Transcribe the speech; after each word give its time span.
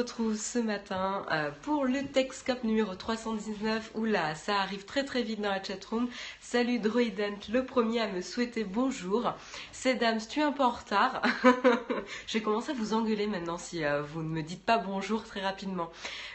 retrouve 0.00 0.34
ce 0.34 0.58
matin 0.58 1.26
euh, 1.30 1.50
pour 1.60 1.84
le 1.84 2.02
Texcop 2.06 2.64
numéro 2.64 2.94
319. 2.94 3.90
Oula, 3.96 4.34
ça 4.34 4.58
arrive 4.58 4.86
très 4.86 5.04
très 5.04 5.22
vite 5.22 5.42
dans 5.42 5.50
la 5.50 5.62
chatroom. 5.62 6.08
Salut 6.40 6.78
Droident, 6.78 7.36
le 7.52 7.66
premier 7.66 8.00
à 8.00 8.08
me 8.08 8.22
souhaiter 8.22 8.64
bonjour. 8.64 9.34
C'est 9.72 9.96
Dams, 9.96 10.20
tu 10.26 10.40
es 10.40 10.42
un 10.42 10.52
peu 10.52 10.62
en 10.62 10.70
retard. 10.70 11.20
Je 12.26 12.38
vais 12.38 12.42
commencer 12.42 12.70
à 12.70 12.74
vous 12.74 12.94
engueuler 12.94 13.26
maintenant 13.26 13.58
si 13.58 13.84
euh, 13.84 14.00
vous 14.00 14.22
ne 14.22 14.28
me 14.30 14.42
dites 14.42 14.64
pas 14.64 14.78
bonjour 14.78 15.22
très 15.22 15.42
rapidement. 15.42 15.90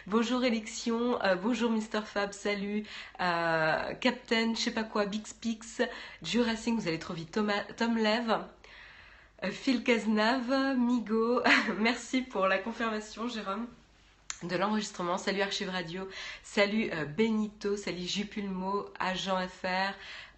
Bonjour 0.05 0.43
Élection, 0.43 1.19
euh, 1.23 1.33
bonjour 1.33 1.71
Mr 1.71 2.03
Fab, 2.05 2.33
salut 2.33 2.83
Captain, 3.17 4.53
je 4.53 4.59
sais 4.59 4.71
pas 4.71 4.83
quoi, 4.83 5.07
Big 5.07 5.25
Spix, 5.25 5.81
Jurassic, 6.21 6.75
vous 6.75 6.87
allez 6.87 6.99
trop 6.99 7.15
vite, 7.15 7.31
Thomas, 7.31 7.63
Tom 7.77 7.97
Lev. 7.97 8.45
Phil 9.51 9.83
Cazenave, 9.83 10.75
Migo, 10.77 11.41
merci 11.79 12.21
pour 12.21 12.47
la 12.47 12.57
confirmation, 12.57 13.27
Jérôme 13.27 13.67
de 14.43 14.55
l'enregistrement. 14.57 15.17
Salut 15.17 15.41
Archive 15.41 15.69
Radio, 15.69 16.07
salut 16.43 16.89
euh, 16.93 17.05
Benito, 17.05 17.77
salut 17.77 18.01
Jupulmo, 18.05 18.85
Agent 18.99 19.37
FR, 19.47 19.93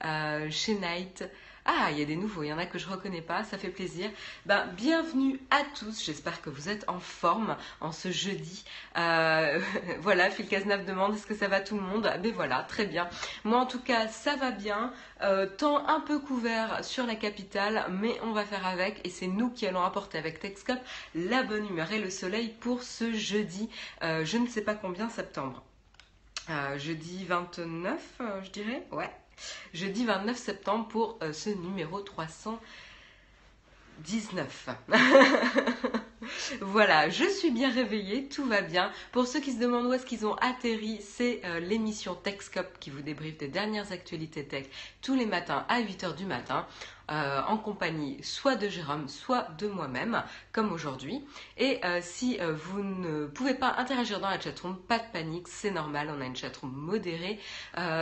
euh, 0.05 0.47
chez 0.51 0.75
Night, 0.75 1.23
ah, 1.67 1.91
il 1.91 1.99
y 1.99 2.01
a 2.01 2.05
des 2.05 2.15
nouveaux, 2.15 2.43
il 2.43 2.47
y 2.47 2.53
en 2.53 2.57
a 2.57 2.65
que 2.65 2.79
je 2.79 2.87
ne 2.87 2.93
reconnais 2.93 3.21
pas, 3.21 3.43
ça 3.43 3.57
fait 3.57 3.67
plaisir. 3.67 4.09
Ben, 4.45 4.65
bienvenue 4.77 5.37
à 5.51 5.63
tous, 5.77 6.01
j'espère 6.01 6.41
que 6.41 6.49
vous 6.49 6.69
êtes 6.69 6.85
en 6.87 7.01
forme 7.01 7.57
en 7.81 7.91
ce 7.91 8.09
jeudi. 8.09 8.63
Euh, 8.97 9.59
voilà, 9.99 10.29
Phil 10.29 10.47
demande 10.47 11.15
est-ce 11.15 11.27
que 11.27 11.35
ça 11.35 11.49
va 11.49 11.59
tout 11.59 11.75
le 11.75 11.81
monde? 11.81 12.09
Ben 12.23 12.31
voilà, 12.33 12.63
très 12.63 12.85
bien. 12.85 13.09
Moi 13.43 13.59
en 13.59 13.65
tout 13.65 13.81
cas, 13.81 14.07
ça 14.07 14.37
va 14.37 14.51
bien. 14.51 14.93
Euh, 15.21 15.45
temps 15.45 15.85
un 15.87 15.99
peu 15.99 16.19
couvert 16.19 16.85
sur 16.85 17.05
la 17.05 17.15
capitale, 17.15 17.85
mais 17.89 18.17
on 18.23 18.31
va 18.31 18.45
faire 18.45 18.65
avec 18.65 19.05
et 19.05 19.09
c'est 19.09 19.27
nous 19.27 19.49
qui 19.49 19.67
allons 19.67 19.83
apporter 19.83 20.17
avec 20.17 20.39
Texcop 20.39 20.79
la 21.15 21.43
bonne 21.43 21.67
humeur 21.67 21.91
et 21.91 21.99
le 21.99 22.09
soleil 22.09 22.47
pour 22.61 22.81
ce 22.81 23.11
jeudi, 23.11 23.69
euh, 24.03 24.23
je 24.23 24.37
ne 24.37 24.47
sais 24.47 24.61
pas 24.61 24.73
combien 24.73 25.09
septembre. 25.09 25.63
jeudi 26.77 27.25
29, 27.25 28.21
je 28.43 28.49
dirais, 28.51 28.83
ouais, 28.91 29.11
jeudi 29.73 30.05
29 30.05 30.37
septembre 30.37 30.87
pour 30.87 31.17
euh, 31.21 31.33
ce 31.33 31.49
numéro 31.49 32.01
319. 32.01 34.69
voilà, 36.61 37.09
je 37.09 37.25
suis 37.25 37.51
bien 37.51 37.71
réveillée, 37.71 38.27
tout 38.27 38.45
va 38.45 38.61
bien. 38.61 38.91
Pour 39.11 39.27
ceux 39.27 39.39
qui 39.39 39.51
se 39.51 39.59
demandent 39.59 39.87
où 39.87 39.93
est-ce 39.93 40.05
qu'ils 40.05 40.25
ont 40.25 40.35
atterri, 40.35 40.99
c'est 41.01 41.41
euh, 41.45 41.59
l'émission 41.59 42.15
TechScope 42.15 42.79
qui 42.79 42.89
vous 42.89 43.01
débriefe 43.01 43.37
des 43.37 43.47
dernières 43.47 43.91
actualités 43.91 44.45
tech 44.45 44.65
tous 45.01 45.15
les 45.15 45.25
matins 45.25 45.65
à 45.69 45.81
8h 45.81 46.15
du 46.15 46.25
matin. 46.25 46.65
Euh, 47.09 47.41
en 47.47 47.57
compagnie 47.57 48.21
soit 48.21 48.55
de 48.55 48.67
Jérôme, 48.67 49.07
soit 49.07 49.47
de 49.57 49.67
moi-même, 49.67 50.23
comme 50.51 50.73
aujourd'hui. 50.73 51.25
Et 51.57 51.79
euh, 51.85 51.99
si 52.01 52.37
euh, 52.41 52.53
vous 52.53 52.83
ne 52.83 53.27
pouvez 53.27 53.53
pas 53.53 53.75
interagir 53.77 54.19
dans 54.19 54.29
la 54.29 54.39
chatroom, 54.39 54.77
pas 54.77 54.99
de 54.99 55.05
panique, 55.13 55.47
c'est 55.47 55.71
normal, 55.71 56.11
on 56.13 56.19
a 56.19 56.25
une 56.25 56.35
chatroom 56.35 56.71
modérée. 56.71 57.39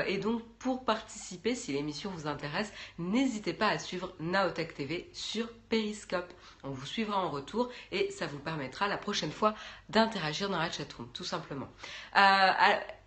et 0.07 0.17
donc, 0.17 0.43
pour 0.59 0.85
participer, 0.85 1.53
si 1.53 1.73
l'émission 1.73 2.09
vous 2.09 2.27
intéresse, 2.27 2.73
n'hésitez 2.97 3.53
pas 3.53 3.67
à 3.67 3.77
suivre 3.77 4.13
Naotech 4.19 4.73
TV 4.73 5.09
sur 5.13 5.51
Periscope. 5.69 6.33
On 6.63 6.71
vous 6.71 6.85
suivra 6.85 7.23
en 7.23 7.29
retour 7.29 7.69
et 7.91 8.09
ça 8.09 8.25
vous 8.25 8.39
permettra 8.39 8.87
la 8.87 8.97
prochaine 8.97 9.31
fois 9.31 9.53
d'interagir 9.89 10.49
dans 10.49 10.57
la 10.57 10.71
chatroom, 10.71 11.07
tout 11.13 11.23
simplement. 11.23 11.67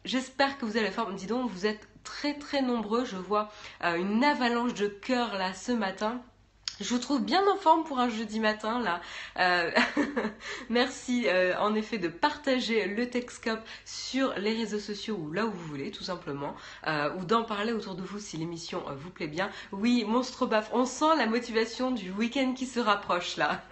J'espère 0.05 0.59
que 0.59 0.65
vous 0.65 0.77
allez 0.77 0.91
faire. 0.91 1.11
Dis 1.11 1.27
donc, 1.27 1.51
vous 1.51 1.67
êtes 1.67 1.89
très 2.09 2.35
très 2.35 2.63
nombreux. 2.63 3.05
Je 3.05 3.17
vois 3.17 3.51
euh, 3.85 3.97
une 3.97 4.25
avalanche 4.25 4.75
de 4.75 4.89
cœurs 4.89 5.37
là 5.37 5.53
ce 5.53 5.73
matin. 5.73 6.23
Je 6.81 6.89
vous 6.91 6.99
trouve 7.01 7.23
bien 7.23 7.43
en 7.53 7.57
forme 7.57 7.85
pour 7.85 7.99
un 7.99 8.09
jeudi 8.09 8.41
matin 8.41 8.81
là. 8.81 9.01
Euh, 9.39 9.71
merci 10.71 11.25
euh, 11.27 11.55
en 11.59 11.75
effet 11.75 11.99
de 11.99 12.09
partager 12.09 12.87
le 12.87 13.11
Texcope 13.11 13.61
sur 13.85 14.33
les 14.39 14.55
réseaux 14.55 14.79
sociaux 14.79 15.17
ou 15.17 15.33
là 15.33 15.45
où 15.45 15.51
vous 15.51 15.67
voulez 15.67 15.91
tout 15.91 16.05
simplement, 16.05 16.55
ou 16.87 17.25
d'en 17.25 17.43
parler 17.43 17.73
autour 17.73 17.95
de 17.95 18.03
vous 18.03 18.21
si 18.21 18.37
l'émission 18.37 18.85
vous 18.97 19.11
plaît 19.11 19.27
bien. 19.27 19.51
Oui, 19.73 20.05
monstre 20.07 20.47
baf, 20.47 20.71
on 20.73 20.87
sent 20.87 21.17
la 21.19 21.27
motivation 21.27 21.91
du 21.91 22.11
week-end 22.13 22.55
qui 22.55 22.67
se 22.67 22.81
rapproche 22.81 23.37
là. 23.37 23.63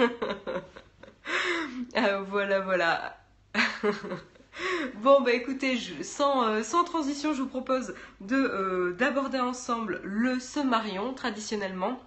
voilà, 2.28 2.60
voilà. 2.60 3.18
Bon, 5.02 5.20
bah 5.20 5.32
écoutez, 5.32 5.78
sans, 6.02 6.44
euh, 6.44 6.62
sans, 6.62 6.84
transition, 6.84 7.32
je 7.32 7.42
vous 7.42 7.48
propose 7.48 7.94
euh, 8.30 8.92
d'aborder 8.94 9.40
ensemble 9.40 10.00
le 10.04 10.40
Sommarion, 10.40 11.14
traditionnellement 11.14 12.00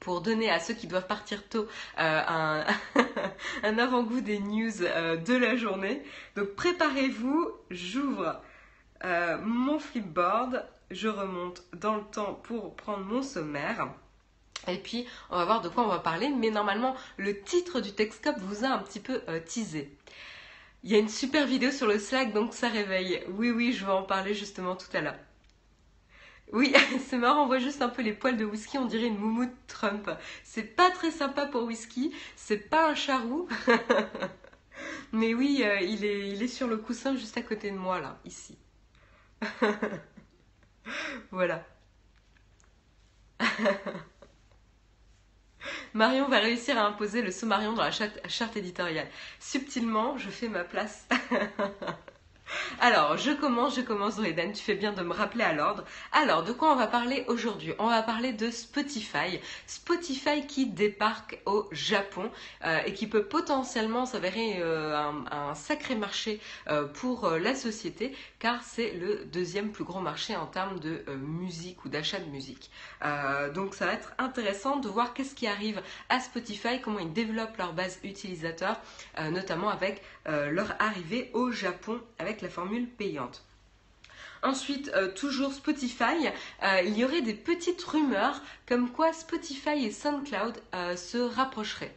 pour 0.00 0.20
donner 0.20 0.48
à 0.48 0.60
ceux 0.60 0.74
qui 0.74 0.86
doivent 0.86 1.08
partir 1.08 1.48
tôt 1.48 1.66
euh, 1.98 2.22
un, 2.28 2.64
avant-goût 3.78 4.20
des 4.20 4.38
news 4.38 4.70
de 4.70 5.36
la 5.36 5.56
journée. 5.56 6.02
Donc 6.36 6.50
préparez-vous, 6.50 7.50
j'ouvre 7.70 8.40
mon 9.42 9.78
flipboard, 9.80 10.64
je 10.92 11.08
remonte 11.08 11.64
dans 11.74 11.96
le 11.96 12.04
temps 12.04 12.34
pour 12.44 12.76
prendre 12.76 13.04
mon 13.04 13.22
sommaire. 13.22 13.88
Et 14.68 14.78
puis, 14.78 15.06
on 15.30 15.36
va 15.36 15.44
voir 15.44 15.62
de 15.62 15.68
quoi 15.68 15.84
on 15.84 15.88
va 15.88 15.98
parler. 15.98 16.28
Mais 16.30 16.50
normalement, 16.50 16.94
le 17.16 17.40
titre 17.40 17.80
du 17.80 17.92
Texcope 17.92 18.38
vous 18.38 18.64
a 18.64 18.68
un 18.68 18.78
petit 18.78 19.00
peu 19.00 19.20
teasé. 19.46 19.97
Il 20.82 20.90
y 20.90 20.94
a 20.94 20.98
une 20.98 21.08
super 21.08 21.46
vidéo 21.46 21.70
sur 21.70 21.86
le 21.86 21.98
Slack, 21.98 22.32
donc 22.32 22.54
ça 22.54 22.68
réveille. 22.68 23.22
Oui, 23.28 23.50
oui, 23.50 23.72
je 23.72 23.84
vais 23.84 23.92
en 23.92 24.02
parler 24.04 24.34
justement 24.34 24.76
tout 24.76 24.88
à 24.94 25.00
l'heure. 25.00 25.18
Oui, 26.52 26.74
c'est 27.08 27.18
marrant, 27.18 27.44
on 27.44 27.46
voit 27.46 27.58
juste 27.58 27.82
un 27.82 27.88
peu 27.88 28.02
les 28.02 28.12
poils 28.12 28.36
de 28.36 28.44
whisky, 28.44 28.78
on 28.78 28.86
dirait 28.86 29.06
une 29.06 29.18
moumoute 29.18 29.52
Trump. 29.66 30.10
C'est 30.44 30.62
pas 30.76 30.90
très 30.90 31.10
sympa 31.10 31.46
pour 31.46 31.64
whisky, 31.64 32.12
c'est 32.36 32.70
pas 32.70 32.90
un 32.90 32.94
charou. 32.94 33.48
Mais 35.12 35.34
oui, 35.34 35.62
euh, 35.64 35.80
il, 35.80 36.04
est, 36.04 36.28
il 36.30 36.42
est 36.42 36.48
sur 36.48 36.68
le 36.68 36.76
coussin 36.76 37.16
juste 37.16 37.36
à 37.36 37.42
côté 37.42 37.70
de 37.70 37.76
moi, 37.76 38.00
là, 38.00 38.18
ici. 38.24 38.56
voilà. 41.30 41.64
Marion 45.94 46.28
va 46.28 46.38
réussir 46.38 46.78
à 46.78 46.86
imposer 46.86 47.22
le 47.22 47.30
Sommarion 47.30 47.72
dans 47.72 47.82
la 47.82 47.90
charte 47.90 48.56
éditoriale. 48.56 49.08
Subtilement, 49.40 50.16
je 50.18 50.30
fais 50.30 50.48
ma 50.48 50.64
place. 50.64 51.06
Alors, 52.80 53.16
je 53.16 53.30
commence, 53.32 53.76
je 53.76 53.80
commence, 53.80 54.18
Eden, 54.18 54.52
tu 54.52 54.62
fais 54.62 54.74
bien 54.74 54.92
de 54.92 55.02
me 55.02 55.12
rappeler 55.12 55.44
à 55.44 55.52
l'ordre. 55.52 55.84
Alors, 56.12 56.44
de 56.44 56.52
quoi 56.52 56.72
on 56.72 56.76
va 56.76 56.86
parler 56.86 57.24
aujourd'hui? 57.28 57.72
On 57.78 57.88
va 57.88 58.02
parler 58.02 58.32
de 58.32 58.50
Spotify. 58.50 59.40
Spotify 59.66 60.46
qui 60.46 60.66
débarque 60.66 61.40
au 61.46 61.68
Japon 61.72 62.30
euh, 62.64 62.78
et 62.86 62.92
qui 62.92 63.06
peut 63.06 63.24
potentiellement 63.24 64.06
s'avérer 64.06 64.58
euh, 64.60 64.96
un, 65.30 65.54
sacré 65.54 65.94
marché 65.94 66.40
euh, 66.68 66.86
pour 66.86 67.30
la 67.30 67.54
société 67.54 68.14
car 68.38 68.62
c'est 68.62 68.92
le 68.92 69.24
deuxième 69.24 69.70
plus 69.70 69.84
gros 69.84 70.00
marché 70.00 70.36
en 70.36 70.46
termes 70.46 70.78
de 70.78 71.02
musique 71.20 71.84
ou 71.84 71.88
d'achat 71.88 72.18
de 72.18 72.30
musique. 72.30 72.70
donc, 73.54 73.74
ça 73.74 73.86
va 73.86 73.94
être 73.94 74.12
intéressant 74.18 74.76
de 74.76 74.88
voir 74.88 75.14
qu'est-ce 75.14 75.34
qui 75.34 75.46
arrive 75.46 75.82
à 76.08 76.20
Spotify, 76.20 76.80
comment 76.80 76.98
ils 76.98 77.12
développent 77.12 77.56
leur 77.56 77.72
base 77.72 77.98
utilisateur, 78.04 78.80
notamment 79.30 79.68
avec 79.68 80.02
leur 80.26 80.74
arrivée 80.78 81.30
au 81.34 81.50
Japon 81.50 82.00
la 82.42 82.48
formule 82.48 82.88
payante. 82.88 83.44
Ensuite, 84.42 84.90
euh, 84.94 85.12
toujours 85.12 85.52
Spotify, 85.52 86.28
euh, 86.62 86.82
il 86.84 86.96
y 86.96 87.04
aurait 87.04 87.22
des 87.22 87.34
petites 87.34 87.82
rumeurs 87.82 88.40
comme 88.66 88.90
quoi 88.90 89.12
Spotify 89.12 89.84
et 89.84 89.90
SoundCloud 89.90 90.62
euh, 90.74 90.96
se 90.96 91.18
rapprocheraient. 91.18 91.94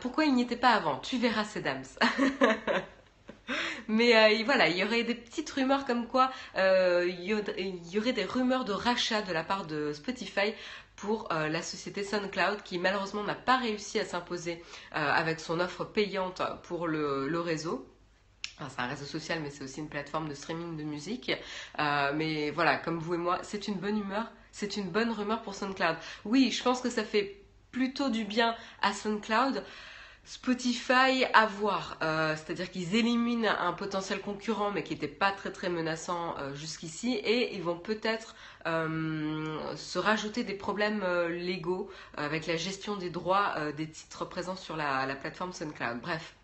pourquoi 0.00 0.24
ils 0.24 0.34
n'y 0.34 0.42
étaient 0.42 0.56
pas 0.56 0.70
avant? 0.70 0.98
Tu 0.98 1.18
verras 1.18 1.44
ces 1.44 1.60
dames. 1.60 1.84
Mais 3.88 4.42
voilà, 4.42 4.68
il 4.68 4.76
y 4.76 4.84
aurait 4.84 5.04
des 5.04 5.14
petites 5.14 5.50
rumeurs 5.50 5.84
comme 5.84 6.08
quoi 6.08 6.32
il 6.56 7.22
y, 7.22 7.98
aurait 7.98 8.12
des 8.12 8.24
rumeurs 8.24 8.64
de 8.64 8.72
rachat 8.72 9.22
de 9.22 9.32
la 9.32 9.44
part 9.44 9.66
de 9.66 9.92
Spotify 9.92 10.52
pour 10.96 11.28
la 11.30 11.62
société 11.62 12.02
SoundCloud 12.02 12.62
qui 12.64 12.78
malheureusement 12.78 13.22
n'a 13.22 13.36
pas 13.36 13.58
réussi 13.58 14.00
à 14.00 14.04
s'imposer 14.04 14.64
avec 14.90 15.38
son 15.38 15.60
offre 15.60 15.84
payante 15.84 16.42
pour 16.64 16.88
le 16.88 17.38
réseau 17.38 17.86
c'est 18.58 18.80
un 18.80 18.86
réseau 18.86 19.04
social, 19.04 19.40
mais 19.42 19.50
c'est 19.50 19.64
aussi 19.64 19.80
une 19.80 19.88
plateforme 19.88 20.28
de 20.28 20.34
streaming 20.34 20.76
de 20.76 20.82
musique. 20.82 21.32
Euh, 21.78 22.12
mais 22.14 22.50
voilà, 22.50 22.76
comme 22.76 22.98
vous 22.98 23.14
et 23.14 23.18
moi, 23.18 23.38
c'est 23.42 23.68
une 23.68 23.74
bonne 23.74 23.98
humeur, 23.98 24.30
c'est 24.52 24.76
une 24.76 24.90
bonne 24.90 25.10
rumeur 25.10 25.42
pour 25.42 25.54
SoundCloud. 25.54 25.96
Oui, 26.24 26.50
je 26.50 26.62
pense 26.62 26.80
que 26.80 26.90
ça 26.90 27.04
fait 27.04 27.42
plutôt 27.70 28.08
du 28.08 28.24
bien 28.24 28.54
à 28.82 28.92
SoundCloud. 28.92 29.62
Spotify 30.24 31.24
à 31.34 31.46
voir, 31.46 31.98
euh, 32.02 32.34
c'est-à-dire 32.34 32.68
qu'ils 32.72 32.96
éliminent 32.96 33.48
un 33.60 33.72
potentiel 33.72 34.20
concurrent 34.20 34.72
mais 34.72 34.82
qui 34.82 34.94
n'était 34.94 35.06
pas 35.06 35.30
très 35.30 35.52
très 35.52 35.68
menaçant 35.68 36.36
euh, 36.38 36.52
jusqu'ici 36.52 37.14
et 37.14 37.54
ils 37.54 37.62
vont 37.62 37.78
peut-être 37.78 38.34
se 38.64 39.98
rajouter 40.00 40.42
des 40.42 40.54
problèmes 40.54 41.04
légaux 41.28 41.88
avec 42.16 42.48
la 42.48 42.56
gestion 42.56 42.96
des 42.96 43.10
droits 43.10 43.54
des 43.76 43.88
titres 43.88 44.24
présents 44.24 44.56
sur 44.56 44.76
la, 44.76 45.06
la 45.06 45.14
plateforme 45.14 45.52
SoundCloud. 45.52 46.00
Bref, 46.00 46.34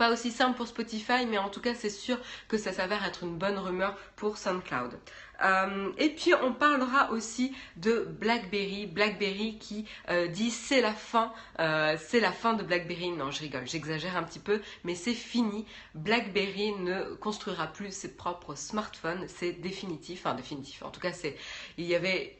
Pas 0.00 0.10
aussi 0.10 0.30
simple 0.30 0.56
pour 0.56 0.66
Spotify, 0.66 1.26
mais 1.28 1.36
en 1.36 1.50
tout 1.50 1.60
cas, 1.60 1.74
c'est 1.74 1.90
sûr 1.90 2.18
que 2.48 2.56
ça 2.56 2.72
s'avère 2.72 3.04
être 3.04 3.22
une 3.22 3.36
bonne 3.36 3.58
rumeur 3.58 3.94
pour 4.16 4.38
SoundCloud. 4.38 4.98
Euh, 5.44 5.92
et 5.98 6.08
puis 6.08 6.32
on 6.42 6.54
parlera 6.54 7.10
aussi 7.10 7.54
de 7.76 8.08
BlackBerry, 8.18 8.86
BlackBerry 8.86 9.58
qui 9.58 9.84
euh, 10.08 10.26
dit 10.26 10.50
c'est 10.50 10.80
la 10.80 10.94
fin, 10.94 11.34
euh, 11.58 11.98
c'est 12.00 12.20
la 12.20 12.32
fin 12.32 12.54
de 12.54 12.62
BlackBerry. 12.62 13.10
Non, 13.10 13.30
je 13.30 13.40
rigole, 13.40 13.66
j'exagère 13.66 14.16
un 14.16 14.22
petit 14.22 14.38
peu, 14.38 14.62
mais 14.84 14.94
c'est 14.94 15.12
fini. 15.12 15.66
BlackBerry 15.94 16.72
ne 16.78 17.14
construira 17.16 17.66
plus 17.66 17.92
ses 17.92 18.16
propres 18.16 18.54
smartphones, 18.54 19.26
c'est 19.28 19.52
définitif, 19.52 20.24
enfin 20.24 20.34
définitif. 20.34 20.82
En 20.82 20.88
tout 20.88 21.00
cas, 21.00 21.12
c'est 21.12 21.36
il 21.76 21.84
y 21.84 21.94
avait 21.94 22.39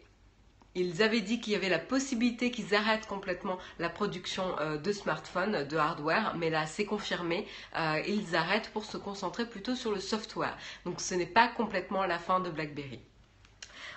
ils 0.75 1.02
avaient 1.02 1.20
dit 1.20 1.40
qu'il 1.40 1.52
y 1.52 1.56
avait 1.56 1.69
la 1.69 1.78
possibilité 1.78 2.50
qu'ils 2.50 2.75
arrêtent 2.75 3.06
complètement 3.06 3.58
la 3.78 3.88
production 3.88 4.44
euh, 4.61 4.76
de 4.76 4.93
smartphones, 4.93 5.64
de 5.64 5.76
hardware, 5.76 6.34
mais 6.37 6.50
là 6.50 6.67
c'est 6.67 6.84
confirmé, 6.84 7.46
euh, 7.76 8.00
ils 8.06 8.37
arrêtent 8.37 8.70
pour 8.72 8.84
se 8.84 8.96
concentrer 8.96 9.46
plutôt 9.46 9.75
sur 9.75 9.93
le 9.93 10.00
software. 10.00 10.56
Donc 10.84 11.00
ce 11.00 11.14
n'est 11.14 11.26
pas 11.26 11.49
complètement 11.49 12.05
la 12.06 12.19
fin 12.19 12.40
de 12.40 12.50
BlackBerry. 12.50 13.00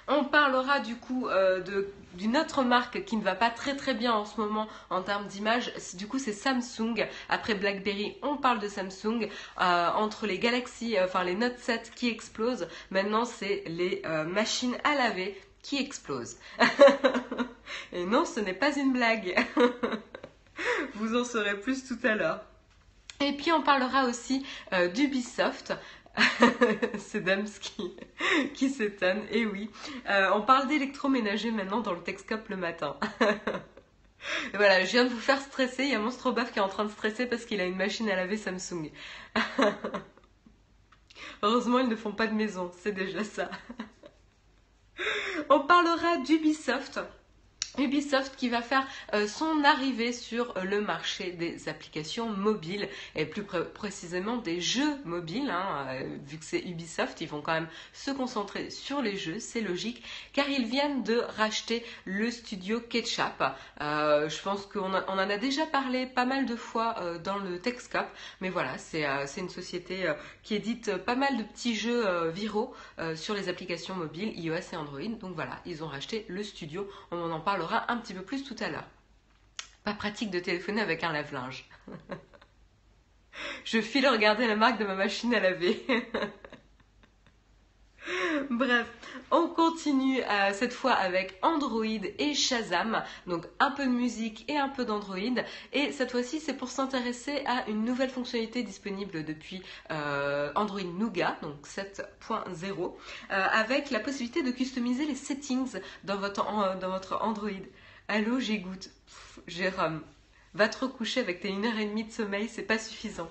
On 0.08 0.26
parlera 0.26 0.82
du 0.82 0.98
coup 0.98 1.30
euh, 1.30 1.62
d'une 2.16 2.36
autre 2.36 2.64
marque 2.64 3.06
qui 3.06 3.16
ne 3.16 3.24
va 3.24 3.36
pas 3.36 3.50
très 3.50 3.78
très 3.78 3.94
bien 3.94 4.12
en 4.12 4.26
ce 4.26 4.42
moment 4.42 4.68
en 4.90 5.02
termes 5.02 5.28
d'image. 5.28 5.72
Du 5.94 6.08
coup, 6.08 6.20
c'est 6.20 6.34
Samsung. 6.34 7.08
Après 7.30 7.56
BlackBerry, 7.56 8.18
on 8.22 8.36
parle 8.36 8.60
de 8.60 8.68
Samsung. 8.68 9.30
entre 9.58 10.28
les 10.28 10.40
Galaxy, 10.40 10.98
enfin 11.02 11.24
les 11.24 11.36
Note 11.36 11.58
7 11.58 11.94
qui 11.96 12.10
explosent, 12.10 12.68
maintenant 12.92 13.24
c'est 13.24 13.64
les 13.68 14.02
machines 14.28 14.76
à 14.84 14.96
laver 14.96 15.40
qui 15.64 15.80
explose. 15.80 16.38
Et 17.92 18.06
non, 18.06 18.26
ce 18.26 18.40
n'est 18.40 18.54
pas 18.54 18.78
une 18.78 18.94
blague. 18.94 19.36
Vous 20.94 21.16
en 21.16 21.24
saurez 21.24 21.60
plus 21.60 21.88
tout 21.88 21.98
à 22.04 22.14
l'heure. 22.14 22.44
Et 23.20 23.34
puis 23.34 23.52
on 23.52 23.64
parlera 23.64 24.06
aussi 24.06 24.46
euh, 24.74 24.90
d'Ubisoft. 24.90 25.74
C'est 27.00 27.22
Damski 27.22 27.96
qui 28.54 28.70
s'étonne. 28.70 29.24
Et 29.32 29.48
oui, 29.48 29.72
euh, 30.10 30.30
on 30.36 30.42
parle 30.42 30.68
d'électroménager 30.68 31.50
maintenant 31.50 31.80
dans 31.80 31.94
le 31.94 32.02
Texcop 32.02 32.50
le 32.50 32.58
matin. 32.58 32.98
voilà, 34.54 34.84
je 34.86 34.92
viens 34.92 35.06
de 35.06 35.10
vous 35.10 35.20
faire 35.20 35.42
stresser. 35.42 35.86
Il 35.86 35.90
y 35.90 35.96
a 35.96 36.00
Monstrobaf 36.00 36.52
qui 36.52 36.60
est 36.60 36.62
en 36.62 36.68
train 36.68 36.86
de 36.86 36.92
stresser 36.92 37.26
parce 37.26 37.46
qu'il 37.46 37.62
a 37.62 37.66
une 37.66 37.78
machine 37.78 38.08
à 38.10 38.16
laver 38.16 38.38
Samsung. 38.38 38.92
Heureusement, 41.42 41.80
ils 41.80 41.90
ne 41.90 41.96
font 41.96 42.12
pas 42.12 42.28
de 42.28 42.34
maison. 42.34 42.72
C'est 42.80 42.92
déjà 42.92 43.24
ça. 43.24 43.50
On 45.50 45.60
parlera 45.62 46.18
d'Ubisoft. 46.18 47.00
Ubisoft 47.80 48.36
qui 48.36 48.50
va 48.50 48.62
faire 48.62 48.86
euh, 49.16 49.28
son 49.28 49.64
arrivée 49.64 50.14
sur 50.14 50.56
euh, 50.58 50.64
le 50.64 50.80
marché 50.80 51.32
des 51.32 51.68
applications 51.70 52.30
mobiles 52.30 52.88
et 53.16 53.26
plus 53.26 53.44
précisément 53.44 54.38
des 54.38 54.62
jeux 54.62 54.96
mobiles. 55.06 55.50
Hein, 55.50 55.88
euh, 55.90 56.18
vu 56.24 56.38
que 56.38 56.46
c'est 56.46 56.60
Ubisoft, 56.60 57.20
ils 57.22 57.28
vont 57.28 57.42
quand 57.42 57.54
même 57.54 57.70
se 57.92 58.12
concentrer 58.12 58.70
sur 58.70 59.02
les 59.02 59.18
jeux, 59.18 59.40
c'est 59.40 59.62
logique, 59.62 60.04
car 60.34 60.48
ils 60.50 60.66
viennent 60.66 61.04
de 61.04 61.18
racheter 61.38 61.84
le 62.06 62.30
studio 62.30 62.80
Ketchup. 62.80 63.44
je 63.80 64.42
pense 64.44 64.68
qu'on 64.68 64.94
en 64.94 65.18
a 65.18 65.38
déjà 65.38 65.66
parlé 65.66 66.06
pas 66.06 66.26
mal 66.26 66.46
de 66.46 66.56
fois 66.56 66.96
dans 67.24 67.38
le 67.38 67.60
Techscope, 67.60 68.10
mais 68.42 68.50
voilà, 68.50 68.78
c'est 68.78 69.06
une 69.38 69.50
société 69.50 70.12
qui 70.44 70.56
édite 70.56 70.98
pas 70.98 71.16
mal 71.16 71.38
de 71.38 71.44
petits 71.44 71.76
jeux 71.76 72.30
viraux 72.30 72.74
sur 73.16 73.34
les 73.34 73.50
applications 73.50 73.96
mobiles 73.96 74.38
iOS 74.40 74.74
et 74.74 74.76
Android. 74.76 75.02
Donc 75.20 75.36
voilà, 75.36 75.60
ils 75.66 75.84
ont 75.84 75.88
racheté 75.88 76.26
le 76.28 76.44
studio, 76.44 76.88
on 77.12 77.32
en 77.32 77.40
parle 77.40 77.63
un 77.72 77.98
petit 77.98 78.14
peu 78.14 78.22
plus 78.22 78.44
tout 78.44 78.56
à 78.60 78.70
l'heure. 78.70 78.88
Pas 79.84 79.94
pratique 79.94 80.32
de 80.32 80.40
téléphoner 80.40 80.82
avec 80.82 81.04
un 81.04 81.12
lave-linge. 81.12 81.66
Je 83.66 83.82
file 83.82 84.08
regarder 84.08 84.48
la 84.48 84.56
marque 84.56 84.80
de 84.80 84.86
ma 84.86 84.96
machine 84.96 85.34
à 85.34 85.40
laver. 85.40 85.86
Bref, 88.50 88.88
on 89.32 89.48
continue 89.48 90.22
euh, 90.22 90.52
cette 90.54 90.74
fois 90.74 90.94
avec 90.94 91.38
Android 91.42 91.86
et 91.86 92.34
Shazam. 92.34 93.04
Donc 93.28 93.46
un 93.60 93.72
peu 93.72 93.86
de 93.86 93.92
musique 93.92 94.46
et 94.50 94.58
un 94.58 94.70
peu 94.70 94.86
d'Android. 94.86 95.18
Et 95.72 95.92
cette 95.92 96.12
fois-ci, 96.12 96.40
c'est 96.40 96.54
pour 96.54 96.70
s'intéresser 96.70 97.44
à 97.46 97.68
une 97.70 97.86
nouvelle 97.86 98.10
fonctionnalité 98.10 98.64
disponible 98.64 99.24
depuis 99.24 99.62
euh, 99.92 100.52
Android 100.56 100.82
Nougat, 100.82 101.38
donc 101.42 101.66
7.0, 101.66 102.04
euh, 103.32 103.46
avec 103.52 103.92
la 103.92 104.00
possibilité 104.00 104.44
de 104.44 104.52
customiser 104.52 105.06
les 105.06 105.16
settings 105.16 105.80
dans 106.04 106.18
votre, 106.18 106.44
Android. 107.22 107.50
Allô, 108.08 108.40
j'égoutte. 108.40 108.90
Jérôme, 109.48 110.02
va 110.54 110.68
te 110.68 110.86
recoucher 110.86 111.20
avec 111.20 111.40
tes 111.40 111.50
1h30 111.50 112.08
de 112.08 112.12
sommeil, 112.12 112.48
c'est 112.48 112.64
pas 112.64 112.78
suffisant. 112.78 113.30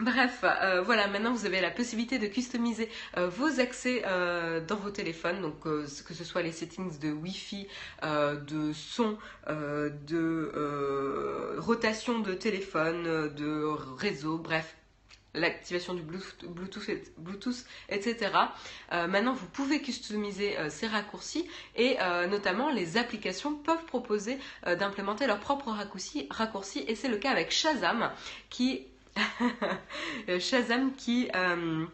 Bref, 0.00 0.40
euh, 0.42 0.82
voilà, 0.82 1.06
maintenant 1.06 1.32
vous 1.32 1.46
avez 1.46 1.60
la 1.60 1.70
possibilité 1.70 2.18
de 2.18 2.26
customiser 2.26 2.90
euh, 3.16 3.28
vos 3.28 3.60
accès 3.60 4.02
euh, 4.06 4.60
dans 4.60 4.74
vos 4.74 4.90
téléphones, 4.90 5.40
donc 5.40 5.60
que 5.60 5.86
ce 5.86 6.24
soit 6.24 6.42
les 6.42 6.50
settings 6.50 6.98
de 6.98 7.12
Wi-Fi, 7.12 7.68
de 8.02 8.72
son, 8.72 9.16
de 9.46 11.54
rotation 11.58 12.18
de 12.18 12.34
téléphone, 12.34 13.32
de 13.34 13.64
réseau, 13.96 14.36
bref, 14.36 14.76
l'activation 15.32 15.94
du 15.94 16.02
Bluetooth, 16.02 17.64
etc. 17.88 18.32
maintenant, 18.90 19.34
vous 19.34 19.46
pouvez 19.46 19.80
customiser 19.80 20.56
ces 20.70 20.88
raccourcis 20.88 21.48
et 21.76 21.98
notamment 22.28 22.70
les 22.70 22.96
applications 22.96 23.54
peuvent 23.54 23.84
proposer 23.84 24.38
d'implémenter 24.66 25.28
leurs 25.28 25.40
propres 25.40 25.70
raccourcis, 25.70 26.26
raccourcis 26.30 26.84
et 26.88 26.96
c'est 26.96 27.08
le 27.08 27.16
cas 27.16 27.30
avec 27.30 27.52
Shazam 27.52 28.10
qui 28.50 28.88
Shazam 30.40 30.94
qui 30.94 31.28
euh, 31.34 31.86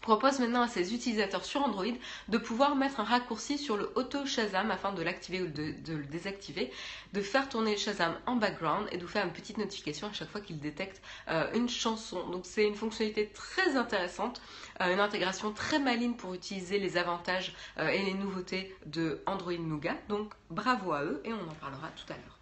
propose 0.00 0.38
maintenant 0.38 0.62
à 0.62 0.68
ses 0.68 0.94
utilisateurs 0.94 1.44
sur 1.44 1.62
Android 1.62 1.84
de 2.28 2.38
pouvoir 2.38 2.76
mettre 2.76 3.00
un 3.00 3.04
raccourci 3.04 3.58
sur 3.58 3.76
le 3.76 3.90
auto 3.96 4.24
Shazam 4.26 4.70
afin 4.70 4.92
de 4.92 5.02
l'activer 5.02 5.42
ou 5.42 5.48
de, 5.48 5.74
le 5.88 6.04
désactiver, 6.04 6.72
de 7.12 7.20
faire 7.20 7.48
tourner 7.48 7.76
Shazam 7.76 8.14
en 8.26 8.36
background 8.36 8.88
et 8.92 8.96
de 8.96 9.02
vous 9.02 9.08
faire 9.08 9.24
une 9.24 9.32
petite 9.32 9.58
notification 9.58 10.08
à 10.08 10.12
chaque 10.12 10.30
fois 10.30 10.40
qu'il 10.40 10.60
détecte 10.60 11.02
euh, 11.28 11.50
une 11.54 11.68
chanson. 11.68 12.28
Donc 12.28 12.46
c'est 12.46 12.66
une 12.66 12.74
fonctionnalité 12.74 13.30
très 13.34 13.76
intéressante, 13.76 14.40
euh, 14.80 14.92
une 14.92 15.00
intégration 15.00 15.52
très 15.52 15.78
maligne 15.78 16.14
pour 16.14 16.34
utiliser 16.34 16.78
les 16.78 16.96
avantages 16.96 17.54
et 17.78 18.02
les 18.02 18.14
nouveautés 18.14 18.74
de 18.86 19.20
Android 19.26 19.52
Nougat. 19.52 19.96
Donc 20.08 20.32
bravo 20.50 20.92
à 20.92 21.02
eux 21.02 21.20
et 21.24 21.32
on 21.32 21.50
en 21.50 21.54
parlera 21.54 21.88
tout 21.88 22.12
à 22.12 22.16
l'heure. 22.16 22.37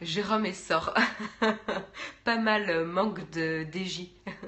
Jérôme 0.00 0.46
et 0.46 0.52
sort. 0.52 0.92
Pas 2.24 2.36
mal 2.36 2.68
euh, 2.68 2.84
manque 2.84 3.28
de 3.30 3.66
DJ. 3.72 4.08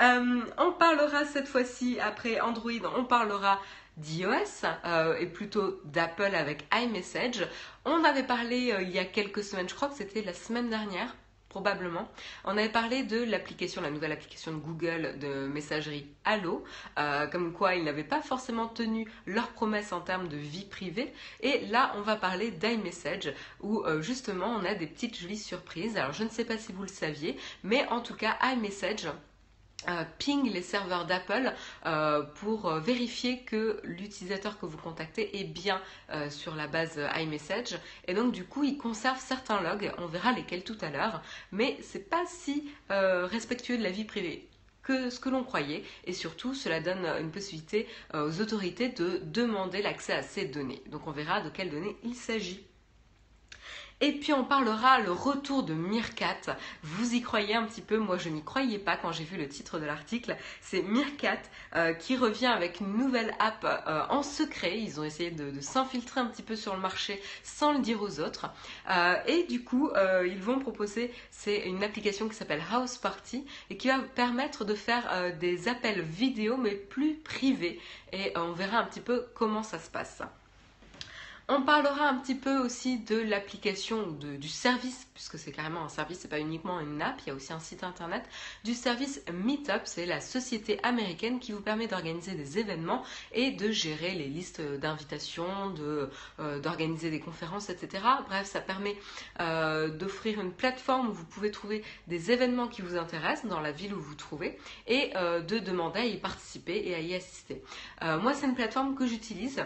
Euh, 0.00 0.40
on 0.58 0.72
parlera 0.72 1.24
cette 1.24 1.46
fois-ci, 1.46 2.00
après 2.00 2.40
Android, 2.40 2.72
on 2.96 3.04
parlera 3.04 3.60
d'iOS 3.96 4.66
euh, 4.84 5.16
et 5.18 5.26
plutôt 5.26 5.80
d'Apple 5.84 6.34
avec 6.34 6.64
iMessage. 6.74 7.46
On 7.84 8.02
avait 8.02 8.24
parlé 8.24 8.74
il 8.80 8.90
y 8.90 8.98
a 8.98 9.04
quelques 9.04 9.44
semaines, 9.44 9.68
je 9.68 9.74
crois 9.76 9.86
que 9.86 9.94
c'était 9.94 10.22
la 10.22 10.34
semaine 10.34 10.68
dernière, 10.68 11.14
probablement. 11.54 12.08
On 12.44 12.58
avait 12.58 12.68
parlé 12.68 13.04
de 13.04 13.22
l'application, 13.22 13.80
la 13.80 13.92
nouvelle 13.92 14.10
application 14.10 14.50
de 14.50 14.56
Google 14.56 15.20
de 15.20 15.46
messagerie 15.46 16.08
Allo, 16.24 16.64
euh, 16.98 17.28
comme 17.28 17.52
quoi 17.52 17.76
ils 17.76 17.84
n'avaient 17.84 18.02
pas 18.02 18.20
forcément 18.20 18.66
tenu 18.66 19.08
leurs 19.24 19.50
promesses 19.50 19.92
en 19.92 20.00
termes 20.00 20.26
de 20.26 20.36
vie 20.36 20.64
privée. 20.64 21.12
Et 21.42 21.64
là, 21.66 21.92
on 21.96 22.00
va 22.00 22.16
parler 22.16 22.50
d'iMessage, 22.50 23.32
où 23.60 23.84
euh, 23.84 24.02
justement 24.02 24.48
on 24.48 24.64
a 24.64 24.74
des 24.74 24.88
petites 24.88 25.16
jolies 25.16 25.38
surprises. 25.38 25.96
Alors 25.96 26.12
je 26.12 26.24
ne 26.24 26.28
sais 26.28 26.44
pas 26.44 26.58
si 26.58 26.72
vous 26.72 26.82
le 26.82 26.88
saviez, 26.88 27.36
mais 27.62 27.86
en 27.86 28.00
tout 28.00 28.16
cas 28.16 28.36
iMessage 28.42 29.06
euh, 29.88 30.04
ping 30.18 30.50
les 30.50 30.62
serveurs 30.62 31.06
d'Apple 31.06 31.52
euh, 31.86 32.22
pour 32.22 32.66
euh, 32.66 32.80
vérifier 32.80 33.40
que 33.40 33.80
l'utilisateur 33.84 34.58
que 34.58 34.66
vous 34.66 34.78
contactez 34.78 35.40
est 35.40 35.44
bien 35.44 35.80
sur 36.28 36.54
la 36.54 36.66
base 36.66 37.00
iMessage 37.16 37.76
et 38.06 38.14
donc 38.14 38.32
du 38.32 38.44
coup 38.44 38.62
il 38.62 38.76
conserve 38.76 39.18
certains 39.18 39.60
logs, 39.60 39.92
on 39.98 40.06
verra 40.06 40.32
lesquels 40.32 40.62
tout 40.62 40.76
à 40.80 40.90
l'heure, 40.90 41.22
mais 41.50 41.76
c'est 41.82 42.08
pas 42.08 42.24
si 42.26 42.70
respectueux 42.88 43.76
de 43.78 43.82
la 43.82 43.90
vie 43.90 44.04
privée 44.04 44.48
que 44.82 45.10
ce 45.10 45.18
que 45.18 45.28
l'on 45.28 45.42
croyait 45.42 45.82
et 46.04 46.12
surtout 46.12 46.54
cela 46.54 46.80
donne 46.80 47.04
une 47.20 47.30
possibilité 47.30 47.88
aux 48.12 48.40
autorités 48.40 48.90
de 48.90 49.20
demander 49.24 49.82
l'accès 49.82 50.12
à 50.12 50.22
ces 50.22 50.44
données. 50.44 50.82
Donc 50.90 51.06
on 51.06 51.12
verra 51.12 51.40
de 51.40 51.50
quelles 51.50 51.70
données 51.70 51.96
il 52.04 52.14
s'agit. 52.14 52.64
Et 54.00 54.12
puis 54.12 54.32
on 54.32 54.44
parlera 54.44 54.98
le 54.98 55.12
retour 55.12 55.62
de 55.62 55.72
Meerkat. 55.72 56.56
Vous 56.82 57.14
y 57.14 57.22
croyez 57.22 57.54
un 57.54 57.62
petit 57.62 57.80
peu, 57.80 57.96
moi 57.96 58.18
je 58.18 58.28
n'y 58.28 58.42
croyais 58.42 58.78
pas 58.78 58.96
quand 58.96 59.12
j'ai 59.12 59.24
vu 59.24 59.36
le 59.36 59.48
titre 59.48 59.78
de 59.78 59.86
l'article. 59.86 60.36
C'est 60.60 60.82
Meerkat 60.82 61.38
euh, 61.76 61.94
qui 61.94 62.16
revient 62.16 62.46
avec 62.46 62.80
une 62.80 62.92
nouvelle 62.96 63.34
app 63.38 63.64
euh, 63.64 64.02
en 64.10 64.22
secret. 64.22 64.80
Ils 64.80 65.00
ont 65.00 65.04
essayé 65.04 65.30
de, 65.30 65.60
s'infiltrer 65.60 66.20
un 66.20 66.26
petit 66.26 66.42
peu 66.42 66.56
sur 66.56 66.74
le 66.74 66.80
marché 66.80 67.22
sans 67.44 67.72
le 67.72 67.78
dire 67.78 68.02
aux 68.02 68.20
autres. 68.20 68.50
Euh, 68.90 69.14
et 69.26 69.44
du 69.44 69.62
coup, 69.62 69.90
ils 70.26 70.40
vont 70.40 70.58
proposer, 70.58 71.12
une 71.46 71.84
application 71.84 72.28
qui 72.28 72.34
s'appelle 72.34 72.62
House 72.72 72.98
Party 72.98 73.44
et 73.70 73.76
qui 73.76 73.88
va 73.88 73.98
permettre 73.98 74.64
de 74.64 74.74
faire 74.74 75.34
des 75.38 75.68
appels 75.68 76.02
vidéo 76.02 76.56
mais 76.56 76.74
plus 76.74 77.14
privés. 77.14 77.80
Et 78.12 78.32
on 78.36 78.52
verra 78.52 78.78
un 78.78 78.84
petit 78.84 79.00
peu 79.00 79.26
comment 79.34 79.62
ça 79.62 79.78
se 79.78 79.90
passe. 79.90 80.22
On 81.46 81.60
parlera 81.60 82.08
un 82.08 82.14
petit 82.14 82.34
peu 82.34 82.56
aussi 82.56 82.96
de 83.00 83.18
l'application 83.18 84.10
du 84.12 84.48
service, 84.48 85.06
puisque 85.12 85.38
c'est 85.38 85.52
carrément 85.52 85.84
un 85.84 85.90
service, 85.90 86.20
c'est 86.20 86.28
pas 86.28 86.40
uniquement 86.40 86.80
une 86.80 87.02
app, 87.02 87.20
il 87.20 87.28
y 87.28 87.32
a 87.32 87.34
aussi 87.34 87.52
un 87.52 87.60
site 87.60 87.84
internet, 87.84 88.24
du 88.64 88.72
service 88.72 89.22
Meetup, 89.30 89.82
c'est 89.84 90.06
la 90.06 90.22
société 90.22 90.80
américaine 90.82 91.40
qui 91.40 91.52
vous 91.52 91.60
permet 91.60 91.86
d'organiser 91.86 92.32
des 92.32 92.58
événements 92.58 93.04
et 93.32 93.50
de 93.50 93.70
gérer 93.70 94.12
les 94.12 94.28
listes 94.28 94.62
d'invitations, 94.62 95.74
euh, 95.80 96.60
d'organiser 96.60 97.10
des 97.10 97.20
conférences, 97.20 97.68
etc. 97.68 98.02
Bref, 98.26 98.46
ça 98.46 98.62
permet 98.62 98.96
euh, 99.40 99.90
d'offrir 99.90 100.40
une 100.40 100.52
plateforme 100.52 101.10
où 101.10 101.12
vous 101.12 101.26
pouvez 101.26 101.50
trouver 101.50 101.84
des 102.08 102.30
événements 102.30 102.68
qui 102.68 102.80
vous 102.80 102.96
intéressent 102.96 103.50
dans 103.50 103.60
la 103.60 103.70
ville 103.70 103.92
où 103.92 104.00
vous 104.00 104.14
trouvez 104.14 104.58
et 104.86 105.12
euh, 105.16 105.42
de 105.42 105.58
demander 105.58 106.00
à 106.00 106.06
y 106.06 106.16
participer 106.16 106.84
et 106.86 106.94
à 106.94 107.00
y 107.00 107.14
assister. 107.14 107.62
moi, 108.00 108.32
c'est 108.32 108.46
une 108.46 108.54
plateforme 108.54 108.94
que 108.94 109.06
j'utilise 109.06 109.62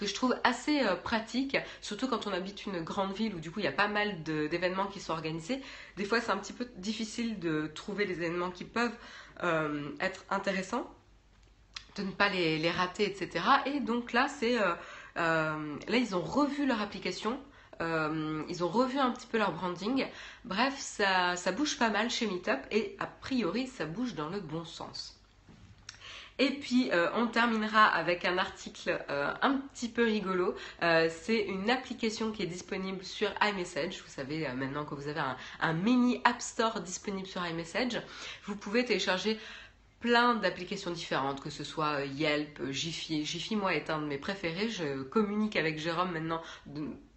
que 0.00 0.06
je 0.06 0.14
trouve 0.14 0.34
assez 0.44 0.80
euh, 0.80 0.96
pratique, 0.96 1.58
surtout 1.82 2.08
quand 2.08 2.26
on 2.26 2.32
habite 2.32 2.64
une 2.64 2.80
grande 2.80 3.12
ville 3.12 3.34
où 3.34 3.38
du 3.38 3.50
coup 3.50 3.60
il 3.60 3.64
y 3.64 3.68
a 3.68 3.72
pas 3.72 3.86
mal 3.86 4.22
d'événements 4.22 4.86
qui 4.86 4.98
sont 4.98 5.12
organisés. 5.12 5.60
Des 5.98 6.06
fois 6.06 6.22
c'est 6.22 6.32
un 6.32 6.38
petit 6.38 6.54
peu 6.54 6.66
difficile 6.76 7.38
de 7.38 7.70
trouver 7.74 8.06
les 8.06 8.14
événements 8.14 8.50
qui 8.50 8.64
peuvent 8.64 8.96
euh, 9.42 9.90
être 10.00 10.24
intéressants, 10.30 10.90
de 11.96 12.02
ne 12.02 12.10
pas 12.12 12.30
les, 12.30 12.70
rater, 12.70 13.04
etc. 13.04 13.44
Et 13.66 13.80
donc 13.80 14.14
là 14.14 14.28
c'est 14.28 14.58
euh, 14.58 14.74
là 15.16 15.96
ils 15.96 16.16
ont 16.16 16.22
revu 16.22 16.64
leur 16.66 16.80
application. 16.80 17.38
ils 17.80 18.64
ont 18.64 18.68
revu 18.68 18.98
un 18.98 19.10
petit 19.10 19.26
peu 19.26 19.36
leur 19.36 19.52
branding. 19.52 20.06
Bref, 20.46 20.78
ça, 20.78 21.36
ça 21.36 21.52
bouge 21.52 21.78
pas 21.78 21.90
mal 21.90 22.08
chez 22.08 22.26
Meetup 22.26 22.60
et 22.70 22.96
a 22.98 23.06
priori 23.06 23.66
ça 23.66 23.84
bouge 23.84 24.14
dans 24.14 24.30
le 24.30 24.40
bon 24.40 24.64
sens. 24.64 25.19
Et 26.40 26.52
puis 26.52 26.90
euh, 26.90 27.10
on 27.14 27.26
terminera 27.26 27.84
avec 27.84 28.24
un 28.24 28.38
article 28.38 28.98
euh, 29.10 29.30
un 29.42 29.58
petit 29.58 29.90
peu 29.90 30.04
rigolo. 30.04 30.54
Euh, 30.82 31.10
c'est 31.10 31.44
une 31.44 31.68
application 31.68 32.32
qui 32.32 32.42
est 32.42 32.46
disponible 32.46 33.04
sur 33.04 33.30
iMessage. 33.42 34.00
Vous 34.02 34.08
savez 34.08 34.48
maintenant 34.56 34.86
que 34.86 34.94
vous 34.94 35.06
avez 35.06 35.20
un, 35.60 35.72
mini 35.74 36.22
App 36.24 36.40
Store 36.40 36.80
disponible 36.80 37.28
sur 37.28 37.46
iMessage. 37.46 38.00
Vous 38.46 38.56
pouvez 38.56 38.86
télécharger 38.86 39.38
plein 40.00 40.34
d'applications 40.34 40.92
différentes, 40.92 41.42
que 41.42 41.50
ce 41.50 41.62
soit 41.62 42.06
Yelp, 42.06 42.70
Jiffy. 42.70 43.26
Jiffy, 43.26 43.54
moi, 43.54 43.74
est 43.74 43.90
un 43.90 44.00
de 44.00 44.06
mes 44.06 44.16
préférés. 44.16 44.70
Je 44.70 45.02
communique 45.02 45.56
avec 45.56 45.78
Jérôme 45.78 46.12
maintenant 46.12 46.40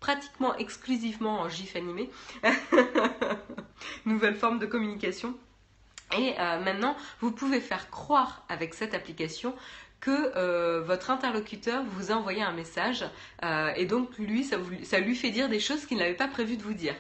pratiquement 0.02 0.54
exclusivement 0.58 1.40
en 1.40 1.48
GIF 1.48 1.78
animé. 1.78 2.10
Nouvelle 4.06 4.36
forme 4.36 4.60
de 4.60 4.66
communication. 4.66 5.34
Et 6.18 6.36
euh, 6.40 6.60
maintenant, 6.60 6.96
vous 7.20 7.32
pouvez 7.32 7.60
faire 7.60 7.90
croire 7.90 8.46
avec 8.50 8.74
cette 8.74 8.94
application 8.94 9.56
que 10.00 10.36
euh, 10.36 10.82
votre 10.82 11.12
interlocuteur 11.12 11.84
vous 11.86 12.12
a 12.12 12.16
envoyé 12.16 12.42
un 12.42 12.52
message 12.52 13.06
euh, 13.44 13.72
et 13.76 13.86
donc 13.86 14.18
lui, 14.18 14.44
ça, 14.44 14.58
ça, 14.84 15.00
lui 15.00 15.16
fait 15.16 15.30
dire 15.30 15.48
des 15.48 15.62
choses 15.62 15.86
qu'il 15.86 15.98
n'avait 15.98 16.14
pas 16.14 16.28
prévu 16.28 16.58
de 16.58 16.64
vous 16.64 16.74
dire. 16.74 16.96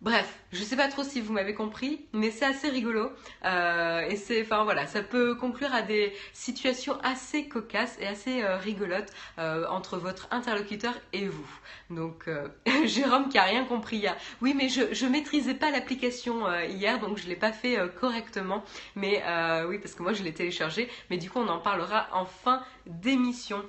Bref, 0.00 0.38
je 0.52 0.62
sais 0.62 0.76
pas 0.76 0.86
trop 0.86 1.02
si 1.02 1.20
vous 1.20 1.32
m'avez 1.32 1.54
compris, 1.54 2.06
mais 2.12 2.30
c'est 2.30 2.44
assez 2.44 2.68
rigolo 2.68 3.10
euh, 3.44 4.06
et 4.08 4.14
c'est, 4.14 4.42
enfin 4.42 4.62
voilà, 4.62 4.86
ça 4.86 5.02
peut 5.02 5.34
conclure 5.34 5.74
à 5.74 5.82
des 5.82 6.12
situations 6.32 6.96
assez 7.02 7.48
cocasses 7.48 7.98
et 8.00 8.06
assez 8.06 8.44
euh, 8.44 8.58
rigolotes 8.58 9.10
euh, 9.40 9.66
entre 9.68 9.98
votre 9.98 10.28
interlocuteur 10.30 10.94
et 11.12 11.26
vous. 11.26 11.50
Donc 11.90 12.30
Jérôme 12.84 13.28
qui 13.28 13.38
a 13.38 13.42
rien 13.42 13.64
compris, 13.64 14.06
oui 14.40 14.54
mais 14.56 14.68
je 14.68 14.94
je 14.94 15.06
maîtrisais 15.06 15.54
pas 15.54 15.72
l'application 15.72 16.48
hier 16.62 17.00
donc 17.00 17.18
je 17.18 17.26
l'ai 17.26 17.36
pas 17.36 17.50
fait 17.52 17.76
correctement, 18.00 18.62
mais 18.94 19.24
oui 19.66 19.78
parce 19.78 19.94
que 19.94 20.04
moi 20.04 20.12
je 20.12 20.22
l'ai 20.22 20.32
téléchargé, 20.32 20.88
mais 21.10 21.16
du 21.16 21.28
coup 21.28 21.40
on 21.40 21.48
en 21.48 21.58
parlera 21.58 22.06
en 22.12 22.24
fin 22.24 22.62
d'émission. 22.86 23.64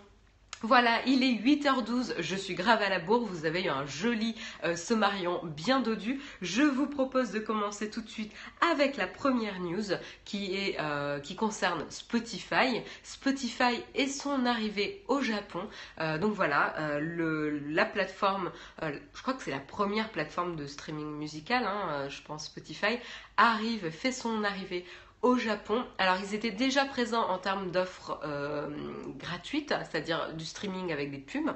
Voilà, 0.61 1.01
il 1.05 1.23
est 1.23 1.35
8h12, 1.35 2.15
je 2.19 2.35
suis 2.35 2.53
grave 2.53 2.81
à 2.81 2.89
la 2.89 2.99
bourre, 2.99 3.23
vous 3.23 3.45
avez 3.45 3.63
eu 3.63 3.69
un 3.69 3.85
joli 3.85 4.35
euh, 4.65 4.75
sommarion 4.75 5.39
bien 5.45 5.79
dodu. 5.79 6.19
Je 6.41 6.63
vous 6.63 6.85
propose 6.85 7.31
de 7.31 7.39
commencer 7.39 7.89
tout 7.89 8.01
de 8.01 8.09
suite 8.09 8.33
avec 8.73 8.97
la 8.97 9.07
première 9.07 9.61
news 9.61 9.95
qui, 10.25 10.57
est, 10.57 10.75
euh, 10.81 11.21
qui 11.21 11.37
concerne 11.37 11.85
Spotify. 11.89 12.81
Spotify 13.03 13.81
et 13.95 14.07
son 14.07 14.45
arrivée 14.45 15.01
au 15.07 15.21
Japon. 15.21 15.61
Euh, 16.01 16.17
donc 16.17 16.33
voilà, 16.33 16.75
la 16.99 17.85
plateforme, 17.85 18.51
je 18.81 19.21
crois 19.21 19.35
que 19.35 19.43
c'est 19.43 19.51
la 19.51 19.59
première 19.59 20.09
plateforme 20.09 20.57
de 20.57 20.67
streaming 20.67 21.17
musical, 21.17 21.63
hein, 21.63 22.09
je 22.09 22.21
pense 22.21 22.47
Spotify, 22.47 22.99
arrive, 23.37 23.89
fait 23.91 24.11
son 24.11 24.43
arrivée 24.43 24.85
au 25.21 25.37
Japon. 25.37 25.83
Alors 25.97 26.17
ils 26.21 26.33
étaient 26.33 26.51
déjà 26.51 26.85
présents 26.85 27.27
en 27.29 27.37
termes 27.37 27.71
d'offres 27.71 28.19
euh, 28.23 28.67
gratuites, 29.17 29.73
c'est-à-dire 29.89 30.33
du 30.33 30.45
streaming 30.45 30.91
avec 30.91 31.11
des 31.11 31.17
pubs. 31.17 31.51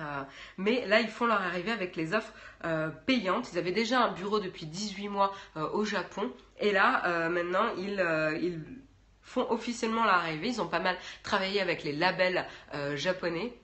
Euh, 0.00 0.22
mais 0.58 0.86
là, 0.86 1.00
ils 1.00 1.08
font 1.08 1.26
leur 1.26 1.40
arrivée 1.40 1.70
avec 1.70 1.94
les 1.94 2.14
offres 2.14 2.32
euh, 2.64 2.88
payantes. 2.88 3.52
Ils 3.52 3.58
avaient 3.58 3.72
déjà 3.72 4.02
un 4.04 4.12
bureau 4.12 4.40
depuis 4.40 4.66
18 4.66 5.08
mois 5.08 5.32
au 5.54 5.84
Japon. 5.84 6.32
Et 6.58 6.72
là, 6.72 7.28
maintenant, 7.28 7.66
ils, 7.78 8.04
ils, 8.42 8.60
font 9.22 9.50
officiellement 9.50 10.04
leur 10.04 10.14
arrivée. 10.14 10.48
Ils 10.48 10.60
ont 10.60 10.68
pas 10.68 10.80
mal 10.80 10.96
travaillé 11.22 11.60
avec 11.60 11.82
les 11.82 11.92
labels 11.92 12.46
japonais. 12.94 13.54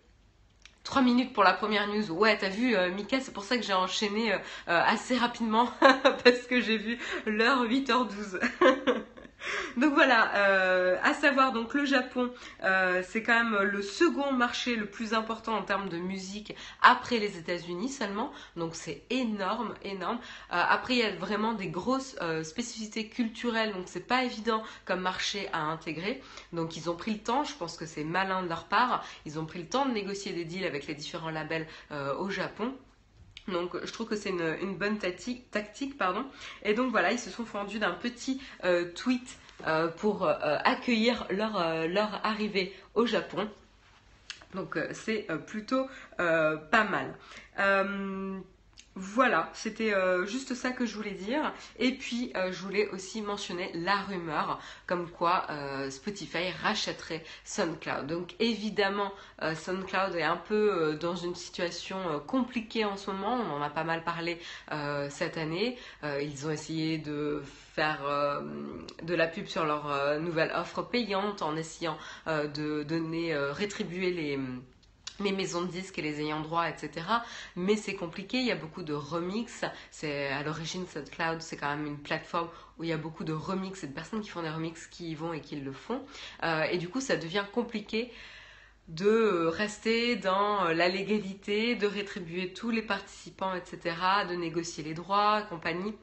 3 0.85 1.03
minutes 1.03 1.33
pour 1.33 1.45
la 1.45 1.53
première 1.53 1.87
news. 1.89 2.11
Ouais, 2.11 2.37
t'as 2.39 2.49
vu, 2.49 2.75
Mika, 2.97 3.21
c'est 3.21 3.33
pour 3.33 3.45
ça 3.45 3.57
que 3.57 3.63
j'ai 3.63 3.75
enchaîné 3.75 4.35
assez 4.67 5.17
rapidement 5.17 5.69
parce 5.81 6.47
que 6.49 6.61
j'ai 6.61 6.79
vu 6.79 6.99
l'heure 7.27 7.65
8h12. 7.65 8.41
Donc 9.77 9.95
voilà, 9.95 10.35
euh, 10.35 10.97
à 11.03 11.15
savoir 11.15 11.53
donc 11.53 11.75
le 11.75 11.85
Japon, 11.85 12.31
euh, 12.63 13.03
c'est 13.07 13.23
quand 13.23 13.45
même 13.45 13.63
le 13.63 13.83
second 13.83 14.33
marché 14.33 14.77
le 14.77 14.87
plus 14.87 15.15
important 15.15 15.55
en 15.55 15.63
termes 15.63 15.89
de 15.89 15.97
musique 15.97 16.55
après 16.83 17.19
les 17.19 17.39
États-Unis 17.39 17.89
seulement. 17.89 18.33
Donc 18.57 18.75
c'est 18.75 19.03
énorme, 19.11 19.75
énorme. 19.83 20.19
Euh, 20.53 20.63
après 20.69 20.95
il 20.95 20.99
y 21.01 21.05
a 21.05 21.15
vraiment 21.15 21.53
des 21.53 21.69
grosses 21.69 22.17
spécificités 22.43 23.09
culturelles, 23.09 23.73
donc 23.73 23.85
c'est 23.87 24.07
pas 24.07 24.25
évident 24.25 24.63
comme 24.85 25.01
marché 25.01 25.49
à 25.53 25.61
intégrer. 25.61 26.23
Donc 26.53 26.77
ils 26.77 26.91
ont 26.91 26.97
pris 26.97 27.13
le 27.13 27.19
temps, 27.19 27.45
je 27.45 27.55
pense 27.55 27.77
que 27.77 27.87
c'est 27.87 28.05
malin 28.05 28.43
de 28.43 28.49
leur 28.49 28.65
part. 28.65 29.05
Ils 29.27 29.39
ont 29.39 29.47
pris 29.47 29.61
le 29.61 29.67
temps 29.67 29.87
de 29.87 29.93
négocier 29.93 30.33
des 30.33 30.45
deals 30.45 30.67
avec 30.67 30.87
les 30.87 30.95
différents 30.95 31.31
labels 31.31 31.67
au 32.19 32.31
Japon. 32.31 32.75
Donc 33.51 33.77
je 33.85 33.93
trouve 33.93 34.09
que 34.09 34.17
c'est 34.17 34.31
une, 34.31 34.77
bonne 34.77 34.99
tactique, 34.99 35.99
pardon. 35.99 36.25
Et 36.63 36.75
donc 36.75 36.91
voilà, 36.91 37.13
ils 37.13 37.19
se 37.19 37.31
sont 37.31 37.45
fendus 37.45 37.79
d'un 37.79 37.93
petit 37.93 38.41
euh, 38.65 38.91
tweet 38.93 39.39
euh, 39.67 39.89
pour 39.89 40.25
euh, 40.25 40.35
accueillir 40.65 41.27
leur, 41.31 41.87
leur, 41.89 42.21
arrivée 42.25 42.75
au 42.95 43.07
Japon. 43.07 43.49
Donc 44.55 44.79
c'est 44.93 45.29
plutôt 45.47 45.87
pas 46.17 46.85
mal. 46.85 47.15
Voilà, 48.97 49.49
c'était 49.55 49.95
euh, 49.95 50.27
juste 50.27 50.55
ça 50.55 50.73
que 50.73 50.85
je 50.85 50.97
voulais 50.97 51.13
dire. 51.13 51.53
Et 51.79 51.93
puis, 51.93 52.33
euh, 52.35 52.51
je 52.51 52.61
voulais 52.61 52.89
aussi 52.89 53.23
mentionner 53.23 53.71
la 53.73 53.97
rumeur 53.97 54.61
comme 54.87 55.09
quoi 55.09 55.47
euh, 55.49 55.91
Spotify 55.91 56.51
rachèterait 56.51 57.23
SoundCloud. 57.45 58.09
Donc, 58.09 58.35
évidemment, 58.41 59.13
SoundCloud 59.41 60.17
est 60.17 60.25
un 60.25 60.37
peu 60.37 60.99
dans 61.01 61.15
une 61.15 61.37
situation 61.37 62.21
compliquée 62.27 62.85
en 62.85 62.97
ce 62.97 63.11
moment. 63.11 63.37
On 63.37 63.53
en 63.53 63.63
a 63.63 63.71
pas 63.71 63.85
mal 63.85 64.05
parlé 64.05 64.39
cette 65.09 65.39
année. 65.39 65.79
ils 66.03 66.47
ont 66.47 66.51
essayé 66.51 66.99
de 66.99 67.43
faire 67.75 68.01
de 69.03 69.15
la 69.15 69.27
pub 69.27 69.47
sur 69.47 69.65
leur 69.65 70.21
nouvelle 70.21 70.53
offre 70.55 70.83
payante 70.83 71.41
en 71.41 71.57
essayant 71.57 71.97
de 72.27 72.83
donner, 72.83 73.35
rétribuer 73.35 74.11
les 74.13 74.39
les 75.21 75.33
maisons 75.33 75.63
de 75.63 75.71
disques 75.71 75.99
et 75.99 76.03
les 76.03 76.21
ayants 76.21 76.41
droit, 76.41 76.69
etc. 76.69 77.07
Mais 77.57 77.77
c'est 77.77 77.95
compliqué, 77.95 78.39
il 78.39 78.47
y 78.47 78.51
a 78.51 78.57
beaucoup 78.57 78.83
de 78.83 78.95
remix. 78.95 79.65
C'est 79.91 80.29
à 80.29 80.43
l'origine 80.43 80.87
SoundCloud, 80.87 81.41
c'est 81.41 81.57
quand 81.57 81.69
même 81.69 81.87
une 81.87 81.99
plateforme 81.99 82.49
où 82.79 82.85
il 82.85 82.91
y 82.91 82.93
a 82.93 82.97
beaucoup 82.97 83.25
de 83.25 83.33
remix 83.33 83.83
et 83.85 83.87
de 83.87 83.93
personnes 83.93 84.21
qui 84.23 84.31
font 84.31 84.43
des 84.43 84.51
remix 84.51 84.87
qui 84.87 85.11
y 85.11 85.15
vont 85.15 85.33
et 85.33 85.41
qui 85.41 85.57
le 85.57 85.73
font. 85.73 86.03
Euh, 86.43 86.65
et 86.65 86.79
du 86.79 86.89
coup, 86.89 87.01
ça 87.01 87.17
devient 87.17 87.45
compliqué 87.53 88.11
de 88.89 89.47
rester 89.47 90.17
dans 90.17 90.65
la 90.65 90.89
légalité, 90.89 91.77
de 91.77 91.87
rétribuer 91.87 92.53
tous 92.53 92.71
les 92.71 92.83
participants, 92.83 93.55
etc., 93.55 93.95
de 94.29 94.35
négocier 94.35 94.83
les 94.83 94.95
droits, 94.95 95.43
compagnie. 95.43 95.95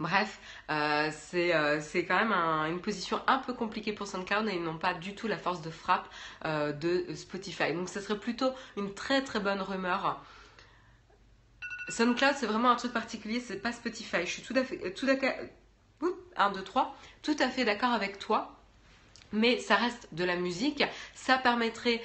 Bref, 0.00 0.40
euh, 0.70 1.10
euh, 1.34 1.80
c'est 1.80 2.04
quand 2.04 2.16
même 2.16 2.32
une 2.32 2.80
position 2.80 3.20
un 3.26 3.38
peu 3.38 3.54
compliquée 3.54 3.92
pour 3.92 4.06
SoundCloud 4.06 4.48
et 4.48 4.54
ils 4.54 4.62
n'ont 4.62 4.78
pas 4.78 4.94
du 4.94 5.14
tout 5.14 5.28
la 5.28 5.38
force 5.38 5.62
de 5.62 5.70
frappe 5.70 6.08
euh, 6.44 6.72
de 6.72 7.06
Spotify. 7.14 7.72
Donc 7.72 7.88
ce 7.88 8.00
serait 8.00 8.18
plutôt 8.18 8.50
une 8.76 8.92
très 8.94 9.22
très 9.22 9.40
bonne 9.40 9.60
rumeur. 9.60 10.20
SoundCloud 11.88 12.34
c'est 12.36 12.46
vraiment 12.46 12.70
un 12.70 12.76
truc 12.76 12.92
particulier, 12.92 13.40
c'est 13.40 13.60
pas 13.60 13.72
Spotify. 13.72 14.20
Je 14.20 14.30
suis 14.30 14.42
tout 14.42 14.54
à 14.56 14.64
fait, 14.64 14.92
tout 14.94 15.06
d'accord, 15.06 15.30
1, 16.36 16.50
2, 16.50 16.62
3, 16.62 16.96
tout 17.22 17.36
à 17.38 17.48
fait 17.48 17.64
d'accord 17.64 17.92
avec 17.92 18.18
toi, 18.18 18.56
mais 19.32 19.58
ça 19.58 19.76
reste 19.76 20.08
de 20.12 20.24
la 20.24 20.36
musique. 20.36 20.82
Ça 21.14 21.38
permettrait 21.38 22.02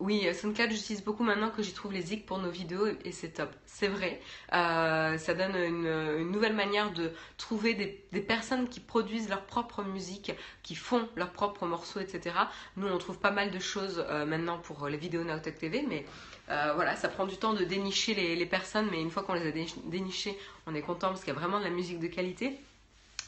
oui, 0.00 0.32
SoundCloud, 0.32 0.70
j'utilise 0.70 1.02
beaucoup 1.02 1.24
maintenant 1.24 1.50
que 1.50 1.60
j'y 1.60 1.72
trouve 1.72 1.92
les 1.92 2.02
zik 2.02 2.24
pour 2.24 2.38
nos 2.38 2.50
vidéos 2.50 2.86
et 3.04 3.10
c'est 3.10 3.30
top. 3.30 3.50
C'est 3.66 3.88
vrai. 3.88 4.20
Euh, 4.52 5.18
ça 5.18 5.34
donne 5.34 5.56
une, 5.56 6.30
nouvelle 6.30 6.54
manière 6.54 6.92
de 6.92 7.10
trouver 7.36 7.74
des, 7.74 8.20
personnes 8.20 8.68
qui 8.68 8.78
produisent 8.78 9.28
leur 9.28 9.44
propre 9.44 9.82
musique, 9.82 10.32
qui 10.62 10.76
font 10.76 11.08
leurs 11.16 11.32
propres 11.32 11.66
morceaux, 11.66 11.98
etc. 11.98 12.36
Nous, 12.76 12.86
on 12.86 12.98
trouve 12.98 13.18
pas 13.18 13.32
mal 13.32 13.50
de 13.50 13.58
choses 13.58 14.04
euh, 14.08 14.24
maintenant 14.24 14.58
pour 14.58 14.86
les 14.86 14.98
vidéos 14.98 15.24
Naotech 15.24 15.58
TV, 15.58 15.84
mais 15.88 16.04
euh, 16.50 16.72
voilà, 16.76 16.94
ça 16.94 17.08
prend 17.08 17.26
du 17.26 17.36
temps 17.36 17.54
de 17.54 17.64
dénicher 17.64 18.14
les, 18.14 18.36
les 18.36 18.46
personnes, 18.46 18.88
mais 18.92 19.02
une 19.02 19.10
fois 19.10 19.24
qu'on 19.24 19.34
les 19.34 19.48
a 19.48 19.52
dénichées, 19.86 20.38
on 20.68 20.76
est 20.76 20.82
content 20.82 21.08
parce 21.08 21.24
qu'il 21.24 21.34
y 21.34 21.36
a 21.36 21.40
vraiment 21.40 21.58
de 21.58 21.64
la 21.64 21.70
musique 21.70 21.98
de 21.98 22.06
qualité. 22.06 22.60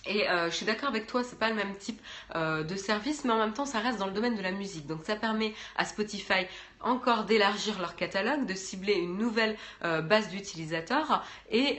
Et 0.07 0.29
euh, 0.29 0.51
je 0.51 0.57
suis 0.57 0.67
d'accord 0.67 0.89
avec 0.89 1.07
toi, 1.07 1.23
c'est 1.23 1.39
pas 1.39 1.51
le 1.51 1.55
même 1.55 1.77
type 1.77 2.01
euh, 2.35 2.63
de 2.63 2.75
service, 2.77 3.25
mais 3.25 3.33
en 3.33 3.39
même 3.39 3.53
temps, 3.53 3.67
ça 3.67 3.81
reste 3.81 3.99
dans 3.99 4.07
le 4.07 4.13
domaine 4.13 4.35
de 4.35 4.43
la 4.43 4.53
musique. 4.53 4.87
Donc, 4.87 5.05
ça 5.05 5.15
permet 5.15 5.53
à 5.77 5.85
Spotify 5.85 6.47
encore 6.81 7.25
d'élargir 7.25 7.79
leur 7.79 7.95
catalogue, 7.97 8.47
de 8.47 8.55
cibler 8.55 8.95
une 8.95 9.19
nouvelle 9.19 9.57
euh, 9.85 10.01
base 10.01 10.31
d'utilisateurs. 10.31 11.23
Et, 11.51 11.79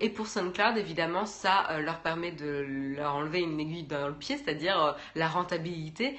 et, 0.00 0.10
pour 0.10 0.28
SoundCloud, 0.28 0.76
évidemment, 0.76 1.26
ça 1.26 1.80
leur 1.80 2.00
permet 2.00 2.30
de 2.30 2.94
leur 2.96 3.16
enlever 3.16 3.40
une 3.40 3.58
aiguille 3.58 3.82
dans 3.82 4.06
le 4.06 4.14
pied, 4.14 4.36
c'est-à-dire 4.36 4.96
la 5.16 5.28
rentabilité, 5.28 6.16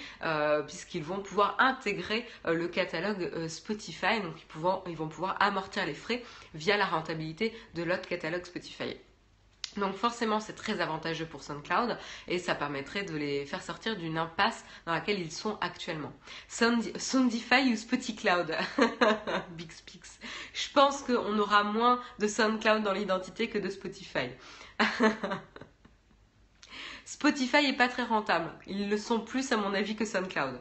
puisqu'ils 0.67 1.03
vont 1.03 1.19
pouvoir 1.19 1.55
intégrer 1.59 2.25
le 2.45 2.67
catalogue 2.67 3.47
Spotify. 3.47 4.19
Donc, 4.21 4.35
ils, 4.41 4.91
ils 4.91 4.97
vont 4.97 5.07
pouvoir 5.07 5.37
amortir 5.39 5.85
les 5.85 5.93
frais 5.93 6.23
via 6.53 6.75
la 6.75 6.85
rentabilité 6.85 7.53
de 7.75 7.83
l'autre 7.83 8.07
catalogue 8.07 8.45
Spotify. 8.45 8.97
Donc 9.77 9.95
forcément, 9.95 10.39
c'est 10.39 10.53
très 10.53 10.81
avantageux 10.81 11.25
pour 11.25 11.43
SoundCloud 11.43 11.97
et 12.27 12.39
ça 12.39 12.55
permettrait 12.55 13.03
de 13.03 13.15
les 13.15 13.45
faire 13.45 13.61
sortir 13.61 13.95
d'une 13.95 14.17
impasse 14.17 14.65
dans 14.85 14.93
laquelle 14.93 15.19
ils 15.19 15.31
sont 15.31 15.57
actuellement. 15.61 16.13
Soundify 16.47 17.71
ou 17.71 17.75
SpotiCloud 17.75 18.55
Big 19.51 19.71
Speaks. 19.71 20.19
Je 20.53 20.71
pense 20.73 21.01
qu'on 21.03 21.37
aura 21.39 21.63
moins 21.63 22.01
de 22.19 22.27
SoundCloud 22.27 22.83
dans 22.83 22.93
l'identité 22.93 23.49
que 23.49 23.57
de 23.57 23.69
Spotify. 23.69 24.29
Spotify 27.05 27.65
est 27.67 27.77
pas 27.77 27.87
très 27.87 28.03
rentable. 28.03 28.51
Ils 28.67 28.89
le 28.89 28.97
sont 28.97 29.21
plus 29.21 29.51
à 29.51 29.57
mon 29.57 29.73
avis 29.73 29.95
que 29.95 30.05
SoundCloud. 30.05 30.59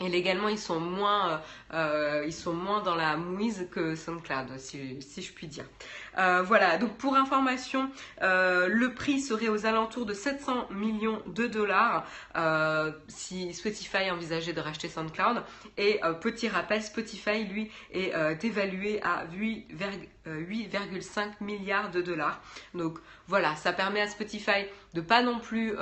Et 0.00 0.08
légalement, 0.08 0.48
ils 0.48 0.58
sont 0.58 0.80
moins, 0.80 1.30
euh, 1.30 1.38
euh, 1.74 2.24
ils 2.26 2.32
sont 2.32 2.54
moins 2.54 2.82
dans 2.82 2.96
la 2.96 3.16
mouise 3.16 3.68
que 3.70 3.94
SoundCloud, 3.94 4.58
si, 4.58 5.00
je 5.00 5.32
puis 5.32 5.46
dire. 5.46 5.64
Euh, 6.18 6.42
voilà, 6.42 6.76
donc 6.76 6.96
pour 6.96 7.14
information, 7.14 7.88
le 8.20 8.88
prix 8.88 9.20
serait 9.20 9.48
aux 9.48 9.64
alentours 9.64 10.06
de 10.06 10.14
700 10.14 10.70
millions 10.70 11.22
de 11.26 11.46
dollars 11.46 12.04
si 13.08 13.54
Spotify 13.54 14.10
envisageait 14.10 14.52
de 14.52 14.60
racheter 14.60 14.88
SoundCloud. 14.88 15.42
Et 15.76 16.00
petit 16.20 16.48
rappel, 16.48 16.82
Spotify, 16.82 17.44
lui, 17.44 17.70
est 17.92 18.44
évalué 18.44 19.00
à 19.02 19.26
8,5 19.26 21.34
milliards 21.40 21.90
de 21.90 22.02
dollars. 22.02 22.42
Donc 22.74 22.98
voilà, 23.28 23.54
ça 23.56 23.72
permet 23.72 24.00
à 24.00 24.08
Spotify 24.08 24.66
de 24.94 25.00
pas 25.00 25.22
non 25.22 25.38
plus 25.38 25.74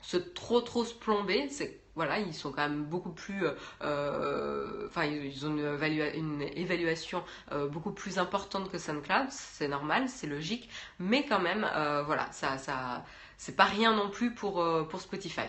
se 0.00 0.16
trop 0.16 0.60
trop 0.60 0.84
se 0.84 0.94
plomber. 0.94 1.48
C'est 1.50 1.77
voilà, 1.98 2.20
ils 2.20 2.32
sont 2.32 2.52
quand 2.52 2.62
même 2.62 2.84
beaucoup 2.84 3.10
plus, 3.10 3.44
euh, 3.44 3.54
euh, 3.82 4.86
enfin, 4.86 5.04
ils 5.04 5.44
ont 5.44 5.50
une, 5.50 6.42
évaluation 6.54 7.24
euh, 7.50 7.66
beaucoup 7.66 7.90
plus 7.90 8.20
importante 8.20 8.70
que 8.70 8.78
SoundCloud, 8.78 9.26
c'est 9.30 9.66
normal, 9.66 10.08
c'est 10.08 10.28
logique, 10.28 10.70
mais 11.00 11.26
quand 11.26 11.40
même, 11.40 11.66
voilà, 12.06 12.30
ça, 12.30 12.56
ça, 12.56 13.04
c'est 13.36 13.56
pas 13.56 13.64
rien 13.64 13.96
non 13.96 14.10
plus 14.10 14.32
pour, 14.32 14.64
pour 14.88 15.00
Spotify. 15.00 15.48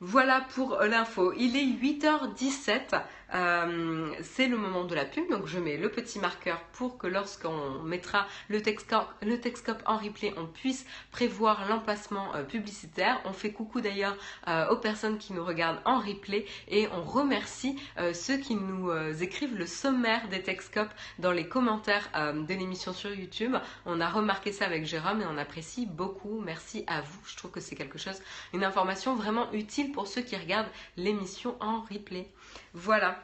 Voilà 0.00 0.40
pour 0.52 0.78
l'info. 0.80 1.32
Il 1.36 1.56
est 1.56 1.66
8h17. 1.66 3.02
Euh, 3.34 4.12
c'est 4.22 4.48
le 4.48 4.56
moment 4.56 4.84
de 4.84 4.94
la 4.94 5.04
pub, 5.04 5.28
donc 5.30 5.46
je 5.46 5.58
mets 5.58 5.76
le 5.76 5.90
petit 5.90 6.18
marqueur 6.18 6.60
pour 6.72 6.98
que 6.98 7.06
lorsqu'on 7.06 7.82
mettra 7.82 8.26
le 8.48 8.60
Texcope, 8.60 9.82
en 9.86 9.96
replay, 9.96 10.34
on 10.36 10.46
puisse 10.46 10.84
prévoir 11.12 11.68
l'emplacement 11.68 12.34
euh, 12.34 12.42
publicitaire. 12.42 13.20
On 13.24 13.32
fait 13.32 13.52
coucou 13.52 13.80
d'ailleurs 13.80 14.16
euh, 14.48 14.68
aux 14.70 14.76
personnes 14.76 15.18
qui 15.18 15.32
nous 15.32 15.44
regardent 15.44 15.80
en 15.84 15.98
replay 15.98 16.44
et 16.68 16.88
on 16.88 17.02
remercie 17.02 17.76
ceux 18.12 18.36
qui 18.38 18.54
nous 18.54 18.90
écrivent 19.22 19.56
le 19.56 19.66
sommaire 19.66 20.28
des 20.28 20.42
Texcopes 20.42 20.92
dans 21.18 21.32
les 21.32 21.46
commentaires 21.48 22.10
de 22.14 22.54
l'émission 22.54 22.92
sur 22.92 23.12
YouTube. 23.12 23.54
On 23.86 24.00
a 24.00 24.08
remarqué 24.08 24.52
ça 24.52 24.66
avec 24.66 24.84
Jérôme 24.84 25.20
et 25.20 25.26
on 25.26 25.38
apprécie 25.38 25.86
beaucoup. 25.86 26.40
Merci 26.40 26.84
à 26.86 27.00
vous. 27.00 27.20
Je 27.26 27.36
trouve 27.36 27.50
que 27.50 27.60
c'est 27.60 27.76
quelque 27.76 27.98
chose, 27.98 28.20
une 28.52 28.64
information 28.64 29.14
vraiment 29.14 29.52
utile 29.52 29.92
pour 29.92 30.06
ceux 30.06 30.22
qui 30.22 30.36
regardent 30.36 30.70
l'émission 30.96 31.56
en 31.60 31.80
replay. 31.82 32.28
Voilà. 32.74 33.18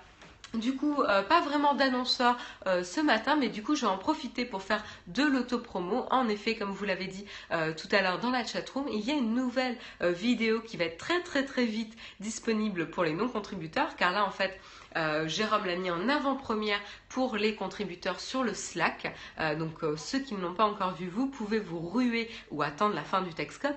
Du 0.54 0.74
coup, 0.74 1.02
euh, 1.02 1.22
pas 1.22 1.40
vraiment 1.40 1.74
d'annonceur 1.74 2.38
euh, 2.66 2.82
ce 2.82 3.00
matin, 3.00 3.36
mais 3.36 3.48
du 3.48 3.62
coup, 3.62 3.74
je 3.74 3.82
vais 3.82 3.90
en 3.90 3.98
profiter 3.98 4.44
pour 4.44 4.62
faire 4.62 4.82
de 5.06 5.22
l'autopromo. 5.22 6.06
En 6.10 6.28
effet, 6.28 6.54
comme 6.56 6.70
vous 6.70 6.84
l'avez 6.84 7.06
dit 7.06 7.26
euh, 7.52 7.74
tout 7.74 7.88
à 7.92 8.00
l'heure 8.00 8.20
dans 8.20 8.30
la 8.30 8.44
chatroom, 8.44 8.86
il 8.88 9.04
y 9.04 9.10
a 9.10 9.14
une 9.14 9.34
nouvelle 9.34 9.76
vidéo 10.00 10.60
qui 10.60 10.76
va 10.76 10.84
être 10.84 10.98
très 10.98 11.20
très 11.22 11.44
très 11.44 11.64
vite 11.64 11.94
disponible 12.20 12.88
pour 12.90 13.04
les 13.04 13.12
non-contributeurs, 13.12 13.96
car 13.96 14.12
là, 14.12 14.24
en 14.24 14.30
fait, 14.30 14.58
euh, 14.96 15.28
Jérôme 15.28 15.66
l'a 15.66 15.76
mis 15.76 15.90
en 15.90 16.08
avant-première 16.08 16.80
pour 17.08 17.36
les 17.36 17.54
contributeurs 17.54 18.20
sur 18.20 18.42
le 18.42 18.54
Slack. 18.54 19.14
Euh, 19.38 19.54
donc 19.54 19.82
euh, 19.82 19.96
ceux 19.96 20.20
qui 20.20 20.34
ne 20.34 20.40
l'ont 20.40 20.54
pas 20.54 20.64
encore 20.64 20.94
vu, 20.94 21.08
vous 21.08 21.26
pouvez 21.26 21.58
vous 21.58 21.80
ruer 21.80 22.30
ou 22.50 22.62
attendre 22.62 22.94
la 22.94 23.04
fin 23.04 23.22
du 23.22 23.32
Texcope 23.34 23.76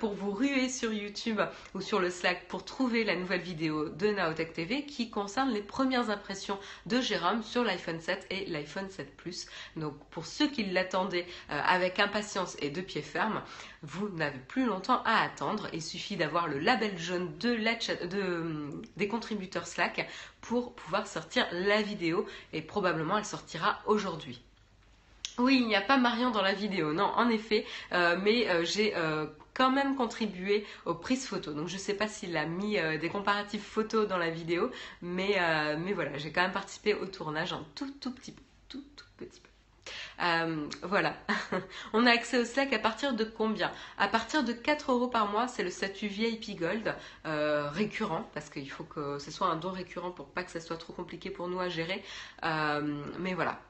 pour 0.00 0.14
vous 0.14 0.30
ruer 0.30 0.68
sur 0.68 0.92
YouTube 0.92 1.40
ou 1.74 1.80
sur 1.80 2.00
le 2.00 2.10
Slack 2.10 2.46
pour 2.48 2.64
trouver 2.64 3.04
la 3.04 3.16
nouvelle 3.16 3.40
vidéo 3.40 3.88
de 3.88 4.08
Naotech 4.08 4.52
TV 4.52 4.84
qui 4.84 5.10
concerne 5.10 5.50
les 5.50 5.62
premières 5.62 6.10
impressions 6.10 6.58
de 6.86 7.00
Jérôme 7.00 7.42
sur 7.42 7.64
l'iPhone 7.64 8.00
7 8.00 8.26
et 8.30 8.46
l'iPhone 8.46 8.88
7 8.90 9.16
Plus. 9.16 9.46
Donc 9.76 9.94
pour 10.10 10.26
ceux 10.26 10.48
qui 10.48 10.64
l'attendaient 10.64 11.26
avec 11.48 11.98
impatience 11.98 12.56
et 12.60 12.70
de 12.70 12.80
pied 12.80 13.02
ferme, 13.02 13.42
vous 13.82 14.08
n'avez 14.10 14.38
plus 14.38 14.66
longtemps 14.66 15.02
à 15.04 15.22
attendre. 15.22 15.68
Il 15.72 15.82
suffit 15.82 16.16
d'avoir 16.16 16.48
le 16.48 16.58
label 16.58 16.98
jaune 16.98 17.36
de, 17.38 17.56
de 18.06 18.70
des 18.96 19.08
contributeurs 19.08 19.66
Slack 19.66 20.08
pour 20.48 20.74
pouvoir 20.74 21.06
sortir 21.06 21.46
la 21.52 21.82
vidéo 21.82 22.26
et 22.52 22.62
probablement 22.62 23.18
elle 23.18 23.24
sortira 23.24 23.80
aujourd'hui. 23.86 24.42
Oui, 25.38 25.58
il 25.60 25.66
n'y 25.66 25.76
a 25.76 25.82
pas 25.82 25.98
Marion 25.98 26.30
dans 26.30 26.40
la 26.40 26.54
vidéo, 26.54 26.92
non, 26.94 27.04
en 27.04 27.28
effet, 27.28 27.66
euh, 27.92 28.16
mais 28.22 28.48
euh, 28.48 28.64
j'ai 28.64 28.96
euh, 28.96 29.26
quand 29.52 29.70
même 29.70 29.94
contribué 29.96 30.64
aux 30.86 30.94
prises 30.94 31.26
photos. 31.26 31.54
Donc 31.54 31.68
je 31.68 31.74
ne 31.74 31.80
sais 31.80 31.94
pas 31.94 32.08
s'il 32.08 32.36
a 32.36 32.46
mis 32.46 32.78
des 33.00 33.08
comparatifs 33.08 33.64
photos 33.64 34.08
dans 34.08 34.18
la 34.18 34.30
vidéo, 34.30 34.70
mais, 35.02 35.38
voilà, 35.94 36.16
j'ai 36.16 36.30
quand 36.30 36.42
même 36.42 36.52
participé 36.52 36.94
au 36.94 37.06
tournage 37.06 37.52
un 37.52 37.64
tout 37.74 37.90
tout 38.00 38.12
petit 38.12 38.32
peu, 38.32 38.42
tout 38.68 38.84
tout 38.96 39.06
petit 39.18 39.40
peu. 39.40 39.48
Euh, 40.22 40.68
voilà. 40.82 41.14
on 41.92 42.06
a 42.06 42.10
accès 42.10 42.38
au 42.38 42.44
Slack 42.44 42.72
à 42.72 42.78
partir 42.78 43.14
de 43.14 43.24
combien? 43.24 43.70
À 43.98 44.08
partir 44.08 44.44
de 44.44 44.52
4 44.52 44.92
euros 44.92 45.08
par 45.08 45.28
mois, 45.28 45.48
c'est 45.48 45.62
le 45.62 45.70
statut 45.70 46.06
VIP 46.06 46.58
Gold 46.58 46.94
euh, 47.26 47.68
récurrent, 47.70 48.28
parce 48.34 48.50
qu'il 48.50 48.70
faut 48.70 48.84
que 48.84 49.18
ce 49.18 49.30
soit 49.30 49.48
un 49.48 49.56
don 49.56 49.70
récurrent 49.70 50.10
pour 50.10 50.26
pas 50.26 50.42
que 50.42 50.50
ça 50.50 50.60
soit 50.60 50.76
trop 50.78 50.92
compliqué 50.92 51.30
pour 51.30 51.48
nous 51.48 51.60
à 51.60 51.68
gérer. 51.68 52.02
Euh, 52.44 53.04
mais 53.18 53.34
voilà, 53.34 53.60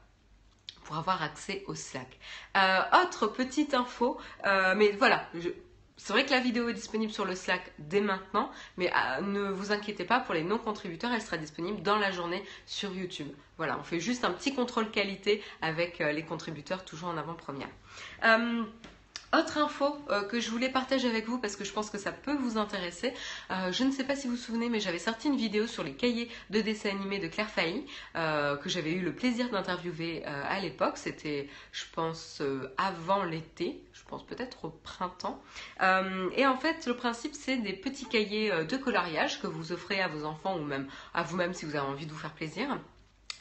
pour 0.85 0.96
avoir 0.96 1.22
accès 1.22 1.64
au 1.66 1.74
Slack. 1.74 2.18
autre 3.02 3.26
petite 3.26 3.74
info, 3.74 4.18
mais 4.44 4.92
voilà, 4.92 5.28
c'est 5.96 6.12
vrai 6.12 6.24
que 6.24 6.30
la 6.30 6.40
vidéo 6.40 6.68
est 6.68 6.74
disponible 6.74 7.12
sur 7.12 7.24
le 7.24 7.35
Slack 7.35 7.72
dès 7.78 8.00
maintenant, 8.00 8.50
mais 8.76 8.90
euh, 8.92 9.20
ne 9.22 9.50
vous 9.50 9.72
inquiétez 9.72 10.04
pas, 10.04 10.20
pour 10.20 10.35
les 10.35 10.42
non-contributeurs, 10.42 11.11
elle 11.12 11.22
sera 11.22 11.38
disponible 11.38 11.82
dans 11.82 11.96
la 11.96 12.11
journée 12.11 12.42
sur 12.66 12.92
YouTube. 12.92 13.28
Voilà, 13.56 13.78
on 13.78 13.82
fait 13.82 14.00
juste 14.00 14.24
un 14.24 14.30
petit 14.30 14.54
contrôle 14.54 14.90
qualité 14.90 15.42
avec 15.62 16.00
euh, 16.00 16.12
les 16.12 16.22
contributeurs 16.22 16.85
toujours 16.85 17.09
en 17.09 17.16
avant-première. 17.16 17.70
Euh, 18.24 18.64
autre 19.38 19.59
info 19.59 19.96
euh, 20.11 20.22
que 20.22 20.40
je 20.40 20.51
voulais 20.51 20.68
partager 20.68 21.09
avec 21.09 21.27
vous 21.27 21.38
parce 21.38 21.57
que 21.57 21.64
je 21.64 21.72
pense 21.72 21.90
que 21.90 21.99
ça 21.99 22.12
peut 22.12 22.35
vous 22.35 22.59
intéresser. 22.59 23.12
Euh, 23.51 23.72
je 23.72 23.85
ne 23.85 23.90
sais 23.90 24.05
pas 24.05 24.16
si 24.16 24.27
vous 24.27 24.37
vous 24.37 24.42
souvenez, 24.42 24.68
mais 24.68 24.81
j'avais 24.81 24.99
sorti 24.99 25.29
une 25.29 25.37
vidéo 25.37 25.66
sur 25.66 25.83
les 25.83 25.94
cahiers 25.94 26.29
de 26.51 26.61
dessin 26.61 26.90
animé 26.90 27.18
de 27.18 27.29
Claire 27.29 27.51
Failly 27.51 27.87
euh, 28.16 28.57
que 28.57 28.68
j'avais 28.68 28.92
eu 28.92 29.01
le 29.01 29.14
plaisir 29.14 29.51
d'interviewer 29.51 30.25
à 30.25 30.61
l'époque. 30.61 30.96
C'était, 30.96 31.49
je 31.72 31.85
pense, 31.92 32.42
avant 32.77 33.25
l'été. 33.25 33.83
Je 33.92 34.03
pense 34.05 34.25
peut-être 34.25 34.66
au 34.66 34.70
printemps. 34.70 35.42
et 35.81 36.46
en 36.46 36.57
fait, 36.57 36.87
le 36.87 36.96
principe, 36.96 37.35
c'est 37.35 37.57
des 37.57 37.72
petits 37.72 38.07
cahiers 38.07 38.51
de 38.64 38.77
coloriage 38.77 39.40
que 39.40 39.46
vous 39.46 39.72
offrez 39.72 40.01
à 40.01 40.09
vos 40.09 40.25
enfants 40.25 40.57
ou 40.59 40.64
même 40.64 40.87
à 41.14 41.22
vous-même 41.22 41.55
si 41.55 41.64
vous 41.64 41.77
avez 41.77 41.87
envie 41.87 42.07
de 42.07 42.12
vous 42.12 42.18
faire 42.18 42.33
plaisir. 42.33 42.79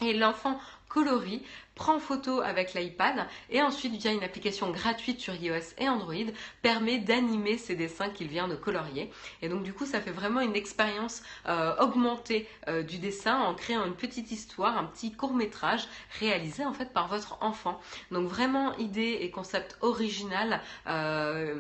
Et 0.02 0.14
l'enfant 0.14 0.60
colorie, 0.88 1.44
prend 1.76 2.00
photo 2.00 2.40
avec 2.40 2.74
l'iPad 2.74 3.28
et 3.50 3.62
ensuite 3.62 3.94
via 3.94 4.12
une 4.12 4.24
application 4.24 4.72
gratuite 4.72 5.20
sur 5.20 5.36
iOS 5.36 5.76
et 5.78 5.90
Android 5.90 6.32
permet 6.62 6.98
d'animer 6.98 7.58
ses 7.58 7.76
dessins 7.76 8.10
qu'il 8.10 8.28
vient 8.28 8.48
de 8.48 8.56
colorier. 8.56 9.12
Et 9.42 9.50
donc 9.50 9.64
du 9.64 9.74
coup 9.74 9.86
ça 9.86 10.00
fait 10.00 10.12
vraiment 10.12 10.40
une 10.40 10.56
expérience 10.56 11.22
euh, 11.48 11.76
augmentée 11.80 12.48
euh, 12.68 12.82
du 12.82 12.98
dessin 12.98 13.38
en 13.40 13.54
créant 13.54 13.86
une 13.86 13.96
petite 13.96 14.32
histoire, 14.32 14.78
un 14.78 14.86
petit 14.86 15.12
court 15.14 15.34
métrage 15.34 15.88
réalisé 16.20 16.66
en 16.66 16.74
fait 16.74 16.94
par 16.94 17.08
votre 17.10 17.38
enfant. 17.42 17.80
Donc 18.12 18.28
vraiment 18.28 18.76
idée 18.78 19.18
et 19.22 19.30
concept 19.30 19.78
original. 19.82 20.62
Euh, 20.88 21.60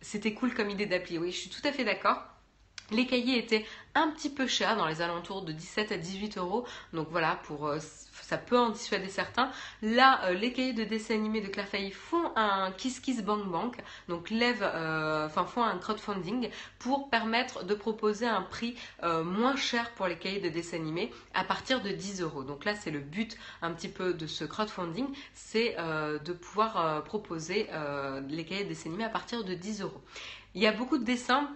c'était 0.00 0.32
cool 0.32 0.54
comme 0.54 0.70
idée 0.70 0.86
d'appli, 0.86 1.18
oui 1.18 1.32
je 1.32 1.38
suis 1.38 1.50
tout 1.50 1.66
à 1.66 1.72
fait 1.72 1.84
d'accord. 1.84 2.22
Les 2.92 3.06
cahiers 3.06 3.38
étaient 3.38 3.64
un 3.94 4.10
petit 4.10 4.30
peu 4.30 4.48
chers, 4.48 4.76
dans 4.76 4.86
les 4.86 5.00
alentours 5.00 5.42
de 5.42 5.52
17 5.52 5.92
à 5.92 5.96
18 5.96 6.38
euros. 6.38 6.66
Donc 6.92 7.06
voilà, 7.10 7.36
pour 7.44 7.72
ça 8.30 8.38
peut 8.38 8.56
en 8.56 8.70
dissuader 8.70 9.08
certains. 9.08 9.50
Là, 9.82 10.20
euh, 10.24 10.34
les 10.34 10.52
cahiers 10.52 10.72
de 10.72 10.84
dessin 10.84 11.14
animé 11.14 11.40
de 11.40 11.48
Claire 11.48 11.66
Failly 11.66 11.90
font 11.90 12.30
un 12.36 12.70
Kiss 12.70 13.00
Kiss 13.00 13.24
Bank 13.24 13.44
Bank, 13.46 13.76
donc 14.08 14.30
lèvent, 14.30 14.62
euh, 14.62 15.26
enfin 15.26 15.44
font 15.46 15.64
un 15.64 15.76
crowdfunding 15.78 16.48
pour 16.78 17.10
permettre 17.10 17.64
de 17.64 17.74
proposer 17.74 18.28
un 18.28 18.42
prix 18.42 18.76
euh, 19.02 19.24
moins 19.24 19.56
cher 19.56 19.90
pour 19.96 20.06
les 20.06 20.16
cahiers 20.16 20.38
de 20.38 20.48
dessin 20.48 20.76
animé 20.76 21.12
à 21.34 21.42
partir 21.42 21.82
de 21.82 21.90
10 21.90 22.22
euros. 22.22 22.44
Donc 22.44 22.64
là, 22.64 22.76
c'est 22.76 22.92
le 22.92 23.00
but 23.00 23.36
un 23.62 23.72
petit 23.72 23.88
peu 23.88 24.14
de 24.14 24.28
ce 24.28 24.44
crowdfunding, 24.44 25.08
c'est 25.34 25.76
de 25.76 26.32
pouvoir 26.32 27.02
proposer 27.04 27.68
les 28.28 28.44
cahiers 28.44 28.64
de 28.64 28.68
dessin 28.68 28.90
animé 28.90 29.04
à 29.04 29.08
partir 29.08 29.42
de 29.42 29.54
10 29.54 29.82
euros. 29.82 30.00
Il 30.54 30.62
y 30.62 30.66
a 30.68 30.72
beaucoup 30.72 30.98
de 30.98 31.04
dessins 31.04 31.50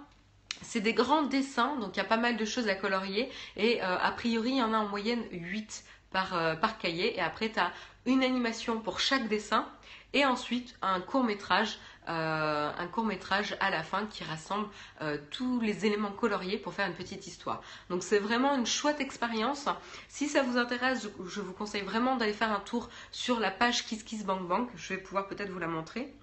c'est 0.62 0.80
des 0.80 0.94
grands 0.94 1.22
dessins, 1.22 1.76
donc 1.76 1.96
il 1.96 1.98
y 1.98 2.00
a 2.00 2.06
pas 2.06 2.16
mal 2.16 2.36
de 2.36 2.44
choses 2.44 2.68
à 2.68 2.74
colorier 2.74 3.28
et 3.56 3.80
a 3.80 4.10
priori 4.12 4.50
il 4.50 4.56
y 4.58 4.62
en 4.62 4.72
a 4.72 4.78
en 4.78 4.88
moyenne 4.88 5.22
8 5.32 5.84
euh, 6.32 6.54
par, 6.54 6.78
cahier. 6.78 7.16
Et 7.16 7.20
après, 7.20 7.50
tu 7.50 7.58
as 7.58 7.72
une 8.06 8.22
animation 8.22 8.80
pour 8.80 9.00
chaque 9.00 9.28
dessin 9.28 9.66
et 10.12 10.24
ensuite 10.24 10.76
un 10.82 11.00
court 11.00 11.24
métrage. 11.24 11.78
Euh, 12.06 12.70
un 12.76 12.86
court 12.86 13.04
métrage 13.06 13.56
à 13.60 13.70
la 13.70 13.82
fin 13.82 14.04
qui 14.04 14.24
rassemble 14.24 14.68
euh, 15.00 15.16
tous 15.30 15.58
les 15.60 15.86
éléments 15.86 16.10
coloriés 16.12 16.58
pour 16.58 16.74
faire 16.74 16.86
une 16.86 16.94
petite 16.94 17.26
histoire. 17.26 17.62
Donc 17.88 18.02
c'est 18.02 18.18
vraiment 18.18 18.54
une 18.54 18.66
chouette 18.66 19.00
expérience. 19.00 19.68
Si 20.08 20.28
ça 20.28 20.42
vous 20.42 20.58
intéresse, 20.58 21.08
je, 21.26 21.40
vous 21.40 21.54
conseille 21.54 21.80
vraiment 21.80 22.16
d'aller 22.16 22.34
faire 22.34 22.52
un 22.52 22.60
tour 22.60 22.90
sur 23.10 23.40
la 23.40 23.50
page 23.50 23.86
Kiss 23.86 24.02
Kiss 24.02 24.24
Bank 24.24 24.46
Bank. 24.46 24.68
Je 24.76 24.94
vais 24.94 25.00
pouvoir 25.00 25.26
peut-être 25.28 25.48
vous 25.48 25.58
la 25.58 25.66
montrer. 25.66 26.14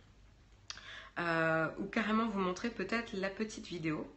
ou 1.17 1.85
carrément 1.91 2.27
vous 2.27 2.39
montrer 2.39 2.69
peut-être 2.69 3.13
la 3.13 3.29
petite 3.29 3.65
vidéo. 3.67 4.07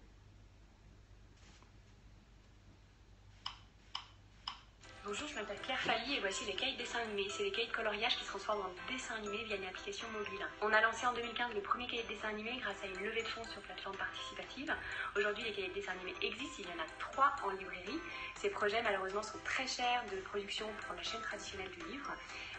Bonjour, 5.06 5.28
je 5.28 5.34
m'appelle 5.34 5.60
Claire 5.60 5.80
Failly 5.80 6.14
et 6.14 6.20
voici 6.20 6.46
les 6.46 6.54
cahiers 6.54 6.72
de 6.72 6.78
dessin 6.78 6.98
animé. 7.00 7.26
C'est 7.28 7.42
des 7.44 7.50
cahiers 7.50 7.66
de 7.66 7.72
coloriage 7.72 8.16
qui 8.16 8.24
se 8.24 8.30
transforment 8.30 8.62
en 8.62 8.90
dessin 8.90 9.16
animé 9.16 9.44
via 9.44 9.56
une 9.56 9.66
application 9.66 10.08
mobile. 10.08 10.40
On 10.62 10.72
a 10.72 10.80
lancé 10.80 11.06
en 11.06 11.12
2015 11.12 11.52
le 11.52 11.60
premier 11.60 11.86
cahier 11.86 12.04
de 12.04 12.08
dessin 12.08 12.28
animé 12.28 12.56
grâce 12.56 12.82
à 12.82 12.86
une 12.86 13.04
levée 13.04 13.20
de 13.20 13.28
fonds 13.28 13.44
sur 13.44 13.60
plateforme 13.60 13.96
participative. 13.98 14.74
Aujourd'hui, 15.14 15.44
les 15.44 15.52
cahiers 15.52 15.68
de 15.68 15.74
dessin 15.74 15.92
animé 15.92 16.14
existent, 16.22 16.56
il 16.60 16.64
y 16.64 16.68
en 16.68 16.82
a 16.82 16.86
trois 16.98 17.36
en 17.44 17.50
librairie. 17.50 18.00
Ces 18.36 18.48
projets, 18.48 18.80
malheureusement, 18.80 19.22
sont 19.22 19.36
très 19.44 19.66
chers 19.66 20.02
de 20.10 20.16
production 20.22 20.66
pour 20.86 20.96
la 20.96 21.02
chaîne 21.02 21.20
traditionnelle 21.20 21.70
du 21.70 21.84
livre. 21.92 22.10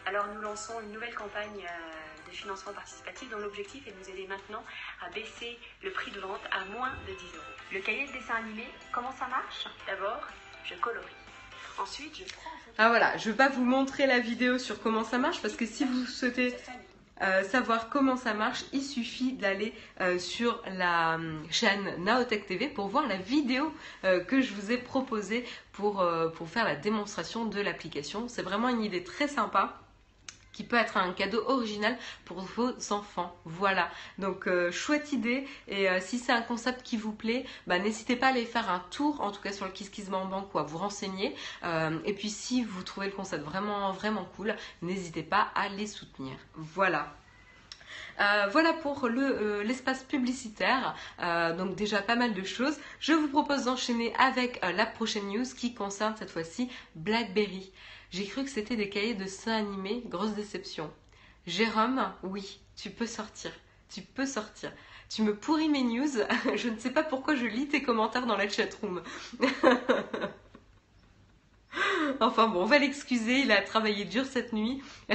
Alors, 0.04 0.28
nous 0.28 0.40
lançons 0.40 0.80
une 0.82 0.92
nouvelle 0.92 1.16
campagne 1.16 1.66
euh, 1.66 2.30
de 2.30 2.30
financement 2.30 2.72
participatif 2.72 3.28
dont 3.28 3.38
l'objectif 3.38 3.88
est 3.88 3.90
de 3.90 3.98
nous 3.98 4.08
aider 4.08 4.28
maintenant 4.28 4.62
à 5.02 5.10
baisser 5.10 5.58
le 5.82 5.90
prix 5.90 6.12
de 6.12 6.20
vente 6.20 6.46
à 6.52 6.64
moins 6.66 6.94
de 7.08 7.12
10 7.12 7.34
euros. 7.34 7.44
Le 7.72 7.80
cahier 7.80 8.06
de 8.06 8.12
dessin 8.12 8.36
animé, 8.36 8.68
comment 8.92 9.12
ça 9.18 9.26
marche? 9.26 9.66
D'abord, 9.88 10.22
je 10.64 10.76
colorie. 10.76 11.25
Ensuite, 11.78 12.16
je 12.16 12.24
prends. 12.24 12.50
Ah 12.78 12.88
voilà, 12.88 13.16
je 13.16 13.28
ne 13.28 13.32
vais 13.32 13.36
pas 13.38 13.48
vous 13.48 13.64
montrer 13.64 14.06
la 14.06 14.18
vidéo 14.18 14.58
sur 14.58 14.80
comment 14.82 15.04
ça 15.04 15.18
marche 15.18 15.40
parce 15.40 15.56
que 15.56 15.64
si 15.64 15.84
vous 15.84 16.04
souhaitez 16.04 16.54
euh, 17.22 17.42
savoir 17.44 17.88
comment 17.88 18.16
ça 18.16 18.34
marche, 18.34 18.64
il 18.74 18.82
suffit 18.82 19.32
d'aller 19.32 19.72
euh, 20.02 20.18
sur 20.18 20.62
la 20.66 21.14
euh, 21.14 21.40
chaîne 21.50 22.04
Naotech 22.04 22.46
TV 22.46 22.68
pour 22.68 22.88
voir 22.88 23.06
la 23.06 23.16
vidéo 23.16 23.72
que 24.28 24.42
je 24.42 24.52
vous 24.52 24.70
ai 24.70 24.76
proposée 24.76 25.44
pour, 25.72 26.06
pour 26.34 26.48
faire 26.48 26.64
la 26.64 26.76
démonstration 26.76 27.46
de 27.46 27.60
l'application. 27.60 28.28
C'est 28.28 28.42
vraiment 28.42 28.68
une 28.68 28.82
idée 28.82 29.02
très 29.02 29.26
sympa 29.26 29.80
qui 30.56 30.64
peut 30.64 30.76
être 30.76 30.96
un 30.96 31.12
cadeau 31.12 31.44
original 31.48 31.98
pour 32.24 32.40
vos 32.40 32.70
enfants. 32.90 33.36
Voilà, 33.44 33.90
donc 34.18 34.48
euh, 34.48 34.72
chouette 34.72 35.12
idée 35.12 35.46
et 35.68 35.90
euh, 35.90 36.00
si 36.00 36.18
c'est 36.18 36.32
un 36.32 36.40
concept 36.40 36.82
qui 36.82 36.96
vous 36.96 37.12
plaît, 37.12 37.44
bah, 37.66 37.78
n'hésitez 37.78 38.16
pas 38.16 38.28
à 38.28 38.30
aller 38.30 38.46
faire 38.46 38.70
un 38.70 38.82
tour, 38.90 39.20
en 39.20 39.32
tout 39.32 39.42
cas 39.42 39.52
sur 39.52 39.66
le 39.66 39.70
KissKissBankBank 39.72 40.54
ou 40.54 40.58
à 40.58 40.62
vous 40.62 40.78
renseigner. 40.78 41.36
Euh, 41.62 41.98
et 42.06 42.14
puis 42.14 42.30
si 42.30 42.64
vous 42.64 42.82
trouvez 42.82 43.08
le 43.08 43.12
concept 43.12 43.44
vraiment 43.44 43.92
vraiment 43.92 44.26
cool, 44.34 44.56
n'hésitez 44.80 45.22
pas 45.22 45.48
à 45.54 45.68
les 45.68 45.86
soutenir. 45.86 46.36
Voilà. 46.54 47.12
voilà 48.50 48.72
pour 48.72 49.08
l'espace 49.08 50.04
publicitaire. 50.04 50.94
donc 51.58 51.74
déjà 51.74 52.00
pas 52.00 52.16
mal 52.16 52.32
de 52.32 52.44
choses. 52.44 52.78
Je 52.98 53.12
vous 53.12 53.28
propose 53.28 53.64
d'enchaîner 53.64 54.14
avec 54.18 54.64
la 54.64 54.86
prochaine 54.86 55.28
news 55.28 55.44
qui 55.54 55.74
concerne 55.74 56.16
cette 56.16 56.30
fois-ci 56.30 56.70
BlackBerry. 56.94 57.70
J'ai 58.10 58.26
cru 58.26 58.44
que 58.44 58.50
c'était 58.50 58.76
des 58.76 58.88
cahiers 58.88 59.14
de 59.14 59.24
dessins 59.24 59.52
animés, 59.52 60.02
grosse 60.06 60.34
déception. 60.34 60.90
Jérôme, 61.46 62.12
oui, 62.22 62.60
tu 62.76 62.90
peux 62.90 63.06
sortir. 63.06 63.52
Tu 63.88 64.02
peux 64.02 64.26
sortir. 64.26 64.72
Tu 65.08 65.22
me 65.22 65.34
pourris 65.34 65.68
mes 65.68 65.82
news. 65.82 66.08
je 66.56 66.68
ne 66.68 66.78
sais 66.78 66.90
pas 66.90 67.02
pourquoi 67.02 67.34
je 67.36 67.46
lis 67.46 67.68
tes 67.68 67.82
commentaires 67.82 68.26
dans 68.26 68.36
la 68.36 68.48
chatroom. 68.48 69.02
enfin 72.20 72.48
bon, 72.48 72.62
on 72.62 72.66
va 72.66 72.78
l'excuser. 72.78 73.40
Il 73.40 73.52
a 73.52 73.62
travaillé 73.62 74.04
dur 74.04 74.24
cette 74.24 74.52
nuit. 74.52 74.82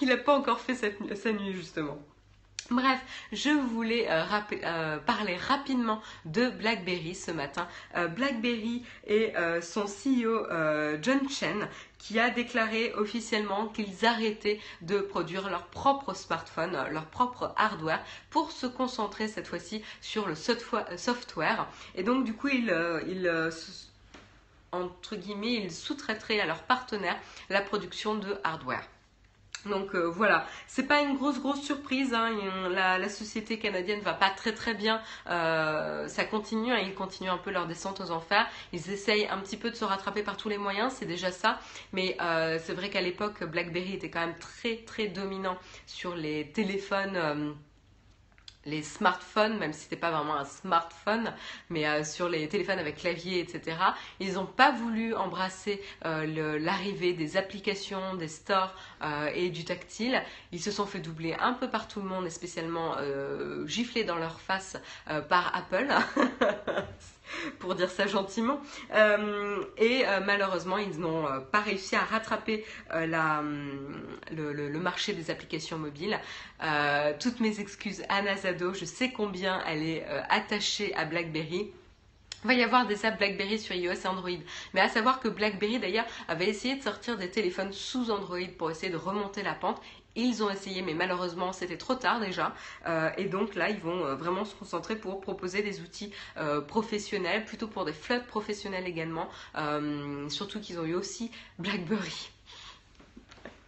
il 0.00 0.08
n'a 0.08 0.16
pas 0.16 0.36
encore 0.36 0.60
fait 0.60 0.74
sa 0.74 1.32
nuit 1.32 1.52
justement. 1.52 1.98
Bref, 2.70 2.98
je 3.30 3.50
voulais 3.50 4.06
euh, 4.10 4.24
euh, 4.64 4.98
parler 4.98 5.36
rapidement 5.36 6.00
de 6.24 6.48
BlackBerry 6.48 7.14
ce 7.14 7.30
matin. 7.30 7.68
Euh, 7.94 8.08
BlackBerry 8.08 8.82
et 9.06 9.34
son 9.60 9.84
CEO 9.84 10.46
John 11.02 11.28
Chen 11.28 11.68
qui 11.98 12.18
a 12.18 12.30
déclaré 12.30 12.92
officiellement 12.94 13.66
qu'ils 13.66 14.06
arrêtaient 14.06 14.60
de 14.80 14.98
produire 14.98 15.50
leur 15.50 15.66
propre 15.66 16.14
smartphone, 16.14 16.76
leur 16.90 17.06
propre 17.06 17.52
hardware, 17.56 18.02
pour 18.30 18.50
se 18.50 18.66
concentrer 18.66 19.28
cette 19.28 19.46
fois-ci 19.46 19.82
sur 20.00 20.26
le 20.26 20.34
software. 20.34 21.66
Et 21.94 22.02
donc 22.02 22.24
du 22.24 22.32
coup, 22.34 22.48
ils, 22.48 22.70
entre 24.72 25.16
guillemets, 25.16 25.54
ils 25.54 25.72
sous-traiteraient 25.72 26.40
à 26.40 26.46
leurs 26.46 26.62
partenaires 26.62 27.18
la 27.50 27.60
production 27.60 28.14
de 28.14 28.38
hardware. 28.42 28.86
Donc 29.66 29.94
euh, 29.94 30.04
voilà, 30.08 30.46
c'est 30.66 30.86
pas 30.86 31.00
une 31.00 31.16
grosse 31.16 31.40
grosse 31.40 31.62
surprise. 31.62 32.14
Hein. 32.14 32.30
La, 32.70 33.08
société 33.08 33.58
canadienne 33.58 34.00
va 34.00 34.14
pas 34.14 34.30
très 34.30 34.52
très 34.52 34.74
bien. 34.74 35.00
Euh, 35.28 36.08
ça 36.08 36.24
continue, 36.24 36.72
hein. 36.72 36.78
ils 36.78 36.94
continuent 36.94 37.30
un 37.30 37.38
peu 37.38 37.50
leur 37.50 37.66
descente 37.66 38.00
aux 38.00 38.10
enfers. 38.10 38.46
Ils 38.72 38.90
essayent 38.90 39.26
un 39.28 39.38
petit 39.38 39.56
peu 39.56 39.70
de 39.70 39.76
se 39.76 39.84
rattraper 39.84 40.22
par 40.22 40.36
tous 40.36 40.48
les 40.48 40.58
moyens, 40.58 40.92
c'est 40.98 41.06
déjà 41.06 41.30
ça. 41.30 41.60
Mais 41.92 42.16
euh, 42.20 42.58
c'est 42.62 42.74
vrai 42.74 42.90
qu'à 42.90 43.00
l'époque, 43.00 43.44
BlackBerry 43.44 43.94
était 43.94 44.10
quand 44.10 44.20
même 44.20 44.38
très 44.38 44.76
très 44.78 45.08
dominant 45.08 45.56
sur 45.86 46.14
les 46.14 46.50
téléphones 46.52 47.54
les 48.66 48.82
smartphones, 48.82 49.58
même 49.58 49.72
si 49.72 49.82
c'était 49.82 49.96
pas 49.96 50.10
vraiment 50.10 50.36
un 50.36 50.44
smartphone, 50.44 51.32
mais 51.70 51.86
euh, 51.86 52.04
sur 52.04 52.28
les 52.28 52.48
téléphones 52.48 52.78
avec 52.78 52.96
clavier, 52.96 53.40
etc. 53.40 53.76
Ils 54.20 54.34
n'ont 54.34 54.46
pas 54.46 54.70
voulu 54.72 55.14
embrasser 55.14 55.82
euh, 56.04 56.58
l'arrivée 56.58 57.12
des 57.12 57.36
applications, 57.36 58.14
des 58.14 58.28
stores 58.28 58.74
euh, 59.02 59.30
et 59.34 59.50
du 59.50 59.64
tactile. 59.64 60.22
Ils 60.52 60.60
se 60.60 60.70
sont 60.70 60.86
fait 60.86 61.00
doubler 61.00 61.34
un 61.38 61.52
peu 61.52 61.68
par 61.68 61.88
tout 61.88 62.00
le 62.00 62.08
monde 62.08 62.26
et 62.26 62.30
spécialement 62.30 62.96
gifler 63.66 64.04
dans 64.04 64.16
leur 64.16 64.40
face 64.40 64.76
par 65.28 65.54
Apple. 65.54 65.88
pour 67.58 67.74
dire 67.74 67.90
ça 67.90 68.06
gentiment. 68.06 68.60
Euh, 68.94 69.64
et 69.76 70.06
euh, 70.06 70.20
malheureusement, 70.24 70.78
ils 70.78 70.98
n'ont 70.98 71.26
euh, 71.26 71.40
pas 71.40 71.60
réussi 71.60 71.96
à 71.96 72.00
rattraper 72.00 72.64
la, 72.92 73.42
le, 74.32 74.78
marché 74.78 75.12
des 75.12 75.30
applications 75.30 75.78
mobiles. 75.78 76.18
toutes 77.20 77.40
mes 77.40 77.60
excuses 77.60 78.02
à 78.08 78.22
Nazado, 78.22 78.74
je 78.74 78.84
sais 78.84 79.10
combien 79.10 79.62
elle 79.66 79.82
est 79.82 80.04
attachée 80.28 80.94
à 80.94 81.04
BlackBerry. 81.04 81.72
Il 82.44 82.48
va 82.48 82.54
y 82.54 82.62
avoir 82.62 82.86
des 82.86 83.06
apps 83.06 83.16
BlackBerry 83.16 83.58
sur 83.58 83.74
iOS 83.74 83.92
et 83.92 84.06
Android. 84.06 84.38
Mais 84.74 84.80
à 84.82 84.88
savoir 84.88 85.20
que 85.20 85.28
BlackBerry 85.28 85.78
d'ailleurs 85.78 86.04
avait 86.28 86.48
essayé 86.48 86.76
de 86.76 86.82
sortir 86.82 87.16
des 87.16 87.30
téléphones 87.30 87.72
sous 87.72 88.10
Android 88.10 88.46
pour 88.58 88.70
essayer 88.70 88.92
de 88.92 88.98
remonter 88.98 89.42
la 89.42 89.54
pente. 89.54 89.80
Ils 90.16 90.44
ont 90.44 90.50
essayé, 90.50 90.82
mais 90.82 90.94
malheureusement, 90.94 91.52
c'était 91.52 91.76
trop 91.76 91.96
tard 91.96 92.20
déjà. 92.20 92.54
Euh, 92.86 93.10
et 93.16 93.24
donc 93.24 93.54
là, 93.56 93.68
ils 93.68 93.80
vont 93.80 94.04
euh, 94.04 94.14
vraiment 94.14 94.44
se 94.44 94.54
concentrer 94.54 94.94
pour 94.96 95.20
proposer 95.20 95.62
des 95.62 95.80
outils 95.80 96.12
euh, 96.36 96.60
professionnels, 96.60 97.44
plutôt 97.44 97.66
pour 97.66 97.84
des 97.84 97.92
flottes 97.92 98.26
professionnelles 98.26 98.86
également. 98.86 99.28
surtout 100.28 100.60
qu'ils 100.60 100.78
ont 100.78 100.84
eu 100.84 100.94
aussi 100.94 101.30
BlackBerry. 101.58 102.30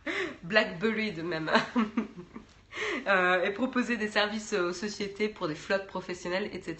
BlackBerry 0.44 1.12
de 1.12 1.22
même. 1.22 1.50
et 3.44 3.50
proposer 3.50 3.96
des 3.96 4.09
services 4.09 4.52
aux 4.52 4.72
sociétés 4.72 5.28
pour 5.28 5.48
des 5.48 5.54
flottes 5.54 5.87
professionnelles, 5.87 6.48
etc. 6.52 6.76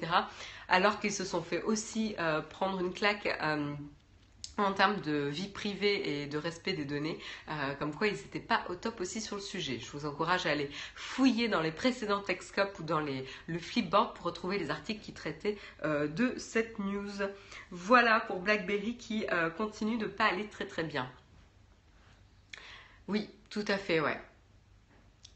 Alors 0.69 1.01
qu'ils 1.01 1.13
se 1.13 1.25
sont 1.25 1.43
fait 1.43 1.63
aussi 1.63 2.15
prendre 2.51 2.81
une 2.81 2.93
claque 2.93 3.29
en 4.59 4.73
termes 4.73 5.01
de 5.01 5.29
vie 5.29 5.49
privée 5.49 6.23
et 6.23 6.27
de 6.27 6.39
respect 6.39 6.73
des 6.73 6.85
données, 6.85 7.19
euh, 7.49 7.75
comme 7.75 7.95
quoi 7.95 8.07
ils 8.07 8.15
n'étaient 8.15 8.41
pas 8.41 8.65
au 8.69 8.75
top 8.75 9.01
aussi 9.01 9.21
sur 9.21 9.37
le 9.37 9.43
sujet. 9.43 9.79
Je 9.79 9.91
vous 9.91 10.07
encourage 10.07 10.47
à 10.47 10.51
aller 10.51 10.71
fouiller 10.95 11.49
dans 11.49 11.61
les 11.61 11.73
précédents 11.73 12.21
Techscope 12.21 12.79
ou 12.79 12.83
dans 12.83 13.01
le 13.01 13.59
Flipboard 13.59 14.15
pour 14.15 14.27
retrouver 14.27 14.59
les 14.59 14.71
articles 14.71 15.03
qui 15.03 15.13
traitaient 15.13 15.59
euh, 15.85 16.09
de 16.09 16.35
cette 16.39 16.79
news. 16.79 17.11
Voilà 17.71 18.21
pour 18.21 18.41
BlackBerry 18.41 18.97
qui 18.97 19.27
euh, 19.33 19.51
continue 19.51 19.99
de 19.99 20.07
pas 20.07 20.25
aller 20.25 20.47
très 20.47 20.67
très 20.67 20.85
bien. 20.85 21.11
Oui, 23.09 23.29
tout 23.51 23.65
à 23.69 23.77
fait, 23.77 24.01
ouais. 24.01 24.21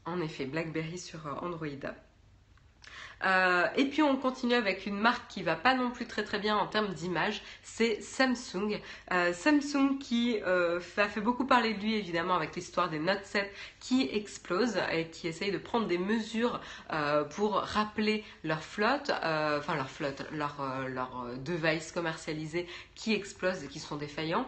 En 0.05 0.19
effet, 0.19 0.45
BlackBerry 0.45 0.97
sur 0.97 1.25
Android. 1.43 1.67
Euh, 3.25 3.67
et 3.75 3.85
puis 3.85 4.01
on 4.01 4.17
continue 4.17 4.53
avec 4.53 4.85
une 4.85 4.97
marque 4.97 5.29
qui 5.29 5.43
va 5.43 5.55
pas 5.55 5.73
non 5.73 5.91
plus 5.91 6.05
très 6.07 6.23
très 6.23 6.39
bien 6.39 6.57
en 6.57 6.67
termes 6.67 6.93
d'image, 6.93 7.41
c'est 7.63 8.01
Samsung. 8.01 8.79
Euh, 9.11 9.33
Samsung 9.33 9.97
qui 9.99 10.39
euh, 10.45 10.79
a 10.97 11.07
fait 11.07 11.21
beaucoup 11.21 11.45
parler 11.45 11.73
de 11.73 11.79
lui 11.79 11.95
évidemment 11.95 12.35
avec 12.35 12.55
l'histoire 12.55 12.89
des 12.89 12.99
Note 12.99 13.23
7 13.23 13.51
qui 13.79 14.09
explosent 14.11 14.79
et 14.91 15.07
qui 15.07 15.27
essayent 15.27 15.51
de 15.51 15.57
prendre 15.57 15.87
des 15.87 15.97
mesures 15.97 16.59
pour 17.31 17.55
rappeler 17.55 18.23
leur 18.43 18.63
flotte, 18.63 19.11
enfin 19.11 19.75
leur 19.75 19.89
flotte, 19.89 20.23
leur, 20.31 20.55
leur 20.87 21.25
device 21.37 21.91
commercialisé 21.91 22.67
qui 22.95 23.13
explosent 23.13 23.63
et 23.63 23.67
qui 23.67 23.79
sont 23.79 23.95
défaillants. 23.95 24.45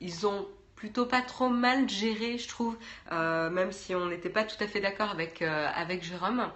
ils 0.00 0.26
ont 0.26 0.46
plutôt 0.76 1.06
pas 1.06 1.22
trop 1.22 1.48
mal 1.48 1.88
géré, 1.88 2.38
je 2.38 2.48
trouve, 2.48 2.76
même 3.10 3.72
si 3.72 3.94
on 3.94 4.06
n'était 4.06 4.30
pas 4.30 4.44
tout 4.44 4.62
à 4.62 4.66
fait 4.66 4.80
d'accord 4.80 5.10
avec, 5.10 5.42
avec 5.42 6.02
Jérôme. 6.02 6.50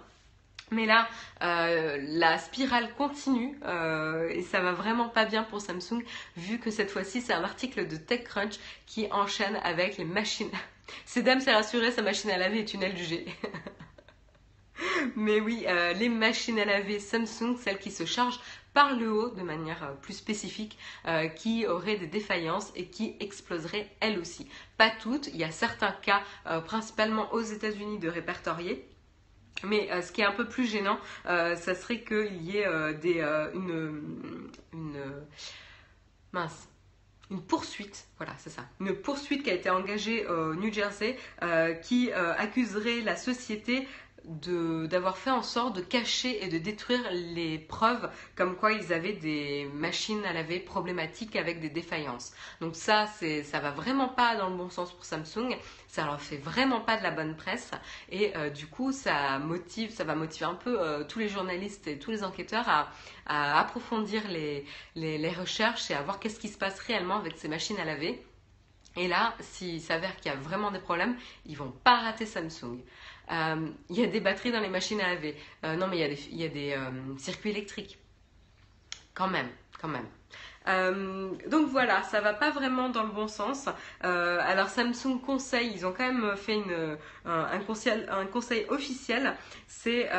Mais 0.71 0.85
là, 0.85 1.07
euh, 1.43 1.97
la 2.01 2.37
spirale 2.39 2.93
continue 2.95 3.57
euh, 3.65 4.29
et 4.29 4.41
ça 4.41 4.61
va 4.61 4.71
vraiment 4.71 5.09
pas 5.09 5.25
bien 5.25 5.43
pour 5.43 5.61
Samsung 5.61 6.03
vu 6.37 6.59
que 6.59 6.71
cette 6.71 6.89
fois-ci 6.89 7.21
c'est 7.21 7.33
un 7.33 7.43
article 7.43 7.87
de 7.87 7.97
TechCrunch 7.97 8.55
qui 8.87 9.07
enchaîne 9.11 9.57
avec 9.57 9.97
les 9.97 10.05
machines. 10.05 10.49
Ces 11.05 11.21
dames 11.21 11.39
s'est 11.39 11.53
rassurée, 11.53 11.91
sa 11.91 12.01
machine 12.01 12.31
à 12.31 12.37
laver 12.37 12.59
est 12.59 12.73
une 12.73 12.83
LG. 12.83 13.25
Mais 15.15 15.39
oui, 15.39 15.65
euh, 15.67 15.93
les 15.93 16.09
machines 16.09 16.59
à 16.59 16.65
laver 16.65 16.99
Samsung, 16.99 17.57
celles 17.57 17.79
qui 17.79 17.91
se 17.91 18.05
chargent 18.05 18.39
par 18.73 18.95
le 18.95 19.09
haut 19.11 19.29
de 19.29 19.41
manière 19.41 19.95
plus 20.01 20.13
spécifique, 20.13 20.77
qui 21.37 21.65
auraient 21.65 21.95
des 21.95 22.07
défaillances 22.07 22.73
et 22.75 22.87
qui 22.87 23.15
exploseraient 23.21 23.89
elles 24.01 24.19
aussi. 24.19 24.49
Pas 24.77 24.89
toutes, 24.89 25.27
il 25.27 25.37
y 25.37 25.45
a 25.45 25.51
certains 25.51 25.93
cas, 25.93 26.21
principalement 26.65 27.31
aux 27.31 27.39
États-Unis, 27.39 27.99
de 27.99 28.09
répertoriés 28.09 28.85
mais 29.63 29.91
euh, 29.91 30.01
ce 30.01 30.11
qui 30.11 30.21
est 30.21 30.25
un 30.25 30.31
peu 30.31 30.47
plus 30.47 30.65
gênant, 30.65 30.99
euh, 31.25 31.55
ça 31.55 31.75
serait 31.75 32.01
qu'il 32.01 32.43
y 32.43 32.57
ait 32.57 32.67
euh, 32.67 32.93
des, 32.93 33.21
une, 33.53 34.49
une, 34.73 35.01
mince, 36.33 36.67
une 37.31 37.41
poursuite, 37.41 38.07
voilà, 38.17 38.33
c'est 38.37 38.49
ça, 38.49 38.65
une 38.79 38.93
poursuite 38.93 39.43
qui 39.43 39.49
a 39.49 39.53
été 39.53 39.69
engagée 39.69 40.27
au 40.27 40.55
New 40.55 40.71
Jersey 40.71 41.17
qui 41.81 42.11
accuserait 42.11 43.01
la 43.01 43.15
société 43.15 43.87
d'avoir 44.27 45.17
fait 45.17 45.31
en 45.31 45.43
sorte 45.43 45.75
de 45.75 45.81
cacher 45.81 46.43
et 46.43 46.47
de 46.47 46.57
détruire 46.57 47.01
les 47.11 47.59
preuves 47.59 48.09
comme 48.35 48.55
quoi 48.55 48.71
ils 48.71 48.91
avaient 48.91 49.13
des 49.13 49.69
machines 49.73 50.23
à 50.25 50.33
laver 50.33 50.59
problématiques 50.59 51.35
avec 51.35 51.59
des 51.59 51.69
défaillances. 51.69 52.33
Donc 52.61 52.75
ça, 52.75 53.07
ça 53.07 53.59
va 53.59 53.71
vraiment 53.71 54.09
pas 54.09 54.35
dans 54.35 54.49
le 54.49 54.55
bon 54.55 54.69
sens 54.69 54.91
pour 54.91 55.05
Samsung, 55.05 55.55
ça 55.87 56.05
leur 56.05 56.21
fait 56.21 56.37
vraiment 56.37 56.81
pas 56.81 56.97
de 56.97 57.03
la 57.03 57.11
bonne 57.11 57.35
presse 57.35 57.71
et 58.09 58.35
euh, 58.35 58.49
du 58.49 58.67
coup 58.67 58.91
ça 58.91 59.39
motive, 59.39 59.91
ça 59.91 60.03
va 60.03 60.15
motiver 60.15 60.45
un 60.45 60.55
peu 60.55 60.79
euh, 60.79 61.03
tous 61.03 61.19
les 61.19 61.29
journalistes 61.29 61.87
et 61.87 61.99
tous 61.99 62.11
les 62.11 62.23
enquêteurs 62.23 62.67
à, 62.67 62.89
approfondir 63.59 64.21
les, 64.29 64.65
les 64.95 65.31
recherches 65.31 65.89
et 65.89 65.93
à 65.95 66.01
voir 66.01 66.19
qu'est-ce 66.19 66.39
qui 66.39 66.47
se 66.47 66.57
passe 66.57 66.79
réellement 66.79 67.17
avec 67.17 67.37
ces 67.37 67.47
machines 67.47 67.79
à 67.79 67.85
laver. 67.85 68.23
Et 68.97 69.07
là, 69.07 69.35
s'il 69.41 69.81
s'avère 69.81 70.15
qu'il 70.15 70.31
y 70.31 70.35
a 70.35 70.37
vraiment 70.37 70.71
des 70.71 70.79
problèmes, 70.79 71.17
ils 71.45 71.57
vont 71.57 71.71
pas 71.71 71.97
rater 71.97 72.25
Samsung. 72.25 72.79
Euh, 73.31 73.67
il 73.89 73.99
y 73.99 74.03
a 74.03 74.07
des 74.07 74.19
batteries 74.19 74.51
dans 74.51 74.59
les 74.59 74.69
machines 74.69 75.01
à 75.01 75.13
laver. 75.13 75.35
Euh, 75.63 75.75
non, 75.75 75.87
mais 75.87 75.97
il 75.97 76.37
y 76.37 76.43
a 76.43 76.47
des, 76.47 76.71
euh, 76.73 77.17
circuits 77.17 77.51
électriques. 77.51 77.97
Quand 79.13 79.29
même, 79.29 79.47
quand 79.79 79.87
même. 79.87 80.07
donc 81.47 81.69
voilà, 81.69 82.03
ça 82.03 82.19
va 82.19 82.33
pas 82.33 82.51
vraiment 82.51 82.89
dans 82.89 83.03
le 83.03 83.11
bon 83.11 83.29
sens. 83.29 83.69
alors 84.01 84.67
Samsung 84.67 85.21
conseille, 85.25 85.71
ils 85.73 85.85
ont 85.85 85.93
quand 85.93 86.11
même 86.11 86.35
fait 86.35 86.61
un, 87.25 87.59
conseil, 87.59 88.65
officiel. 88.67 89.37
C'est 89.67 90.09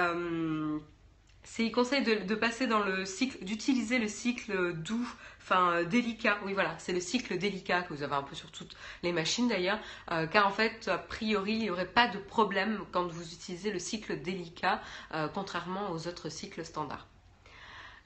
ils 1.59 1.73
conseillent 1.73 2.05
de, 2.05 2.35
passer 2.35 2.67
dans 2.67 2.81
le 2.81 3.05
cycle, 3.05 3.45
d'utiliser 3.45 3.99
le 3.99 4.09
cycle 4.09 4.73
doux 4.73 5.07
enfin 5.47 5.71
euh, 5.73 5.85
délicat. 5.85 6.39
Oui, 6.45 6.55
voilà, 6.55 6.77
c'est 6.79 6.93
le 6.93 7.01
cycle 7.01 7.39
délicat 7.39 7.83
que 7.83 7.95
vous 7.95 8.03
avez 8.03 8.15
un 8.15 8.23
peu 8.23 8.35
sur 8.35 8.51
toutes 8.51 8.77
les 9.03 9.13
machines 9.13 9.47
d'ailleurs, 9.49 9.79
euh, 10.11 10.27
car 10.27 10.47
en 10.47 10.51
fait, 10.51 10.89
a 10.89 10.99
priori, 10.99 11.53
il 11.53 11.59
n'y 11.61 11.71
aurait 11.71 11.87
pas 11.87 12.09
de 12.09 12.19
problème 12.19 12.81
quand 12.91 13.07
vous 13.07 13.33
utilisez 13.33 13.71
le 13.71 13.79
cycle 13.79 14.21
délicat, 14.21 14.83
euh, 15.15 15.29
contrairement 15.29 15.93
aux 15.93 16.09
autres 16.09 16.31
cycles 16.31 16.65
standards. 16.65 17.07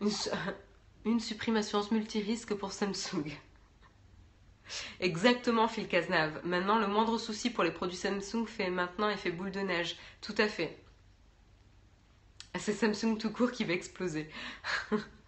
Une, 0.02 0.10
une 1.06 1.20
supprime 1.20 1.56
assurance 1.56 1.90
multirisque 1.90 2.54
pour 2.54 2.72
Samsung. 2.72 3.24
Exactement, 5.00 5.66
Phil 5.66 5.88
Cazenave. 5.88 6.40
Maintenant, 6.44 6.78
le 6.78 6.88
moindre 6.88 7.16
souci 7.16 7.48
pour 7.48 7.64
les 7.64 7.72
produits 7.72 7.96
Samsung 7.96 8.46
fait 8.46 8.68
maintenant 8.68 9.08
effet 9.08 9.30
boule 9.30 9.50
de 9.50 9.60
neige. 9.60 9.96
Tout 10.20 10.34
à 10.36 10.46
fait. 10.46 10.78
C'est 12.58 12.74
Samsung 12.74 13.16
tout 13.18 13.30
court 13.30 13.52
qui 13.52 13.64
va 13.64 13.72
exploser. 13.72 14.28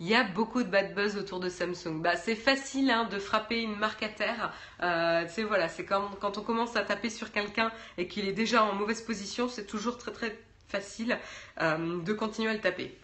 il 0.00 0.08
y 0.08 0.14
a 0.14 0.24
beaucoup 0.24 0.62
de 0.62 0.68
bad 0.68 0.94
buzz 0.94 1.16
autour 1.16 1.40
de 1.40 1.48
Samsung. 1.48 2.00
Bah, 2.02 2.16
c'est 2.16 2.34
facile 2.34 2.90
hein, 2.90 3.04
de 3.04 3.18
frapper 3.18 3.62
une 3.62 3.76
marque 3.76 4.02
à 4.02 4.08
terre. 4.08 4.52
Euh, 4.82 5.26
voilà, 5.46 5.68
c'est 5.68 5.84
comme 5.84 6.08
quand 6.20 6.38
on 6.38 6.42
commence 6.42 6.76
à 6.76 6.82
taper 6.82 7.10
sur 7.10 7.30
quelqu'un 7.32 7.70
et 7.98 8.08
qu'il 8.08 8.28
est 8.28 8.32
déjà 8.32 8.64
en 8.64 8.74
mauvaise 8.74 9.02
position, 9.02 9.48
c'est 9.48 9.66
toujours 9.66 9.98
très 9.98 10.12
très 10.12 10.36
facile 10.68 11.18
euh, 11.60 12.02
de 12.02 12.12
continuer 12.12 12.50
à 12.50 12.54
le 12.54 12.60
taper. 12.60 12.96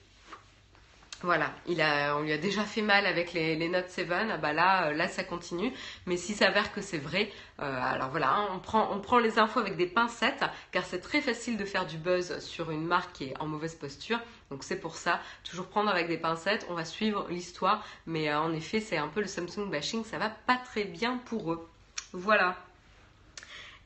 Voilà, 1.22 1.52
on 2.16 2.22
lui 2.22 2.32
a 2.32 2.38
déjà 2.38 2.64
fait 2.64 2.80
mal 2.80 3.04
avec 3.04 3.34
les, 3.34 3.68
Note 3.68 3.90
7, 3.90 4.08
ah 4.10 4.38
bah 4.38 4.54
là, 4.54 4.88
euh, 4.88 4.94
là 4.94 5.06
ça 5.06 5.22
continue. 5.22 5.70
Mais 6.06 6.16
s'il 6.16 6.34
s'avère 6.34 6.72
que 6.72 6.80
c'est 6.80 6.98
vrai, 6.98 7.30
euh, 7.60 7.80
alors 7.82 8.08
voilà, 8.08 8.30
hein, 8.30 8.48
on, 8.54 8.58
prend, 8.58 8.90
on 8.90 9.00
prend 9.00 9.18
les 9.18 9.38
infos 9.38 9.60
avec 9.60 9.76
des 9.76 9.86
pincettes, 9.86 10.42
car 10.72 10.82
c'est 10.84 11.00
très 11.00 11.20
facile 11.20 11.58
de 11.58 11.66
faire 11.66 11.84
du 11.84 11.98
buzz 11.98 12.38
sur 12.38 12.70
une 12.70 12.86
marque 12.86 13.12
qui 13.12 13.24
est 13.24 13.38
en 13.38 13.46
mauvaise 13.46 13.74
posture. 13.74 14.18
Donc 14.50 14.64
c'est 14.64 14.80
pour 14.80 14.96
ça, 14.96 15.20
toujours 15.44 15.66
prendre 15.66 15.90
avec 15.90 16.08
des 16.08 16.16
pincettes, 16.16 16.66
on 16.70 16.74
va 16.74 16.86
suivre 16.86 17.26
l'histoire. 17.28 17.84
Mais 18.06 18.30
euh, 18.30 18.40
en 18.40 18.54
effet, 18.54 18.80
c'est 18.80 18.96
un 18.96 19.08
peu 19.08 19.20
le 19.20 19.26
Samsung 19.26 19.68
bashing, 19.70 20.04
ça 20.04 20.16
va 20.16 20.30
pas 20.30 20.56
très 20.56 20.84
bien 20.84 21.18
pour 21.18 21.52
eux. 21.52 21.68
Voilà. 22.14 22.56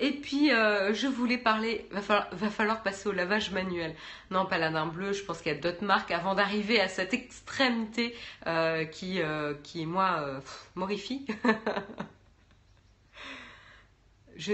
Et 0.00 0.12
puis, 0.12 0.50
euh, 0.50 0.92
je 0.92 1.06
voulais 1.06 1.38
parler, 1.38 1.86
va 1.92 2.02
falloir, 2.02 2.28
va 2.32 2.50
falloir 2.50 2.82
passer 2.82 3.08
au 3.08 3.12
lavage 3.12 3.52
manuel. 3.52 3.94
Non, 4.30 4.44
pas 4.44 4.58
la 4.58 4.70
bleu, 4.86 5.12
je 5.12 5.22
pense 5.22 5.40
qu'il 5.40 5.52
y 5.52 5.54
a 5.54 5.58
d'autres 5.58 5.84
marques 5.84 6.10
avant 6.10 6.34
d'arriver 6.34 6.80
à 6.80 6.88
cette 6.88 7.14
extrémité 7.14 8.14
euh, 8.46 8.84
qui, 8.84 9.22
euh, 9.22 9.54
qui, 9.62 9.86
moi, 9.86 10.40
m'horrifie. 10.74 11.24
je, 14.36 14.52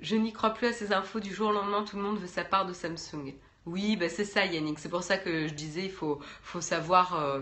je 0.00 0.16
n'y 0.16 0.32
crois 0.32 0.50
plus 0.50 0.66
à 0.66 0.72
ces 0.72 0.92
infos 0.92 1.20
du 1.20 1.32
jour 1.32 1.50
au 1.50 1.52
lendemain, 1.52 1.84
tout 1.84 1.96
le 1.96 2.02
monde 2.02 2.18
veut 2.18 2.26
sa 2.26 2.44
part 2.44 2.66
de 2.66 2.72
Samsung. 2.72 3.34
Oui, 3.66 3.96
bah 3.96 4.08
c'est 4.08 4.24
ça 4.24 4.46
Yannick, 4.46 4.78
c'est 4.78 4.88
pour 4.88 5.02
ça 5.04 5.18
que 5.18 5.46
je 5.46 5.54
disais, 5.54 5.84
il 5.84 5.92
faut, 5.92 6.18
faut 6.42 6.62
savoir 6.62 7.40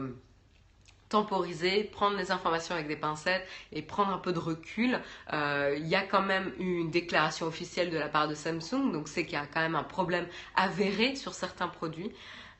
temporiser, 1.08 1.84
prendre 1.84 2.16
les 2.16 2.30
informations 2.30 2.74
avec 2.74 2.86
des 2.86 2.96
pincettes 2.96 3.46
et 3.72 3.82
prendre 3.82 4.12
un 4.12 4.18
peu 4.18 4.32
de 4.32 4.38
recul. 4.38 5.00
Euh, 5.32 5.74
il 5.78 5.86
y 5.86 5.94
a 5.94 6.02
quand 6.02 6.22
même 6.22 6.52
une 6.58 6.90
déclaration 6.90 7.46
officielle 7.46 7.90
de 7.90 7.98
la 7.98 8.08
part 8.08 8.28
de 8.28 8.34
Samsung, 8.34 8.92
donc 8.92 9.08
c'est 9.08 9.24
qu'il 9.24 9.34
y 9.34 9.36
a 9.36 9.46
quand 9.46 9.60
même 9.60 9.74
un 9.74 9.84
problème 9.84 10.26
avéré 10.56 11.16
sur 11.16 11.34
certains 11.34 11.68
produits. 11.68 12.12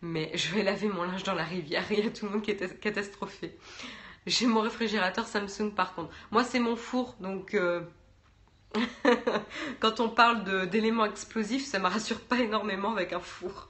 Mais 0.02 0.30
je 0.34 0.54
vais 0.54 0.62
laver 0.62 0.88
mon 0.88 1.04
linge 1.04 1.24
dans 1.24 1.34
la 1.34 1.44
rivière, 1.44 1.84
il 1.90 2.04
y 2.04 2.06
a 2.06 2.10
tout 2.10 2.26
le 2.26 2.32
monde 2.32 2.42
qui 2.42 2.50
est 2.50 2.80
catastrophé. 2.80 3.56
J'ai 4.26 4.46
mon 4.46 4.60
réfrigérateur 4.60 5.26
Samsung 5.26 5.72
par 5.74 5.94
contre. 5.94 6.12
Moi 6.30 6.44
c'est 6.44 6.60
mon 6.60 6.76
four, 6.76 7.16
donc 7.20 7.54
euh, 7.54 7.80
quand 9.80 10.00
on 10.00 10.08
parle 10.08 10.68
d'éléments 10.68 11.06
explosifs, 11.06 11.64
ça 11.64 11.78
me 11.78 11.86
rassure 11.86 12.20
pas 12.20 12.38
énormément 12.38 12.92
avec 12.92 13.12
un 13.12 13.20
four. 13.20 13.68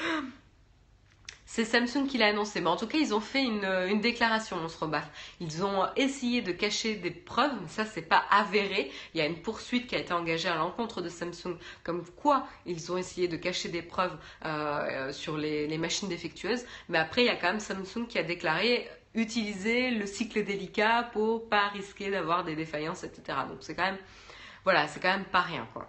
C'est 1.54 1.66
Samsung 1.66 2.06
qui 2.08 2.16
l'a 2.16 2.28
annoncé. 2.28 2.62
Mais 2.62 2.70
en 2.70 2.76
tout 2.76 2.86
cas, 2.86 2.96
ils 2.96 3.12
ont 3.12 3.20
fait 3.20 3.44
une, 3.44 4.00
déclaration, 4.00 4.56
on 4.56 4.68
se 4.68 4.78
rebaffe. 4.78 5.10
Ils 5.38 5.62
ont 5.62 5.86
essayé 5.96 6.40
de 6.40 6.50
cacher 6.50 6.94
des 6.94 7.10
preuves, 7.10 7.52
mais 7.60 7.68
ça, 7.68 7.84
c'est 7.84 8.00
pas 8.00 8.24
avéré. 8.30 8.90
Il 9.12 9.18
y 9.18 9.20
a 9.20 9.26
une 9.26 9.36
poursuite 9.36 9.86
qui 9.86 9.94
a 9.94 9.98
été 9.98 10.14
engagée 10.14 10.48
à 10.48 10.56
l'encontre 10.56 11.02
de 11.02 11.10
Samsung, 11.10 11.58
comme 11.84 12.06
quoi 12.16 12.46
ils 12.64 12.90
ont 12.90 12.96
essayé 12.96 13.28
de 13.28 13.36
cacher 13.36 13.68
des 13.68 13.82
preuves 13.82 14.16
euh, 14.46 15.12
sur 15.12 15.36
les, 15.36 15.66
les 15.66 15.76
machines 15.76 16.08
défectueuses. 16.08 16.64
Mais 16.88 16.96
après, 16.96 17.20
il 17.20 17.26
y 17.26 17.28
a 17.28 17.36
quand 17.36 17.48
même 17.48 17.60
Samsung 17.60 18.06
qui 18.08 18.18
a 18.18 18.22
déclaré 18.22 18.88
utiliser 19.14 19.90
le 19.90 20.06
cycle 20.06 20.42
délicat 20.44 21.10
pour 21.12 21.50
pas 21.50 21.68
risquer 21.68 22.10
d'avoir 22.10 22.44
des 22.44 22.56
défaillances, 22.56 23.04
etc. 23.04 23.40
Donc 23.46 23.58
c'est 23.60 23.74
quand 23.74 23.84
même, 23.84 23.98
voilà, 24.64 24.88
c'est 24.88 25.00
quand 25.00 25.12
même 25.12 25.26
pas 25.26 25.42
rien, 25.42 25.68
quoi. 25.74 25.86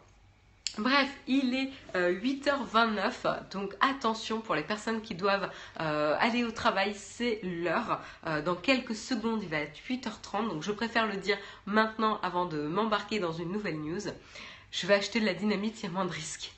Bref, 0.80 1.08
il 1.28 1.54
est 1.54 1.72
8h29, 1.94 3.14
euh, 3.26 3.40
donc 3.52 3.76
attention 3.80 4.42
pour 4.42 4.56
les 4.56 4.64
personnes 4.64 5.02
qui 5.02 5.14
doivent 5.14 5.52
euh, 5.80 6.16
aller 6.20 6.44
au 6.44 6.50
travail, 6.50 6.96
c'est 6.96 7.40
l'heure. 7.44 8.02
Euh, 8.26 8.42
dans 8.42 8.56
quelques 8.56 8.96
secondes, 8.96 9.44
il 9.44 9.50
va 9.50 9.58
être 9.58 9.78
8h30, 9.88 10.50
donc 10.50 10.64
je 10.64 10.72
préfère 10.72 11.06
le 11.06 11.18
dire 11.18 11.38
maintenant 11.68 12.20
avant 12.24 12.46
de 12.46 12.64
m'embarquer 12.64 13.20
dans 13.20 13.32
une 13.32 13.52
nouvelle 13.52 13.80
news. 13.80 14.02
Je 14.72 14.88
vais 14.88 14.96
acheter 14.96 15.20
de 15.20 15.26
la 15.28 15.36
dynamite, 15.36 15.80
il 15.82 15.84
y 15.84 15.90
a 15.90 15.92
moins 15.92 16.06
de 16.06 16.12
risques. 16.12 16.52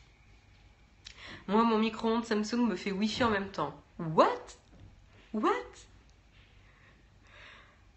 Moi, 1.50 1.64
mon 1.64 1.78
micro-ondes 1.78 2.24
Samsung 2.24 2.68
me 2.68 2.76
fait 2.78 2.92
Wi-Fi 2.92 3.26
en 3.26 3.30
même 3.32 3.50
temps. 3.50 3.76
What? 4.00 4.28
What? 5.34 5.52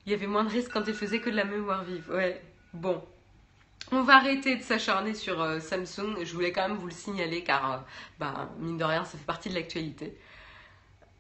Il 0.04 0.10
y 0.10 0.14
avait 0.14 0.26
moins 0.26 0.42
de 0.42 0.50
risques 0.50 0.72
quand 0.72 0.84
il 0.88 0.94
faisait 0.94 1.20
que 1.20 1.30
de 1.30 1.36
la 1.36 1.44
mémoire 1.44 1.84
vive. 1.84 2.10
Ouais, 2.10 2.42
bon. 2.72 3.00
On 3.90 4.02
va 4.02 4.16
arrêter 4.16 4.56
de 4.56 4.62
s'acharner 4.62 5.14
sur 5.14 5.40
euh, 5.40 5.60
Samsung. 5.60 6.22
Je 6.22 6.34
voulais 6.34 6.52
quand 6.52 6.68
même 6.68 6.76
vous 6.76 6.86
le 6.86 6.92
signaler 6.92 7.42
car, 7.42 7.72
euh, 7.72 7.78
bah, 8.18 8.50
mine 8.58 8.76
de 8.76 8.84
rien, 8.84 9.04
ça 9.04 9.16
fait 9.16 9.24
partie 9.24 9.48
de 9.48 9.54
l'actualité. 9.54 10.16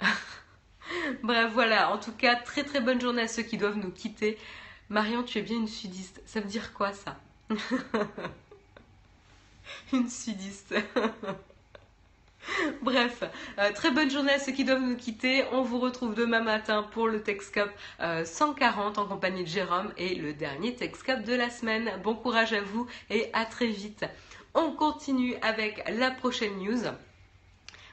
Bref, 1.22 1.50
voilà. 1.52 1.90
En 1.92 1.98
tout 1.98 2.12
cas, 2.12 2.36
très 2.36 2.64
très 2.64 2.80
bonne 2.80 3.00
journée 3.00 3.22
à 3.22 3.28
ceux 3.28 3.42
qui 3.42 3.56
doivent 3.56 3.78
nous 3.78 3.90
quitter. 3.90 4.38
Marion, 4.90 5.22
tu 5.22 5.38
es 5.38 5.42
bien 5.42 5.56
une 5.56 5.68
sudiste. 5.68 6.20
Ça 6.26 6.40
veut 6.40 6.48
dire 6.48 6.74
quoi 6.74 6.92
ça? 6.92 7.16
Une 9.92 10.08
sudiste. 10.08 10.74
Bref, 12.82 13.24
euh, 13.58 13.72
très 13.72 13.90
bonne 13.90 14.10
journée 14.10 14.32
à 14.32 14.38
ceux 14.38 14.52
qui 14.52 14.64
doivent 14.64 14.82
nous 14.82 14.96
quitter. 14.96 15.44
On 15.52 15.62
vous 15.62 15.78
retrouve 15.78 16.14
demain 16.14 16.40
matin 16.40 16.82
pour 16.82 17.08
le 17.08 17.22
Texcop 17.22 17.70
140 18.24 18.98
en 18.98 19.06
compagnie 19.06 19.44
de 19.44 19.48
Jérôme 19.48 19.92
et 19.96 20.14
le 20.14 20.32
dernier 20.32 20.74
Texcop 20.74 21.22
de 21.22 21.34
la 21.34 21.50
semaine. 21.50 21.90
Bon 22.02 22.14
courage 22.14 22.52
à 22.52 22.60
vous 22.60 22.86
et 23.10 23.30
à 23.32 23.44
très 23.44 23.66
vite. 23.66 24.04
On 24.54 24.72
continue 24.72 25.34
avec 25.42 25.84
la 25.90 26.10
prochaine 26.10 26.56
news. 26.58 26.84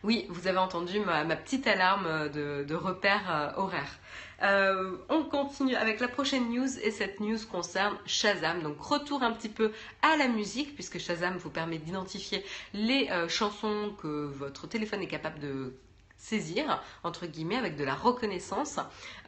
Oui, 0.05 0.27
vous 0.29 0.47
avez 0.47 0.59
entendu 0.59 0.99
ma, 0.99 1.23
petite 1.35 1.65
alarme 1.65 2.29
de, 2.29 2.63
de 2.63 2.75
repère 2.75 3.23
euh, 3.29 3.59
horaire. 3.59 3.99
Euh, 4.41 4.97
on 5.09 5.23
continue 5.23 5.75
avec 5.75 5.99
la 5.99 6.07
prochaine 6.07 6.49
news 6.49 6.79
et 6.79 6.91
cette 6.91 7.19
news 7.19 7.37
concerne 7.49 7.97
Shazam. 8.05 8.61
Donc 8.61 8.79
retour 8.81 9.23
un 9.23 9.31
petit 9.31 9.49
peu 9.49 9.71
à 10.01 10.17
la 10.17 10.27
musique 10.27 10.73
puisque 10.75 10.99
Shazam 10.99 11.37
vous 11.37 11.49
permet 11.49 11.77
d'identifier 11.77 12.43
les 12.73 13.09
euh, 13.11 13.27
chansons 13.27 13.95
que 14.01 14.25
votre 14.25 14.67
téléphone 14.67 15.01
est 15.01 15.07
capable 15.07 15.39
de 15.39 15.73
saisir, 16.17 16.81
entre 17.03 17.25
guillemets, 17.27 17.57
avec 17.57 17.75
de 17.75 17.83
la 17.83 17.93
reconnaissance. 17.93 18.79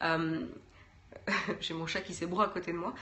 Euh, 0.01 0.41
j'ai 1.59 1.73
mon 1.73 1.87
chat 1.87 2.01
qui 2.01 2.13
s'ébroue 2.13 2.41
à 2.41 2.49
côté 2.49 2.71
de 2.71 2.77
moi. 2.77 2.93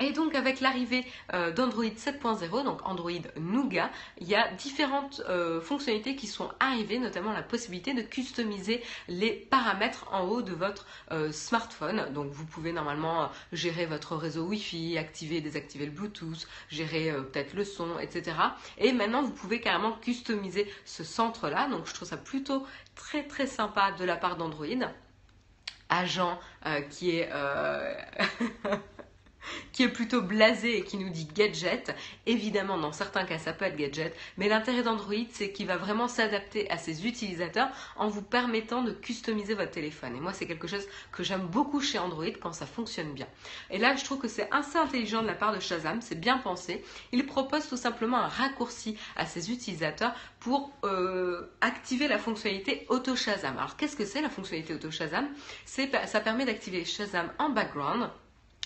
Et 0.00 0.12
donc 0.12 0.34
avec 0.34 0.60
l'arrivée 0.60 1.04
euh, 1.32 1.52
d'Android 1.52 1.84
7.0, 1.84 2.64
donc 2.64 2.80
Android 2.84 3.12
Nougat, 3.38 3.90
il 4.18 4.28
y 4.28 4.34
a 4.34 4.50
différentes 4.52 5.22
euh, 5.28 5.60
fonctionnalités 5.60 6.16
qui 6.16 6.26
sont 6.26 6.50
arrivées, 6.60 6.98
notamment 6.98 7.32
la 7.32 7.42
possibilité 7.42 7.94
de 7.94 8.02
customiser 8.02 8.82
les 9.08 9.30
paramètres 9.30 10.06
en 10.10 10.22
haut 10.24 10.42
de 10.42 10.52
votre 10.52 10.86
euh, 11.12 11.30
smartphone. 11.30 12.12
Donc 12.12 12.32
vous 12.32 12.44
pouvez 12.44 12.72
normalement 12.72 13.30
gérer 13.52 13.86
votre 13.86 14.16
réseau 14.16 14.44
Wi-Fi, 14.44 14.98
activer 14.98 15.36
et 15.36 15.40
désactiver 15.40 15.86
le 15.86 15.92
Bluetooth, 15.92 16.48
gérer 16.68 17.12
peut-être 17.12 17.54
le 17.54 17.64
son, 17.64 17.98
etc. 18.00 18.36
Et 18.78 18.92
maintenant 18.92 19.22
vous 19.22 19.32
pouvez 19.32 19.60
carrément 19.60 19.92
customiser 19.92 20.70
ce 20.84 21.04
centre-là. 21.04 21.68
Donc 21.68 21.86
je 21.86 21.94
trouve 21.94 22.08
ça 22.08 22.16
plutôt 22.16 22.66
très 22.96 23.22
très 23.24 23.46
sympa 23.46 23.92
de 23.92 24.04
la 24.04 24.16
part 24.16 24.36
d'Android. 24.36 24.66
Agent 25.88 26.40
qui 26.90 27.10
est 27.10 27.28
qui 29.72 29.82
est 29.82 29.88
plutôt 29.88 30.22
blasé 30.22 30.78
et 30.78 30.84
qui 30.84 30.96
nous 30.96 31.10
dit 31.10 31.26
gadget. 31.26 31.94
Évidemment, 32.26 32.78
dans 32.78 32.92
certains 32.92 33.24
cas, 33.24 33.38
ça 33.38 33.52
peut 33.52 33.64
être 33.64 33.76
gadget, 33.76 34.14
mais 34.36 34.48
l'intérêt 34.48 34.82
d'Android, 34.82 35.14
c'est 35.32 35.52
qu'il 35.52 35.66
va 35.66 35.76
vraiment 35.76 36.08
s'adapter 36.08 36.70
à 36.70 36.78
ses 36.78 37.06
utilisateurs 37.06 37.68
en 37.96 38.08
vous 38.08 38.22
permettant 38.22 38.82
de 38.82 38.92
customiser 38.92 39.54
votre 39.54 39.70
téléphone. 39.70 40.16
Et 40.16 40.20
moi, 40.20 40.32
c'est 40.32 40.46
quelque 40.46 40.68
chose 40.68 40.86
que 41.10 41.22
j'aime 41.22 41.46
beaucoup 41.46 41.80
chez 41.80 41.98
Android 41.98 42.30
quand 42.40 42.52
ça 42.52 42.66
fonctionne 42.66 43.12
bien. 43.12 43.26
Et 43.70 43.78
là, 43.78 43.96
je 43.96 44.04
trouve 44.04 44.18
que 44.18 44.28
c'est 44.28 44.48
assez 44.50 44.78
intelligent 44.78 45.22
de 45.22 45.26
la 45.26 45.34
part 45.34 45.54
de 45.54 45.60
Shazam, 45.60 46.00
c'est 46.00 46.18
bien 46.18 46.38
pensé. 46.38 46.84
Il 47.12 47.24
propose 47.26 47.68
tout 47.68 47.76
simplement 47.76 48.18
un 48.18 48.28
raccourci 48.28 48.96
à 49.16 49.26
ses 49.26 49.50
utilisateurs 49.50 50.14
pour 50.40 50.72
euh, 50.84 51.52
activer 51.60 52.08
la 52.08 52.18
fonctionnalité 52.18 52.86
Auto 52.88 53.16
Shazam. 53.16 53.56
Alors, 53.58 53.76
qu'est-ce 53.76 53.96
que 53.96 54.04
c'est 54.04 54.22
la 54.22 54.30
fonctionnalité 54.30 54.74
Auto 54.74 54.90
Shazam 54.90 55.28
Ça 55.64 56.20
permet 56.20 56.44
d'activer 56.44 56.84
Shazam 56.84 57.30
en 57.38 57.50
background 57.50 58.10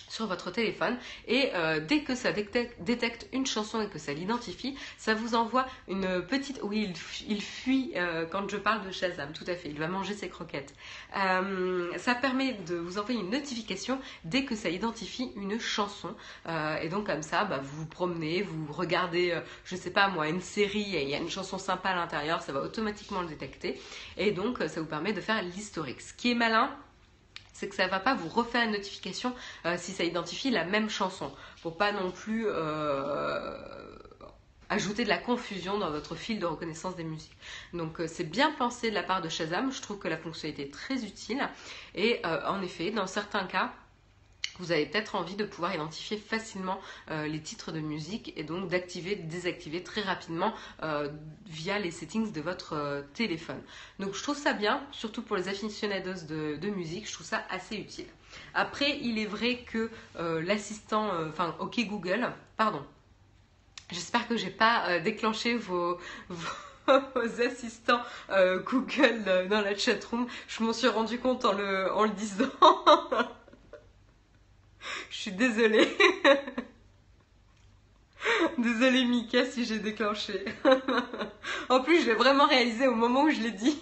sur 0.08 0.26
votre 0.26 0.50
téléphone 0.50 0.96
et 1.26 1.50
euh, 1.54 1.80
dès 1.80 2.00
que 2.00 2.14
ça 2.14 2.32
détecte, 2.32 3.28
une 3.32 3.46
chanson 3.46 3.80
et 3.80 3.88
que 3.88 3.98
ça 3.98 4.12
l'identifie, 4.12 4.76
ça 4.98 5.14
vous 5.14 5.34
envoie 5.34 5.66
une 5.88 6.22
petite... 6.22 6.60
Oui, 6.62 6.92
il, 7.28 7.42
fuit 7.42 7.92
euh, 7.96 8.26
quand 8.26 8.48
je 8.50 8.56
parle 8.56 8.86
de 8.86 8.90
Shazam, 8.90 9.32
tout 9.32 9.44
à 9.46 9.54
fait, 9.54 9.68
il 9.68 9.78
va 9.78 9.88
manger 9.88 10.14
ses 10.14 10.28
croquettes. 10.28 10.74
Euh, 11.16 11.96
ça 11.98 12.14
permet 12.14 12.54
de 12.66 12.76
vous 12.76 12.98
envoyer 12.98 13.20
une 13.20 13.30
notification 13.30 14.00
dès 14.24 14.44
que 14.44 14.54
ça 14.54 14.68
identifie 14.68 15.32
une 15.36 15.58
chanson 15.60 16.14
et 16.82 16.88
donc 16.88 17.06
comme 17.06 17.22
ça, 17.22 17.44
bah, 17.44 17.60
vous 17.62 17.80
vous 17.80 17.86
promenez, 17.86 18.42
vous 18.42 18.72
regardez, 18.72 19.38
je 19.64 19.76
sais 19.76 19.90
pas 19.90 20.08
moi, 20.08 20.28
une 20.28 20.40
série 20.40 20.96
et 20.96 21.02
il 21.02 21.08
y 21.08 21.14
a 21.14 21.18
une 21.18 21.30
chanson 21.30 21.58
sympa 21.58 21.90
à 21.90 21.94
l'intérieur, 21.94 22.42
ça 22.42 22.52
va 22.52 22.60
automatiquement 22.60 23.22
le 23.22 23.28
détecter 23.28 23.80
et 24.16 24.30
donc 24.30 24.58
ça 24.58 24.80
vous 24.80 24.86
permet 24.86 25.12
de 25.12 25.20
faire 25.20 25.42
l'historique. 25.42 26.00
Ce 26.00 26.12
qui 26.12 26.30
est 26.30 26.34
malin, 26.34 26.70
c'est 27.56 27.68
que 27.68 27.74
ça 27.74 27.86
ne 27.86 27.90
va 27.90 28.00
pas 28.00 28.14
vous 28.14 28.28
refaire 28.28 28.64
une 28.64 28.72
notification 28.72 29.34
euh, 29.64 29.76
si 29.78 29.92
ça 29.92 30.04
identifie 30.04 30.50
la 30.50 30.64
même 30.64 30.90
chanson, 30.90 31.32
pour 31.62 31.78
pas 31.78 31.90
non 31.90 32.10
plus 32.10 32.44
euh, 32.46 33.56
ajouter 34.68 35.04
de 35.04 35.08
la 35.08 35.16
confusion 35.16 35.78
dans 35.78 35.90
votre 35.90 36.14
fil 36.14 36.38
de 36.38 36.44
reconnaissance 36.44 36.96
des 36.96 37.04
musiques. 37.04 37.36
Donc 37.72 37.98
euh, 37.98 38.06
c'est 38.08 38.24
bien 38.24 38.52
pensé 38.52 38.90
de 38.90 38.94
la 38.94 39.02
part 39.02 39.22
de 39.22 39.30
Shazam, 39.30 39.72
je 39.72 39.80
trouve 39.80 39.98
que 39.98 40.08
la 40.08 40.18
fonctionnalité 40.18 40.64
est 40.64 40.72
très 40.72 41.02
utile. 41.02 41.48
Et 41.94 42.20
en 42.24 42.60
effet, 42.60 42.90
dans 42.90 43.06
certains 43.06 43.44
cas, 43.46 43.72
vous 44.58 44.72
avez 44.72 44.86
peut-être 44.86 45.14
envie 45.14 45.36
de 45.36 45.44
pouvoir 45.44 45.74
identifier 45.74 46.16
facilement 46.16 46.80
euh, 47.10 47.26
les 47.26 47.40
titres 47.40 47.72
de 47.72 47.80
musique 47.80 48.32
et 48.36 48.44
donc 48.44 48.68
d'activer, 48.68 49.16
désactiver 49.16 49.82
très 49.82 50.00
rapidement 50.00 50.54
euh, 50.82 51.08
via 51.46 51.78
les 51.78 51.90
settings 51.90 52.32
de 52.32 52.40
votre 52.40 52.74
euh, 52.74 53.02
téléphone. 53.14 53.60
Donc 53.98 54.14
je 54.14 54.22
trouve 54.22 54.36
ça 54.36 54.52
bien, 54.52 54.82
surtout 54.92 55.22
pour 55.22 55.36
les 55.36 55.48
aficionados 55.48 56.24
de, 56.28 56.70
musique, 56.70 57.06
je 57.08 57.12
trouve 57.12 57.26
ça 57.26 57.44
assez 57.50 57.76
utile. 57.76 58.06
Après, 58.54 58.98
il 59.00 59.18
est 59.18 59.26
vrai 59.26 59.64
que 59.66 59.90
l'assistant, 60.18 61.10
enfin 61.28 61.54
OK 61.60 61.78
Google, 61.86 62.28
pardon, 62.56 62.84
j'espère 63.90 64.26
que 64.28 64.36
j'ai 64.36 64.50
pas 64.50 64.98
déclenché 64.98 65.56
vos, 65.56 65.98
assistants 67.46 68.02
Google 68.64 69.48
dans 69.48 69.60
la 69.60 69.76
chatroom. 69.76 70.26
Je 70.48 70.62
m'en 70.64 70.72
suis 70.72 70.88
rendu 70.88 71.18
compte 71.18 71.44
en 71.44 71.52
le 71.52 72.10
disant. 72.10 72.50
Je 75.10 75.16
suis 75.16 75.32
désolée. 75.32 75.88
Désolée 78.58 79.04
Mika 79.04 79.44
si 79.44 79.64
j'ai 79.64 79.78
déclenché. 79.78 80.44
en 81.68 81.80
plus, 81.80 82.00
je 82.00 82.06
l'ai 82.06 82.14
vraiment 82.14 82.46
réalisé 82.46 82.88
au 82.88 82.94
moment 82.94 83.24
où 83.24 83.30
je 83.30 83.40
l'ai 83.40 83.50
dit. 83.50 83.78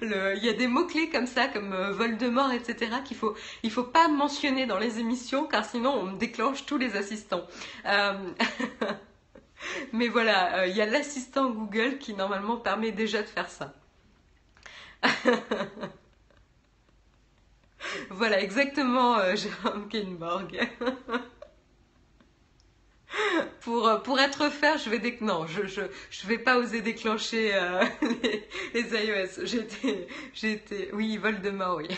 Il 0.00 0.40
y 0.42 0.48
a 0.48 0.52
des 0.52 0.66
mots-clés 0.66 1.10
comme 1.10 1.26
ça, 1.26 1.48
comme 1.48 1.72
euh, 1.72 1.92
Voldemort, 1.92 2.52
etc., 2.52 2.90
qu'il 3.04 3.16
faut, 3.16 3.34
il 3.62 3.70
faut 3.70 3.84
pas 3.84 4.08
mentionner 4.08 4.66
dans 4.66 4.78
les 4.78 4.98
émissions, 4.98 5.46
car 5.46 5.64
sinon 5.64 5.94
on 5.94 6.02
me 6.04 6.18
déclenche 6.18 6.66
tous 6.66 6.78
les 6.78 6.96
assistants. 6.96 7.46
Euh, 7.86 8.12
mais 9.92 10.08
voilà, 10.08 10.60
euh, 10.60 10.66
il 10.66 10.76
y 10.76 10.82
a 10.82 10.86
l'assistant 10.86 11.50
Google 11.50 11.98
qui 11.98 12.14
normalement 12.14 12.56
permet 12.56 12.92
déjà 12.92 13.22
de 13.22 13.28
faire 13.28 13.48
ça. 13.48 13.74
voilà, 18.10 18.40
exactement, 18.40 19.18
euh, 19.18 19.36
Jérôme 19.62 19.88
Kenborg. 19.88 20.58
pour, 23.60 23.88
euh, 23.88 23.98
pour 23.98 24.18
être 24.20 24.50
faire, 24.50 24.78
je 24.78 24.90
vais 24.90 24.98
déc... 24.98 25.20
non, 25.20 25.46
je, 25.46 25.66
je, 25.66 26.26
vais 26.26 26.38
pas 26.38 26.58
oser 26.58 26.80
déclencher 26.80 27.54
euh, 27.54 27.84
les, 28.74 28.82
iOS. 28.82 29.44
J'étais, 29.44 30.08
j'étais, 30.34 30.90
oui, 30.92 31.16
Voldemort, 31.16 31.76
oui. 31.76 31.88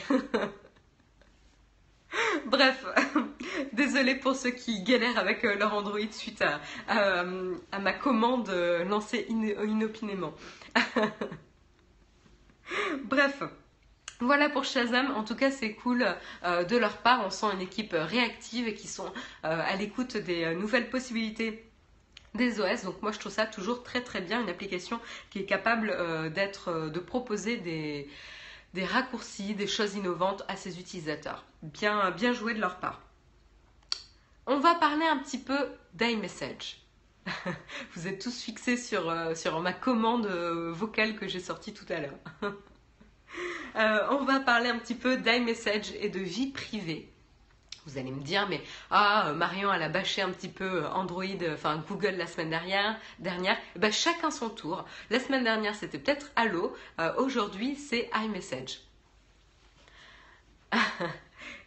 Bref, 2.46 2.84
désolé 3.72 4.14
pour 4.14 4.36
ceux 4.36 4.50
qui 4.50 4.84
galèrent 4.84 5.18
avec 5.18 5.42
leur 5.42 5.74
Android 5.74 5.98
suite 6.12 6.44
à, 6.88 7.24
ma 7.24 7.92
commande 7.92 8.50
lancée 8.88 9.26
inopinément. 9.28 10.32
Bref. 13.04 13.42
Voilà 14.20 14.48
pour 14.48 14.64
Shazam, 14.64 15.10
en 15.16 15.24
tout 15.24 15.34
cas 15.34 15.50
c'est 15.50 15.74
cool 15.74 16.06
euh, 16.44 16.64
de 16.64 16.76
leur 16.76 16.98
part, 16.98 17.26
on 17.26 17.30
sent 17.30 17.46
une 17.52 17.60
équipe 17.60 17.96
réactive 17.98 18.68
et 18.68 18.74
qui 18.74 18.86
sont 18.86 19.06
euh, 19.06 19.10
à 19.42 19.74
l'écoute 19.74 20.16
des 20.16 20.44
euh, 20.44 20.54
nouvelles 20.54 20.88
possibilités 20.88 21.68
des 22.34 22.60
OS. 22.60 22.84
Donc 22.84 23.02
moi 23.02 23.10
je 23.10 23.18
trouve 23.18 23.32
ça 23.32 23.44
toujours 23.44 23.82
très 23.82 24.02
très 24.02 24.20
bien, 24.20 24.40
une 24.40 24.48
application 24.48 25.00
qui 25.30 25.40
est 25.40 25.44
capable 25.44 26.32
d'être, 26.32 26.90
de 26.90 26.98
proposer 27.00 27.56
des, 27.56 28.08
raccourcis, 28.84 29.54
des 29.54 29.66
choses 29.66 29.94
innovantes 29.94 30.44
à 30.48 30.56
ses 30.56 30.78
utilisateurs. 30.80 31.44
Bien, 31.62 32.32
joué 32.32 32.54
de 32.54 32.60
leur 32.60 32.78
part. 32.78 33.02
On 34.46 34.58
va 34.58 34.74
parler 34.74 35.06
un 35.06 35.18
petit 35.18 35.38
peu 35.38 35.58
d'iMessage. 35.94 36.82
Vous 37.94 38.08
êtes 38.08 38.20
tous 38.20 38.42
fixés 38.42 38.76
sur 38.76 39.60
ma 39.60 39.72
commande 39.72 40.26
vocale 40.26 41.14
que 41.14 41.28
j'ai 41.28 41.40
sortie 41.40 41.72
tout 41.72 41.86
à 41.88 42.00
l'heure. 42.00 42.18
Euh, 43.76 44.06
on 44.10 44.22
va 44.22 44.38
parler 44.38 44.68
un 44.68 44.78
petit 44.78 44.94
peu 44.94 45.16
d'iMessage 45.16 45.94
et 45.98 46.08
de 46.08 46.20
vie 46.20 46.52
privée. 46.52 47.10
Vous 47.86 47.98
allez 47.98 48.12
me 48.12 48.22
dire, 48.22 48.46
mais 48.48 48.62
ah, 48.92 49.32
Marion, 49.34 49.72
elle 49.72 49.82
a 49.82 49.88
bâché 49.88 50.22
un 50.22 50.30
petit 50.30 50.48
peu 50.48 50.86
Android, 50.86 51.24
enfin 51.52 51.82
Google 51.88 52.14
la 52.16 52.28
semaine 52.28 52.50
dernière. 52.50 52.96
dernière. 53.18 53.58
Eh 53.74 53.80
ben, 53.80 53.92
chacun 53.92 54.30
son 54.30 54.48
tour. 54.48 54.84
La 55.10 55.18
semaine 55.18 55.42
dernière, 55.42 55.74
c'était 55.74 55.98
peut-être 55.98 56.30
Allo. 56.36 56.74
Euh, 57.00 57.12
aujourd'hui, 57.16 57.74
c'est 57.74 58.08
iMessage. 58.14 58.78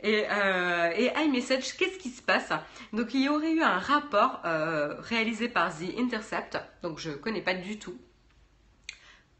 Et, 0.01 0.25
euh, 0.29 0.91
et 0.95 1.11
iMessage, 1.25 1.75
qu'est-ce 1.75 1.97
qui 1.97 2.09
se 2.09 2.21
passe? 2.21 2.51
Donc 2.93 3.13
il 3.13 3.23
y 3.23 3.29
aurait 3.29 3.51
eu 3.51 3.63
un 3.63 3.79
rapport 3.79 4.41
euh, 4.45 4.95
réalisé 4.99 5.49
par 5.49 5.75
The 5.75 5.97
Intercept, 5.97 6.59
donc 6.83 6.99
je 6.99 7.09
ne 7.09 7.15
connais 7.15 7.41
pas 7.41 7.55
du 7.55 7.79
tout. 7.79 7.97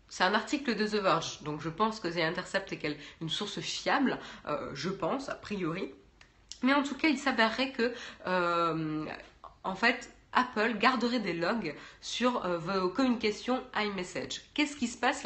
C'est 0.10 0.24
un 0.24 0.34
article 0.34 0.76
de 0.76 0.86
The 0.86 1.01
Verge, 1.01 1.41
donc 1.43 1.62
je 1.62 1.70
pense 1.70 1.99
que 1.99 2.08
The 2.08 2.18
Intercept 2.18 2.72
est 2.74 2.97
une 3.22 3.30
source 3.30 3.60
fiable, 3.60 4.20
euh, 4.47 4.72
je 4.74 4.89
pense, 4.89 5.30
a 5.30 5.36
priori. 5.36 5.93
Mais 6.64 6.74
en 6.74 6.84
tout 6.84 6.95
cas, 6.95 7.10
il 7.10 7.18
s'avérerait 7.18 7.72
que, 7.72 7.93
en 9.64 9.76
fait, 9.76 10.12
Apple 10.34 10.78
garderait 10.78 11.20
des 11.20 11.34
logs 11.34 11.76
sur 12.01 12.47
vos 12.58 12.89
communications 12.89 13.62
iMessage. 13.76 14.41
Qu'est-ce 14.53 14.76
qui 14.76 14.88
se 14.88 14.97
passe 14.97 15.24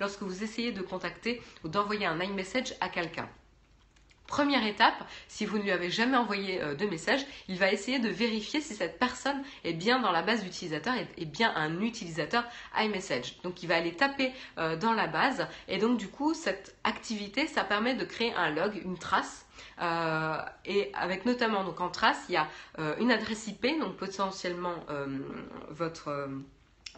lorsque 0.00 0.22
vous 0.22 0.42
essayez 0.42 0.72
de 0.72 0.80
contacter 0.80 1.42
ou 1.62 1.68
d'envoyer 1.68 2.06
un 2.06 2.20
iMessage 2.20 2.74
à 2.80 2.88
quelqu'un? 2.88 3.28
Première 4.32 4.66
étape, 4.66 5.04
si 5.28 5.44
vous 5.44 5.58
ne 5.58 5.62
lui 5.62 5.72
avez 5.72 5.90
jamais 5.90 6.16
envoyé 6.16 6.62
euh, 6.62 6.74
de 6.74 6.86
message, 6.86 7.20
il 7.48 7.58
va 7.58 7.70
essayer 7.70 7.98
de 7.98 8.08
vérifier 8.08 8.62
si 8.62 8.74
cette 8.74 8.98
personne 8.98 9.42
est 9.62 9.74
bien 9.74 10.00
dans 10.00 10.10
la 10.10 10.22
base 10.22 10.42
d'utilisateurs 10.42 10.94
et 10.94 11.06
est 11.20 11.26
bien 11.26 11.52
un 11.54 11.82
utilisateur 11.82 12.42
iMessage. 12.78 13.42
Donc 13.42 13.62
il 13.62 13.68
va 13.68 13.76
aller 13.76 13.92
taper 13.92 14.32
euh, 14.56 14.74
dans 14.74 14.94
la 14.94 15.06
base 15.06 15.46
et 15.68 15.76
donc 15.76 15.98
du 15.98 16.08
coup 16.08 16.32
cette 16.32 16.74
activité, 16.82 17.46
ça 17.46 17.62
permet 17.62 17.94
de 17.94 18.06
créer 18.06 18.32
un 18.32 18.48
log, 18.48 18.80
une 18.82 18.96
trace. 18.96 19.44
Euh, 19.82 20.38
et 20.64 20.90
avec 20.94 21.26
notamment 21.26 21.62
donc 21.62 21.82
en 21.82 21.90
trace, 21.90 22.24
il 22.30 22.32
y 22.32 22.38
a 22.38 22.48
une 23.00 23.12
adresse 23.12 23.48
IP, 23.48 23.78
donc 23.80 23.96
potentiellement 23.96 24.76
votre 25.68 26.30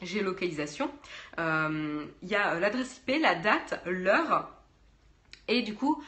géolocalisation. 0.03 0.89
il 1.37 2.29
y 2.29 2.35
a 2.37 2.61
l'adresse 2.61 2.99
IP, 2.99 3.21
la 3.21 3.35
date, 3.35 3.83
l'heure, 3.87 4.55
et 5.49 5.63
du 5.63 5.75
coup, 5.75 6.03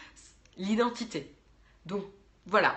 l'identité. 0.57 1.33
Donc 1.85 2.05
voilà, 2.47 2.77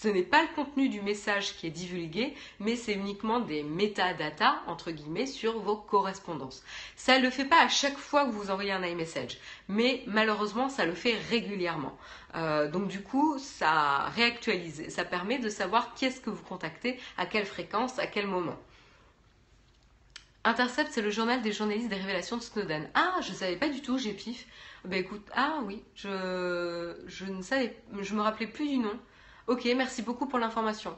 ce 0.00 0.08
n'est 0.08 0.22
pas 0.22 0.42
le 0.42 0.48
contenu 0.54 0.88
du 0.88 1.00
message 1.00 1.56
qui 1.56 1.66
est 1.66 1.70
divulgué, 1.70 2.34
mais 2.60 2.76
c'est 2.76 2.94
uniquement 2.94 3.40
des 3.40 3.62
métadatas, 3.62 4.56
entre 4.66 4.90
guillemets, 4.90 5.26
sur 5.26 5.60
vos 5.60 5.76
correspondances. 5.76 6.64
Ça 6.96 7.18
ne 7.18 7.22
le 7.22 7.30
fait 7.30 7.44
pas 7.44 7.62
à 7.62 7.68
chaque 7.68 7.98
fois 7.98 8.24
que 8.24 8.30
vous 8.30 8.50
envoyez 8.50 8.72
un 8.72 8.82
iMessage, 8.82 9.38
mais 9.68 10.02
malheureusement, 10.06 10.68
ça 10.68 10.86
le 10.86 10.94
fait 10.94 11.16
régulièrement. 11.30 11.96
Euh, 12.34 12.70
donc 12.70 12.88
du 12.88 13.02
coup, 13.02 13.38
ça 13.38 14.06
réactualise, 14.14 14.88
ça 14.88 15.04
permet 15.04 15.38
de 15.38 15.50
savoir 15.50 15.94
qui 15.94 16.06
est-ce 16.06 16.20
que 16.20 16.30
vous 16.30 16.42
contactez, 16.42 16.98
à 17.18 17.26
quelle 17.26 17.46
fréquence, 17.46 17.98
à 17.98 18.06
quel 18.06 18.26
moment. 18.26 18.56
Intercept, 20.44 20.90
c'est 20.92 21.02
le 21.02 21.10
journal 21.10 21.40
des 21.40 21.52
journalistes 21.52 21.88
des 21.88 21.96
révélations 21.96 22.36
de 22.36 22.42
Snowden. 22.42 22.88
Ah, 22.94 23.20
je 23.22 23.30
ne 23.30 23.36
savais 23.36 23.56
pas 23.56 23.68
du 23.68 23.80
tout, 23.80 23.96
j'ai 23.98 24.12
pif. 24.12 24.46
Ben 24.84 24.98
écoute, 25.00 25.24
ah 25.34 25.60
oui, 25.64 25.84
je, 25.94 26.96
je 27.06 27.24
ne 27.26 27.42
savais, 27.42 27.80
je 28.00 28.14
me 28.14 28.22
rappelais 28.22 28.48
plus 28.48 28.68
du 28.68 28.78
nom. 28.78 28.98
Ok, 29.46 29.64
merci 29.76 30.02
beaucoup 30.02 30.26
pour 30.26 30.40
l'information. 30.40 30.96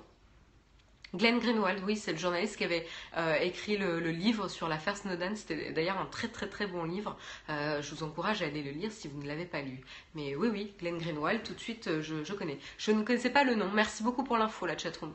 Glenn 1.15 1.39
Greenwald, 1.39 1.85
oui, 1.85 1.97
c'est 1.97 2.13
le 2.13 2.19
journaliste 2.19 2.57
qui 2.57 2.65
avait 2.65 2.87
euh, 3.17 3.37
écrit 3.37 3.77
le, 3.77 4.01
livre 4.11 4.49
sur 4.49 4.67
l'affaire 4.67 4.97
Snowden. 4.97 5.37
C'était 5.37 5.73
d'ailleurs 5.73 5.99
un 5.99 6.07
très 6.07 6.29
très 6.29 6.49
très 6.49 6.67
bon 6.67 6.85
livre. 6.85 7.17
Euh, 7.51 7.81
je 7.83 7.95
vous 7.95 8.03
encourage 8.03 8.43
à 8.43 8.47
aller 8.47 8.63
le 8.63 8.73
lire 8.73 8.91
si 8.91 9.09
vous 9.09 9.23
ne 9.23 9.29
l'avez 9.29 9.45
pas 9.45 9.61
lu. 9.61 9.81
Mais 10.15 10.35
oui, 10.35 10.49
oui, 10.51 10.75
Glenn 10.81 10.99
Greenwald, 10.99 11.43
tout 11.45 11.55
de 11.55 11.61
suite, 11.61 11.87
euh, 11.87 12.03
je, 12.03 12.25
je 12.25 12.33
connais. 12.33 12.59
Je 12.79 12.91
ne 12.91 13.03
connaissais 13.03 13.31
pas 13.31 13.45
le 13.45 13.55
nom. 13.55 13.71
Merci 13.73 14.03
beaucoup 14.03 14.25
pour 14.25 14.39
l'info, 14.39 14.67
la 14.67 14.77
chatroom. 14.77 15.15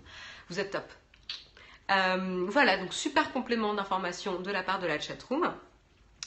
Vous 0.49 0.59
êtes 0.59 0.71
top. 0.71 0.89
Voilà, 2.47 2.77
donc 2.77 2.93
super 2.93 3.31
complément 3.31 3.73
d'information 3.73 4.39
de 4.39 4.51
la 4.51 4.63
part 4.63 4.79
de 4.79 4.87
la 4.87 4.99
chatroom. 4.99 5.51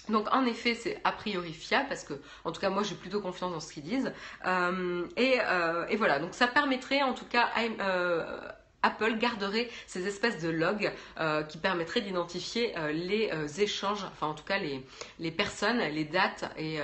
Donc 0.09 0.33
en 0.35 0.45
effet, 0.47 0.75
c'est 0.75 1.01
a 1.05 1.13
priori 1.13 1.53
fiable 1.53 1.87
parce 1.89 2.05
que, 2.05 2.15
en 2.45 2.53
tout 2.53 2.61
cas, 2.61 2.71
moi 2.71 2.83
j'ai 2.83 2.95
plutôt 2.95 3.21
confiance 3.21 3.53
dans 3.53 3.61
ce 3.61 3.73
qu'ils 3.73 3.85
disent. 3.85 4.13
Euh, 4.47 5.07
euh, 5.19 5.87
et, 5.89 5.97
voilà, 5.97 6.19
donc 6.19 6.35
ça 6.35 6.49
permettrait, 6.49 7.03
en 7.03 7.15
tout 7.15 7.25
cas, 7.25 7.51
euh, 7.81 8.41
Apple 8.83 9.17
garderait 9.17 9.71
ces 9.87 10.09
espèces 10.09 10.43
de 10.43 10.49
logs 10.49 10.93
qui 11.49 11.59
permettraient 11.59 12.01
d'identifier 12.01 12.75
les 12.93 13.31
échanges, 13.61 14.03
enfin 14.03 14.27
en 14.27 14.35
tout 14.35 14.43
cas 14.43 14.59
les, 14.59 14.85
les 15.21 15.31
personnes, 15.31 15.79
les 15.79 16.05
dates 16.05 16.53
et 16.57 16.81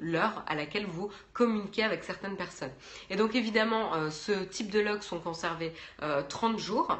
l'heure 0.00 0.42
à 0.46 0.54
laquelle 0.54 0.86
vous 0.86 1.10
communiquez 1.34 1.82
avec 1.82 2.04
certaines 2.04 2.38
personnes. 2.38 2.72
Et 3.10 3.16
donc 3.16 3.34
évidemment, 3.34 4.10
ce 4.10 4.32
type 4.44 4.70
de 4.70 4.80
logs 4.80 5.02
sont 5.02 5.20
conservés 5.20 5.74
30 6.30 6.58
jours. 6.58 6.96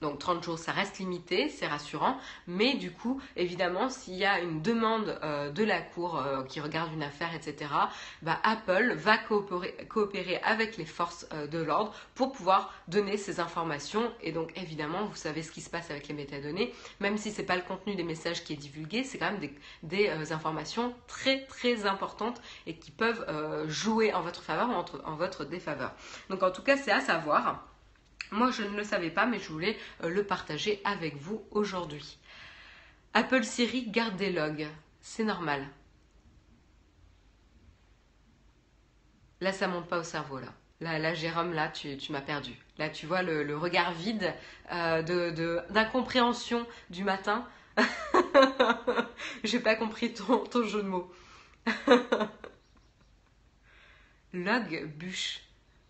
Donc 0.00 0.18
30 0.18 0.42
jours, 0.42 0.58
ça 0.58 0.72
reste 0.72 0.98
limité, 0.98 1.50
c'est 1.50 1.66
rassurant. 1.66 2.16
Mais 2.46 2.74
du 2.74 2.90
coup, 2.90 3.20
évidemment, 3.36 3.90
s'il 3.90 4.14
y 4.14 4.24
a 4.24 4.40
une 4.40 4.62
demande 4.62 5.18
euh, 5.22 5.50
de 5.50 5.62
la 5.62 5.80
Cour 5.80 6.16
euh, 6.16 6.42
qui 6.44 6.60
regarde 6.60 6.92
une 6.92 7.02
affaire, 7.02 7.34
etc., 7.34 7.70
bah, 8.22 8.40
Apple 8.42 8.94
va 8.96 9.18
coopérer, 9.18 10.40
avec 10.42 10.78
les 10.78 10.86
forces 10.86 11.26
euh, 11.34 11.46
de 11.46 11.58
l'ordre 11.58 11.92
pour 12.14 12.32
pouvoir 12.32 12.72
donner 12.88 13.18
ces 13.18 13.40
informations. 13.40 14.10
Et 14.22 14.32
donc, 14.32 14.52
évidemment, 14.56 15.04
vous 15.04 15.16
savez 15.16 15.42
ce 15.42 15.52
qui 15.52 15.60
se 15.60 15.68
passe 15.68 15.90
avec 15.90 16.08
les 16.08 16.14
métadonnées. 16.14 16.72
Même 17.00 17.18
si 17.18 17.30
ce 17.30 17.40
n'est 17.40 17.46
pas 17.46 17.56
le 17.56 17.62
contenu 17.62 17.94
des 17.94 18.04
messages 18.04 18.42
qui 18.42 18.54
est 18.54 18.56
divulgué, 18.56 19.04
c'est 19.04 19.18
quand 19.18 19.30
même 19.30 19.50
des, 19.82 20.10
informations 20.32 20.94
très, 21.08 21.44
très 21.46 21.86
importantes 21.86 22.40
et 22.66 22.74
qui 22.74 22.90
peuvent 22.90 23.26
jouer 23.68 24.12
en 24.12 24.22
votre 24.22 24.42
faveur 24.42 24.68
ou 24.68 24.72
en 25.04 25.16
votre 25.16 25.44
défaveur. 25.44 25.92
Donc, 26.28 26.42
en 26.42 26.50
tout 26.50 26.62
cas, 26.62 26.76
c'est 26.76 26.92
à 26.92 27.00
savoir. 27.00 27.69
Moi, 28.32 28.50
je 28.50 28.62
ne 28.62 28.76
le 28.76 28.84
savais 28.84 29.10
pas, 29.10 29.26
mais 29.26 29.38
je 29.38 29.48
voulais 29.48 29.76
euh, 30.04 30.08
le 30.08 30.24
partager 30.24 30.80
avec 30.84 31.16
vous 31.16 31.44
aujourd'hui. 31.50 32.18
Apple 33.12 33.42
Siri 33.42 33.88
garde 33.88 34.16
des 34.16 34.30
logs. 34.30 34.68
C'est 35.00 35.24
normal. 35.24 35.66
Là, 39.40 39.52
ça 39.52 39.66
monte 39.66 39.88
pas 39.88 39.98
au 39.98 40.04
cerveau, 40.04 40.38
là. 40.38 40.52
Là, 40.80 41.12
Jérôme, 41.12 41.52
là, 41.52 41.68
tu, 41.68 41.98
m'as 42.10 42.20
perdu. 42.22 42.54
Là, 42.78 42.88
tu 42.88 43.06
vois 43.06 43.22
le, 43.22 43.56
regard 43.56 43.92
vide 43.92 44.32
euh, 44.72 45.62
d'incompréhension 45.70 46.66
du 46.88 47.04
matin. 47.04 47.46
J'ai 49.44 49.60
pas 49.60 49.74
compris 49.74 50.14
ton, 50.14 50.44
ton 50.44 50.62
jeu 50.64 50.82
de 50.82 50.88
mots. 50.88 51.12
Log 54.32 54.86
bûche. 54.96 55.40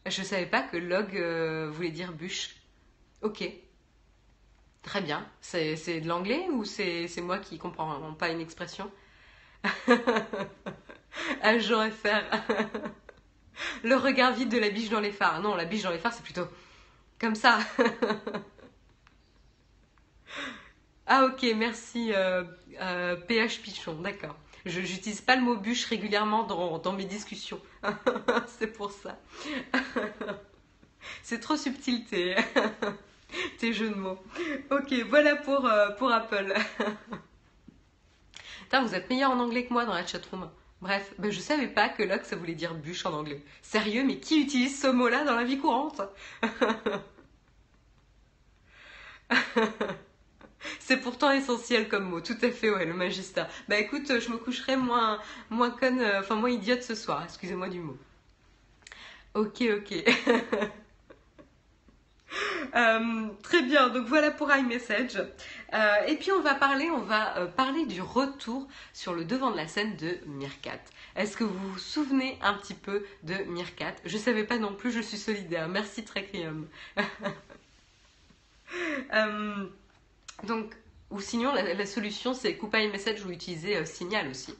Je 0.07 0.23
savais 0.23 0.47
pas 0.47 0.63
que 0.63 0.77
log 0.77 1.17
euh, 1.17 1.71
voulait 1.71 1.91
dire 1.91 2.13
bûche. 2.13 2.57
Ok. 3.23 3.45
Très 4.83 5.03
bien. 5.03 5.27
C'est 5.41 6.01
de 6.01 6.09
l'anglais 6.09 6.49
ou 6.51 6.65
c'est 6.65 7.09
moi 7.21 7.39
qui 7.39 7.59
comprends 7.59 8.15
pas 8.15 8.31
une 8.31 8.41
expression? 8.41 8.91
Agent 11.43 11.91
FR. 11.91 12.23
Le 13.85 13.95
regard 13.97 14.33
vide 14.33 14.49
de 14.49 14.59
la 14.59 14.71
biche 14.71 14.89
dans 14.89 15.01
les 15.01 15.13
phares. 15.13 15.43
Non, 15.43 15.55
la 15.55 15.67
biche 15.67 15.83
dans 15.83 15.91
les 15.91 15.99
phares, 15.99 16.15
c'est 16.15 16.23
plutôt 16.23 16.49
comme 17.19 17.35
ça. 17.35 17.59
ah 21.07 21.25
ok, 21.27 21.45
merci 21.57 22.13
euh, 22.15 22.45
euh, 22.81 23.17
PH 23.17 23.61
Pichon, 23.61 24.01
d'accord. 24.01 24.37
Je 24.67 24.81
n'utilise 24.81 25.21
pas 25.21 25.37
le 25.37 25.43
mot 25.43 25.57
bûche 25.57 25.87
régulièrement 25.87 26.45
dans, 26.45 26.93
mes 26.93 27.05
discussions. 27.05 27.61
c'est 28.59 28.67
pour 28.67 28.93
ça. 28.93 29.19
c'est 31.23 31.41
trop 31.41 31.57
subtil 31.57 32.05
tes, 33.59 33.73
jeux 33.73 33.91
de 33.91 33.95
mots. 33.95 34.19
Ok, 34.71 34.93
voilà 35.09 35.37
pour, 35.37 35.67
euh, 35.67 35.91
pour 35.93 36.13
Apple. 36.13 36.55
vous 38.73 38.95
êtes 38.95 39.09
meilleur 39.09 39.31
en 39.31 39.41
anglais 39.41 39.65
que 39.65 39.73
moi 39.73 39.85
dans 39.85 39.95
la 39.95 40.07
chatroom. 40.07 40.51
Bref, 40.81 41.13
ben 41.19 41.31
je 41.31 41.41
savais 41.41 41.69
pas 41.69 41.91
que 41.91 42.03
lock 42.03 42.25
ça 42.25 42.37
voulait 42.37 42.55
dire 42.55 42.75
bûche 42.75 43.05
en 43.05 43.13
anglais. 43.13 43.43
Sérieux, 43.63 44.03
mais 44.05 44.19
qui 44.19 44.41
utilise 44.41 44.81
ce 44.81 44.87
mot-là 44.87 45.25
dans 45.25 45.37
la 45.37 45.45
vie 45.45 45.59
courante? 45.59 46.01
C'est 50.81 50.99
pourtant 50.99 51.31
essentiel 51.31 51.89
comme 51.89 52.05
mot, 52.05 52.21
tout 52.21 52.37
à 52.43 52.51
fait, 52.51 52.71
ouais, 52.71 52.85
le 52.85 52.95
magista. 52.95 53.49
Bah 53.69 53.79
écoute, 53.79 54.21
je 54.21 54.31
me 54.31 54.37
coucherai 54.37 54.77
moins, 54.77 55.21
moins 55.51 55.71
conne, 55.71 56.01
euh, 56.01 56.21
enfin 56.21 56.35
moins 56.35 56.51
idiote 56.51 56.83
ce 56.83 56.95
soir, 56.95 57.23
excusez-moi 57.25 57.69
du 57.69 57.81
mot. 57.81 57.99
Ok, 59.35 59.63
ok. 59.63 60.05
Euh, 62.77 63.27
très 63.43 63.63
bien, 63.63 63.89
donc 63.89 64.07
voilà 64.07 64.31
pour 64.31 64.55
iMessage. 64.55 65.17
Euh, 65.75 66.07
et 66.07 66.15
puis 66.15 66.31
on 66.31 66.41
va 66.41 66.55
parler, 66.55 66.89
on 66.89 67.01
va 67.01 67.47
parler 67.57 67.85
du 67.87 68.01
retour 68.01 68.69
sur 68.93 69.13
le 69.13 69.25
devant 69.25 69.51
de 69.51 69.57
la 69.57 69.67
scène 69.67 69.97
de 69.97 70.19
Mirkat. 70.27 70.79
Est-ce 71.17 71.37
que 71.37 71.43
vous 71.43 71.59
vous 71.73 71.79
souvenez 71.79 72.39
un 72.43 72.55
petit 72.55 72.75
peu 72.75 73.05
de 73.25 73.35
Mirkat 73.49 73.97
Je 74.05 74.17
ne 74.17 74.23
savais 74.23 74.45
pas 74.45 74.59
non 74.59 74.75
plus, 74.75 74.93
je 74.93 75.01
suis 75.01 75.19
solidaire. 75.19 75.69
Merci 75.69 76.05
Trecrium. 76.05 76.69
Donc, 80.45 80.75
ou 81.11 81.21
sinon, 81.21 81.53
la, 81.53 81.87
solution, 81.87 82.35
c'est 82.35 82.57
couper 82.57 82.85
iMessage 82.85 83.25
ou 83.25 83.31
utiliser 83.31 83.77
euh, 83.77 83.85
Signal 83.85 84.29
aussi. 84.29 84.55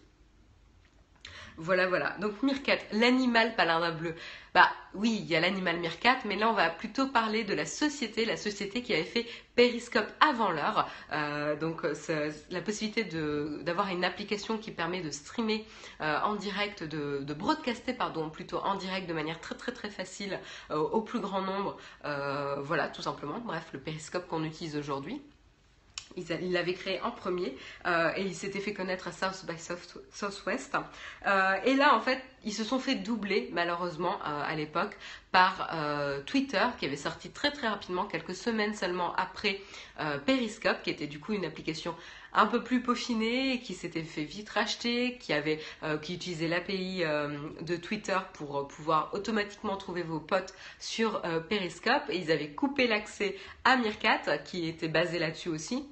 Voilà, 1.63 1.87
voilà. 1.89 2.17
Donc 2.21 2.43
Mirkat, 2.43 2.79
l'animal 2.93 3.55
paladin 3.55 3.93
bleu. 3.93 4.15
Bah 4.55 4.71
oui, 4.95 5.19
il 5.21 5.27
y 5.27 5.37
a 5.37 5.41
l'animal 5.41 5.79
Mirkat, 5.79 6.17
mais 6.25 6.37
là 6.37 6.49
on 6.49 6.55
va 6.55 6.71
plutôt 6.71 7.09
parler 7.09 7.45
de 7.45 7.53
la 7.53 7.67
société, 7.67 8.25
la 8.25 8.39
société 8.39 8.83
qui 8.83 8.95
avait 8.95 9.05
fait 9.05 9.27
Periscope 9.57 10.09
avant 10.21 10.51
l'heure. 10.51 10.89
Euh, 11.13 11.57
donc 11.57 11.83
la 11.83 12.61
possibilité 12.63 13.05
d'avoir 13.63 13.89
une 13.89 14.05
application 14.05 14.57
qui 14.57 14.71
permet 14.71 15.03
de 15.03 15.11
streamer 15.11 15.67
euh, 16.01 16.19
en 16.25 16.35
direct, 16.35 16.83
de, 16.83 17.35
broadcaster 17.35 17.93
pardon, 17.93 18.31
plutôt 18.31 18.61
en 18.61 18.77
direct 18.77 19.07
de 19.07 19.13
manière 19.13 19.39
très 19.39 19.55
très 19.55 19.73
très 19.73 19.91
facile 19.91 20.41
euh, 20.71 20.79
au 20.79 21.03
plus 21.03 21.21
grand 21.21 21.43
nombre. 21.43 21.77
voilà, 22.63 22.89
tout 22.89 23.03
simplement. 23.03 23.39
Bref, 23.39 23.67
le 23.75 23.81
Periscope 23.81 24.27
qu'on 24.29 24.45
utilise 24.45 24.77
aujourd'hui. 24.77 25.21
Il 26.17 26.53
l'avait 26.53 26.75
créé 26.75 27.01
en 27.03 27.13
premier 27.13 27.57
euh, 27.87 28.11
et 28.17 28.23
il 28.23 28.35
s'était 28.35 28.59
fait 28.59 28.75
connaître 28.75 29.07
à 29.07 29.13
South 29.13 29.47
by 29.47 29.55
Southwest. 30.13 30.77
Euh, 31.27 31.55
et 31.65 31.75
là, 31.75 31.95
en 31.95 32.01
fait, 32.01 32.21
ils 32.45 32.53
se 32.53 32.65
sont 32.65 32.81
fait 32.81 32.97
doubler, 32.97 33.49
malheureusement, 33.53 34.17
euh, 34.17 34.43
à 34.45 34.55
l'époque, 34.57 34.97
par 35.31 35.71
Twitter, 36.27 36.65
qui 36.79 36.87
avait 36.87 36.97
sorti 36.97 37.31
très 37.31 37.53
très 37.53 37.69
rapidement, 37.69 38.05
quelques 38.05 38.35
semaines 38.35 38.75
seulement 38.75 39.15
après 39.15 39.61
Periscope, 40.27 40.83
qui 40.83 40.91
était 40.91 41.07
du 41.07 41.21
coup 41.21 41.33
une 41.35 41.45
application 41.45 41.95
un 42.33 42.47
peu 42.47 42.65
plus 42.65 42.83
peaufinée, 42.83 43.61
qui 43.61 43.75
s'était 43.75 44.03
fait 44.03 44.25
vite 44.25 44.49
racheter, 44.49 45.19
qui, 45.19 45.33
avait, 45.33 45.61
qui 46.03 46.15
utilisait 46.15 46.49
l'API 46.49 47.05
de 47.61 47.77
Twitter 47.77 48.19
pour 48.33 48.67
pouvoir 48.67 49.11
automatiquement 49.13 49.77
trouver 49.77 50.03
vos 50.03 50.19
potes 50.19 50.53
sur 50.81 51.23
Periscope. 51.49 52.03
Et 52.09 52.17
ils 52.17 52.33
avaient 52.33 52.51
coupé 52.51 52.89
l'accès 52.89 53.37
à 53.63 53.77
Meerkat, 53.77 54.39
qui 54.45 54.67
était 54.67 54.89
basé 54.89 55.21
là-dessus 55.21 55.51
aussi. 55.51 55.87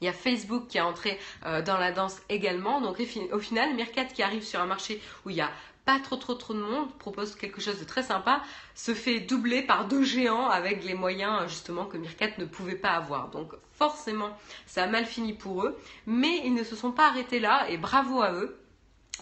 Il 0.00 0.04
y 0.04 0.08
a 0.08 0.12
Facebook 0.12 0.66
qui 0.68 0.78
est 0.78 0.82
entré 0.82 1.18
euh, 1.44 1.62
dans 1.62 1.78
la 1.78 1.92
danse 1.92 2.20
également. 2.28 2.80
Donc 2.80 3.00
au 3.32 3.38
final, 3.38 3.74
Meerkat 3.74 4.04
qui 4.06 4.22
arrive 4.22 4.44
sur 4.44 4.60
un 4.60 4.66
marché 4.66 5.00
où 5.24 5.30
il 5.30 5.36
y 5.36 5.40
a 5.40 5.50
pas 5.86 6.00
trop 6.00 6.16
trop 6.16 6.34
trop 6.34 6.52
de 6.52 6.58
monde, 6.58 6.92
propose 6.98 7.36
quelque 7.36 7.60
chose 7.60 7.78
de 7.78 7.84
très 7.84 8.02
sympa, 8.02 8.42
se 8.74 8.92
fait 8.92 9.20
doubler 9.20 9.62
par 9.62 9.86
deux 9.86 10.02
géants 10.02 10.48
avec 10.48 10.84
les 10.84 10.94
moyens 10.94 11.48
justement 11.48 11.86
que 11.86 11.96
Meerkat 11.96 12.32
ne 12.38 12.44
pouvait 12.44 12.74
pas 12.74 12.90
avoir. 12.90 13.28
Donc 13.30 13.52
forcément, 13.72 14.36
ça 14.66 14.82
a 14.82 14.86
mal 14.88 15.06
fini 15.06 15.32
pour 15.32 15.64
eux, 15.64 15.78
mais 16.06 16.42
ils 16.44 16.54
ne 16.54 16.64
se 16.64 16.74
sont 16.74 16.90
pas 16.90 17.06
arrêtés 17.06 17.38
là 17.38 17.70
et 17.70 17.76
bravo 17.76 18.20
à 18.20 18.32
eux. 18.32 18.58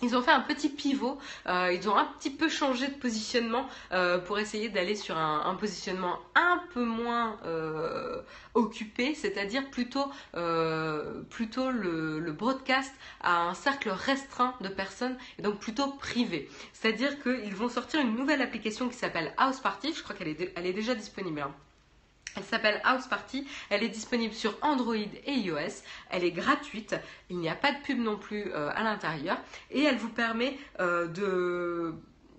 Ils 0.02 0.16
ont 0.16 0.22
fait 0.22 0.32
un 0.32 0.40
petit 0.40 0.68
pivot, 0.68 1.18
euh, 1.46 1.72
ils 1.72 1.88
ont 1.88 1.96
un 1.96 2.04
petit 2.04 2.30
peu 2.30 2.48
changé 2.48 2.88
de 2.88 2.94
positionnement 2.94 3.68
euh, 3.92 4.18
pour 4.18 4.38
essayer 4.38 4.68
d'aller 4.68 4.96
sur 4.96 5.16
un, 5.16 5.54
positionnement 5.54 6.18
un 6.34 6.62
peu 6.72 6.84
moins 6.84 7.38
euh, 7.44 8.20
occupé, 8.54 9.14
c'est-à-dire 9.14 9.70
plutôt, 9.70 10.10
plutôt 11.30 11.70
le, 11.70 12.32
broadcast 12.32 12.92
à 13.20 13.48
un 13.48 13.54
cercle 13.54 13.90
restreint 13.90 14.54
de 14.60 14.68
personnes 14.68 15.16
et 15.38 15.42
donc 15.42 15.60
plutôt 15.60 15.92
privé. 15.92 16.50
C'est-à-dire 16.72 17.22
qu'ils 17.22 17.54
vont 17.54 17.68
sortir 17.68 18.00
une 18.00 18.16
nouvelle 18.16 18.42
application 18.42 18.88
qui 18.88 18.96
s'appelle 18.96 19.32
House 19.36 19.60
Party, 19.60 19.94
je 19.94 20.02
crois 20.02 20.16
qu'elle 20.16 20.28
est, 20.28 20.52
elle 20.56 20.66
est 20.66 20.72
déjà 20.72 20.94
disponible. 20.94 21.40
Hein. 21.40 21.54
Elle 22.36 22.44
s'appelle 22.44 22.80
House 22.84 23.06
Party, 23.06 23.46
elle 23.70 23.82
est 23.82 23.88
disponible 23.88 24.34
sur 24.34 24.58
Android 24.62 24.96
et 24.96 25.32
iOS, 25.32 25.82
elle 26.10 26.24
est 26.24 26.32
gratuite, 26.32 26.96
il 27.30 27.38
n'y 27.38 27.48
a 27.48 27.54
pas 27.54 27.72
de 27.72 27.80
pub 27.82 27.98
non 27.98 28.16
plus 28.16 28.52
euh, 28.52 28.70
à 28.74 28.82
l'intérieur 28.82 29.38
et 29.70 29.82
elle 29.82 29.96
vous 29.96 30.08
permet 30.08 30.58
euh, 30.80 31.92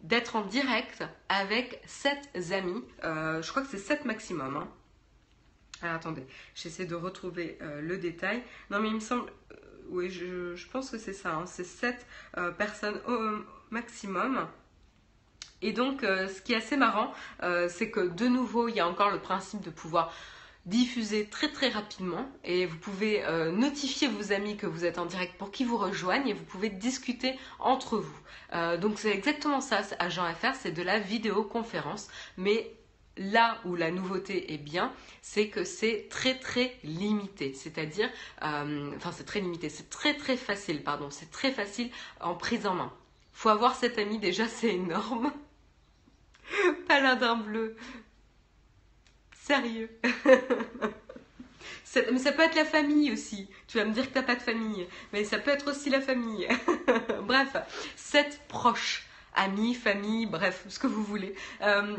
d'être 0.04 0.36
en 0.36 0.42
direct 0.42 1.04
avec 1.30 1.82
7 1.86 2.52
amis, 2.52 2.84
euh, 3.04 3.42
je 3.42 3.50
crois 3.50 3.62
que 3.62 3.70
c'est 3.70 3.78
7 3.78 4.06
maximum. 4.06 4.58
Hein. 4.58 4.68
Alors, 5.82 5.96
attendez, 5.96 6.26
j'essaie 6.56 6.86
de 6.86 6.96
retrouver 6.96 7.60
le 7.82 7.98
détail. 7.98 8.42
Non 8.70 8.80
mais 8.80 8.88
il 8.88 8.96
me 8.96 9.00
semble, 9.02 9.30
oui 9.90 10.10
je, 10.10 10.68
pense 10.70 10.90
que 10.90 10.98
c'est 10.98 11.14
ça, 11.14 11.36
hein. 11.36 11.46
c'est 11.46 11.66
7 11.66 12.06
personnes 12.58 13.00
au 13.08 13.44
maximum. 13.72 14.48
Et 15.62 15.74
donc, 15.74 16.04
euh, 16.04 16.28
ce 16.28 16.42
qui 16.42 16.54
est 16.54 16.58
assez 16.58 16.78
marrant, 16.78 17.12
euh, 17.44 17.68
c'est 17.70 17.90
que 17.90 18.02
de 18.02 18.28
nouveau, 18.28 18.68
il 18.68 18.76
y 18.76 18.80
a 18.80 18.88
encore 18.88 19.12
le 19.12 19.20
principe 19.20 19.62
de 19.62 19.70
pouvoir 19.70 20.14
diffuser 20.66 21.28
très 21.28 21.52
très 21.52 21.70
rapidement 21.70 22.28
et 22.44 22.66
vous 22.66 22.78
pouvez 22.78 23.24
euh, 23.24 23.52
notifier 23.52 24.08
vos 24.08 24.32
amis 24.32 24.58
que 24.58 24.66
vous 24.66 24.84
êtes 24.84 24.98
en 24.98 25.06
direct 25.06 25.38
pour 25.38 25.52
qu'ils 25.52 25.68
vous 25.68 25.78
rejoignent 25.78 26.28
et 26.28 26.34
vous 26.34 26.44
pouvez 26.44 26.70
discuter 26.70 27.38
entre 27.60 27.98
vous. 27.98 28.78
donc 28.80 28.98
c'est 28.98 29.12
exactement 29.12 29.62
ça, 29.62 29.82
Agent 30.00 30.26
FR, 30.34 30.56
c'est 30.56 30.72
de 30.72 30.82
la 30.82 30.98
vidéoconférence, 30.98 32.08
mais 32.38 32.72
là 33.18 33.60
où 33.66 33.76
la 33.76 33.92
nouveauté 33.92 34.54
est 34.54 34.58
bien, 34.58 34.92
c'est 35.22 35.50
que 35.50 35.64
c'est 35.64 36.08
très 36.10 36.40
très 36.40 36.76
limité. 36.84 37.54
C'est-à-dire, 37.54 38.10
enfin 38.42 39.12
c'est 39.12 39.26
très 39.26 39.42
limité, 39.42 39.70
c'est 39.70 39.92
très 39.92 40.16
très 40.16 40.36
facile, 40.36 40.84
pardon, 40.84 41.12
c'est 41.12 41.30
très 41.30 41.52
facile 41.52 41.92
en 42.22 42.34
prise 42.34 42.66
en 42.66 42.74
main. 42.74 42.92
Faut 43.34 43.50
avoir 43.50 43.76
cet 43.76 44.00
ami 44.00 44.18
déjà, 44.18 44.48
c'est 44.48 44.74
énorme. 44.74 45.32
Paladin 46.88 47.36
bleu. 47.38 47.76
Sérieux. 49.34 49.90
mais 52.12 52.20
ça 52.20 52.32
peut 52.32 52.42
être 52.42 52.56
la 52.56 52.66
famille 52.66 53.12
aussi. 53.12 53.48
Tu 53.68 53.78
vas 53.78 53.86
me 53.86 53.92
dire 53.92 54.08
que 54.08 54.14
t'as 54.14 54.24
pas 54.24 54.36
de 54.36 54.42
famille, 54.42 54.88
mais 55.14 55.24
ça 55.24 55.38
peut 55.38 55.52
être 55.52 55.70
aussi 55.70 55.90
la 55.90 56.02
famille. 56.02 56.48
bref, 57.24 57.56
sept 57.96 58.42
proches, 58.48 59.06
amis, 59.34 59.74
famille, 59.76 60.26
bref, 60.26 60.66
ce 60.68 60.80
que 60.80 60.88
vous 60.88 61.04
voulez. 61.04 61.36
Euh, 61.62 61.96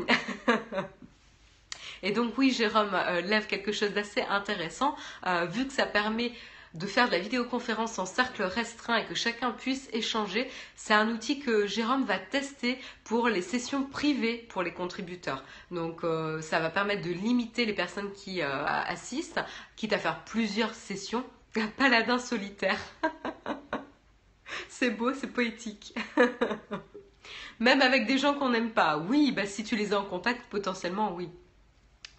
et 2.03 2.11
donc 2.11 2.37
oui, 2.37 2.51
Jérôme 2.51 2.93
euh, 2.93 3.21
lève 3.21 3.47
quelque 3.47 3.71
chose 3.71 3.91
d'assez 3.91 4.21
intéressant, 4.21 4.95
euh, 5.25 5.45
vu 5.45 5.65
que 5.67 5.73
ça 5.73 5.85
permet 5.85 6.31
de 6.77 6.85
faire 6.85 7.07
de 7.07 7.13
la 7.13 7.19
vidéoconférence 7.19 7.97
en 7.97 8.05
cercle 8.05 8.43
restreint 8.43 8.97
et 8.97 9.05
que 9.05 9.15
chacun 9.15 9.51
puisse 9.51 9.89
échanger, 9.93 10.49
c'est 10.75 10.93
un 10.93 11.09
outil 11.09 11.39
que 11.39 11.65
Jérôme 11.65 12.05
va 12.05 12.19
tester 12.19 12.79
pour 13.03 13.29
les 13.29 13.41
sessions 13.41 13.83
privées 13.83 14.45
pour 14.49 14.61
les 14.61 14.73
contributeurs. 14.73 15.43
Donc 15.71 16.03
euh, 16.03 16.41
ça 16.41 16.59
va 16.59 16.69
permettre 16.69 17.01
de 17.01 17.11
limiter 17.11 17.65
les 17.65 17.73
personnes 17.73 18.11
qui 18.13 18.41
euh, 18.41 18.65
assistent, 18.65 19.43
quitte 19.75 19.93
à 19.93 19.97
faire 19.97 20.23
plusieurs 20.23 20.75
sessions. 20.75 21.25
Un 21.55 21.67
paladin 21.67 22.19
solitaire. 22.19 22.79
c'est 24.69 24.91
beau, 24.91 25.13
c'est 25.13 25.27
poétique. 25.33 25.95
Même 27.59 27.81
avec 27.81 28.05
des 28.05 28.19
gens 28.19 28.35
qu'on 28.35 28.49
n'aime 28.49 28.71
pas. 28.71 28.99
Oui, 28.99 29.31
bah 29.31 29.47
si 29.47 29.63
tu 29.63 29.75
les 29.75 29.93
as 29.93 29.99
en 29.99 30.05
contact, 30.05 30.41
potentiellement 30.51 31.15
oui. 31.15 31.29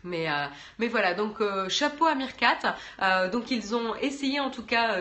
Mais, 0.05 0.31
euh, 0.31 0.47
mais 0.79 0.89
voilà, 0.89 1.15
donc 1.15 1.41
euh, 1.41 1.69
chapeau 1.69 2.07
à 2.07 2.15
Mirkat. 2.15 2.77
Euh, 3.03 3.29
donc 3.31 3.51
ils 3.51 3.75
ont 3.75 3.95
essayé 3.97 4.41
en 4.41 4.51
tout 4.51 4.65
cas, 4.65 5.01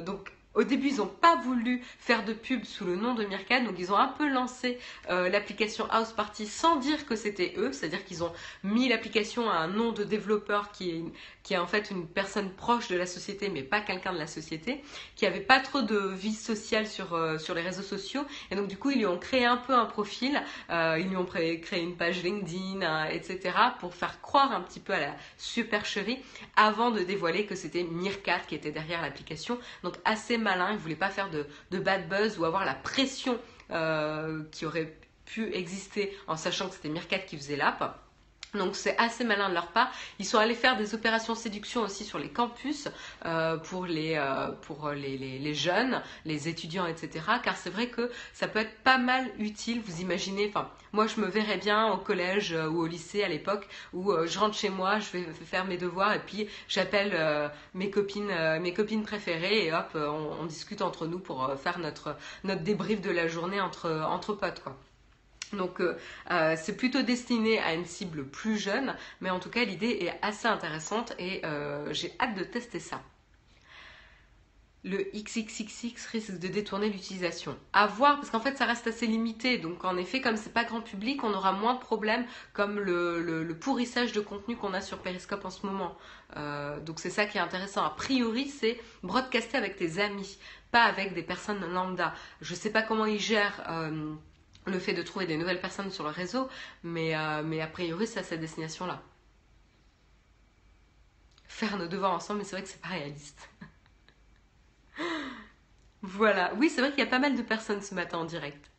donc 0.00 0.32
au 0.54 0.64
début, 0.64 0.88
ils 0.88 0.96
n'ont 0.96 1.06
pas 1.06 1.36
voulu 1.36 1.82
faire 1.98 2.24
de 2.24 2.32
pub 2.32 2.64
sous 2.64 2.84
le 2.84 2.96
nom 2.96 3.14
de 3.14 3.24
Mirkat, 3.24 3.60
donc 3.60 3.74
ils 3.78 3.92
ont 3.92 3.96
un 3.96 4.08
peu 4.08 4.28
lancé 4.28 4.78
euh, 5.10 5.28
l'application 5.28 5.86
House 5.90 6.12
Party 6.12 6.46
sans 6.46 6.76
dire 6.76 7.06
que 7.06 7.16
c'était 7.16 7.54
eux, 7.58 7.72
c'est-à-dire 7.72 8.04
qu'ils 8.04 8.24
ont 8.24 8.32
mis 8.64 8.88
l'application 8.88 9.48
à 9.50 9.54
un 9.54 9.68
nom 9.68 9.92
de 9.92 10.04
développeur 10.04 10.72
qui 10.72 10.90
est, 10.90 11.04
qui 11.42 11.54
est 11.54 11.58
en 11.58 11.66
fait 11.66 11.90
une 11.90 12.06
personne 12.06 12.50
proche 12.50 12.88
de 12.88 12.96
la 12.96 13.06
société, 13.06 13.50
mais 13.50 13.62
pas 13.62 13.80
quelqu'un 13.80 14.12
de 14.12 14.18
la 14.18 14.26
société, 14.26 14.82
qui 15.16 15.26
avait 15.26 15.40
pas 15.40 15.60
trop 15.60 15.82
de 15.82 15.96
vie 15.96 16.34
sociale 16.34 16.86
sur, 16.86 17.14
euh, 17.14 17.38
sur 17.38 17.54
les 17.54 17.62
réseaux 17.62 17.82
sociaux, 17.82 18.24
et 18.50 18.56
donc 18.56 18.68
du 18.68 18.76
coup, 18.76 18.90
ils 18.90 18.98
lui 18.98 19.06
ont 19.06 19.18
créé 19.18 19.44
un 19.44 19.58
peu 19.58 19.74
un 19.74 19.86
profil, 19.86 20.42
euh, 20.70 20.96
ils 20.98 21.08
lui 21.08 21.16
ont 21.16 21.26
créé 21.26 21.62
une 21.72 21.96
page 21.96 22.22
LinkedIn, 22.22 23.06
etc., 23.10 23.54
pour 23.78 23.94
faire 23.94 24.20
croire 24.22 24.52
un 24.52 24.62
petit 24.62 24.80
peu 24.80 24.94
à 24.94 25.00
la 25.00 25.14
supercherie, 25.36 26.18
avant 26.56 26.90
de 26.90 27.00
dévoiler 27.00 27.44
que 27.46 27.54
c'était 27.54 27.82
Mirkat 27.82 28.40
qui 28.48 28.54
était 28.54 28.72
derrière 28.72 29.02
l'application, 29.02 29.58
donc 29.82 29.94
assez 30.04 30.37
malin, 30.38 30.72
il 30.72 30.78
voulait 30.78 30.96
pas 30.96 31.10
faire 31.10 31.30
de, 31.30 31.46
bad 31.78 32.08
buzz 32.08 32.38
ou 32.38 32.44
avoir 32.44 32.64
la 32.64 32.74
pression 32.74 33.38
euh, 33.70 34.42
qui 34.50 34.66
aurait 34.66 34.96
pu 35.24 35.52
exister 35.54 36.16
en 36.26 36.36
sachant 36.36 36.68
que 36.68 36.74
c'était 36.74 36.88
Mirkat 36.88 37.18
qui 37.20 37.36
faisait 37.36 37.56
l'app. 37.56 37.98
Donc 38.54 38.76
c'est 38.76 38.96
assez 38.96 39.24
malin 39.24 39.48
de 39.48 39.54
leur 39.54 39.68
part. 39.68 39.90
Ils 40.18 40.24
sont 40.24 40.38
allés 40.38 40.54
faire 40.54 40.76
des 40.76 40.94
opérations 40.94 41.34
séduction 41.34 41.82
aussi 41.82 42.04
sur 42.04 42.18
les 42.18 42.30
campus 42.30 42.88
euh, 43.26 43.56
pour, 43.56 43.86
les, 43.86 44.14
euh, 44.16 44.48
pour 44.62 44.90
les, 44.90 45.18
les, 45.18 45.54
jeunes, 45.54 46.02
les 46.24 46.48
étudiants, 46.48 46.86
etc. 46.86 47.24
Car 47.42 47.56
c'est 47.56 47.70
vrai 47.70 47.88
que 47.88 48.10
ça 48.32 48.48
peut 48.48 48.60
être 48.60 48.76
pas 48.82 48.98
mal 48.98 49.30
utile. 49.38 49.80
Vous 49.84 50.00
imaginez, 50.00 50.48
enfin 50.48 50.70
moi 50.92 51.06
je 51.06 51.20
me 51.20 51.26
verrais 51.26 51.58
bien 51.58 51.92
au 51.92 51.98
collège 51.98 52.54
euh, 52.54 52.68
ou 52.68 52.80
au 52.80 52.86
lycée 52.86 53.22
à 53.22 53.28
l'époque 53.28 53.68
où 53.92 54.12
je 54.26 54.38
rentre 54.38 54.56
chez 54.56 54.70
moi, 54.70 54.98
je 54.98 55.10
vais 55.12 55.24
faire 55.44 55.66
mes 55.66 55.76
devoirs 55.76 56.14
et 56.14 56.20
puis 56.20 56.48
j'appelle 56.68 57.50
mes 57.74 57.90
copines, 57.90 58.32
mes 58.60 58.72
copines 58.72 59.02
préférées 59.02 59.66
et 59.66 59.72
hop, 59.72 59.90
on, 59.94 60.42
on, 60.42 60.46
discute 60.46 60.82
entre 60.82 61.06
nous 61.06 61.18
pour 61.18 61.52
faire 61.62 61.78
notre, 61.78 62.16
notre 62.44 62.62
débrief 62.62 63.00
de 63.00 63.10
la 63.10 63.28
journée 63.28 63.60
entre, 63.60 63.90
entre 63.90 64.32
potes 64.32 64.62
quoi. 64.62 64.76
Donc 65.52 65.80
euh, 65.80 65.96
euh, 66.30 66.56
c'est 66.56 66.76
plutôt 66.76 67.02
destiné 67.02 67.58
à 67.60 67.74
une 67.74 67.86
cible 67.86 68.24
plus 68.24 68.58
jeune, 68.58 68.94
mais 69.20 69.30
en 69.30 69.38
tout 69.38 69.50
cas 69.50 69.64
l'idée 69.64 69.98
est 70.02 70.18
assez 70.22 70.46
intéressante 70.46 71.14
et 71.18 71.44
euh, 71.44 71.92
j'ai 71.92 72.12
hâte 72.20 72.34
de 72.34 72.44
tester 72.44 72.80
ça. 72.80 73.00
le 74.84 74.98
XXXX 75.14 76.06
risque 76.12 76.38
de 76.38 76.48
détourner 76.48 76.88
l'utilisation. 76.88 77.56
À 77.72 77.86
voir, 77.86 78.16
parce 78.16 78.30
qu'en 78.30 78.40
fait, 78.40 78.56
ça 78.56 78.64
reste 78.64 78.86
assez 78.86 79.06
limité. 79.06 79.58
Donc, 79.58 79.84
en 79.84 79.96
effet, 79.96 80.20
comme 80.20 80.36
c'est 80.36 80.52
pas 80.52 80.64
grand 80.64 80.80
public, 80.80 81.24
on 81.24 81.34
aura 81.34 81.52
moins 81.52 81.74
de 81.74 81.80
problèmes 81.80 82.24
comme 82.52 82.78
le, 82.78 83.58
pourrissage 83.60 84.12
de 84.12 84.20
contenu 84.20 84.56
qu'on 84.56 84.72
a 84.72 84.80
sur 84.80 84.98
Periscope 84.98 85.44
en 85.44 85.50
ce 85.50 85.66
moment. 85.66 85.96
Donc, 86.86 87.00
c'est 87.00 87.10
ça 87.10 87.26
qui 87.26 87.38
est 87.38 87.40
intéressant. 87.40 87.84
A 87.84 87.90
priori, 87.90 88.46
c'est 88.48 88.80
broadcaster 89.02 89.58
avec 89.58 89.76
tes 89.76 89.98
amis, 90.00 90.38
pas 90.70 90.84
avec 90.84 91.12
des 91.12 91.24
personnes 91.24 91.60
lambda. 91.74 92.14
Je 92.40 92.54
sais 92.54 92.70
pas 92.70 92.82
comment 92.82 93.04
ils 93.04 93.20
gèrent. 93.20 93.60
Le 94.68 94.78
fait 94.78 94.92
de 94.92 95.02
trouver 95.02 95.26
des 95.26 95.36
nouvelles 95.36 95.60
personnes 95.60 95.90
sur 95.90 96.04
le 96.04 96.10
réseau, 96.10 96.48
mais, 96.82 97.16
euh, 97.16 97.42
mais 97.42 97.60
a 97.60 97.66
priori, 97.66 98.06
c'est 98.06 98.20
à 98.20 98.22
cette 98.22 98.40
destination-là. 98.40 99.02
Faire 101.46 101.78
nos 101.78 101.88
devoirs 101.88 102.12
ensemble, 102.12 102.40
mais 102.40 102.44
c'est 102.44 102.56
vrai 102.56 102.62
que 102.62 102.68
c'est 102.68 102.80
pas 102.80 102.88
réaliste. 102.88 103.48
Voilà. 106.02 106.54
Oui, 106.54 106.70
c'est 106.70 106.80
vrai 106.80 106.90
qu'il 106.90 107.00
y 107.00 107.06
a 107.06 107.10
pas 107.10 107.18
mal 107.18 107.34
de 107.34 107.42
personnes 107.42 107.82
ce 107.82 107.92
matin 107.92 108.18
en 108.18 108.24
direct. 108.24 108.70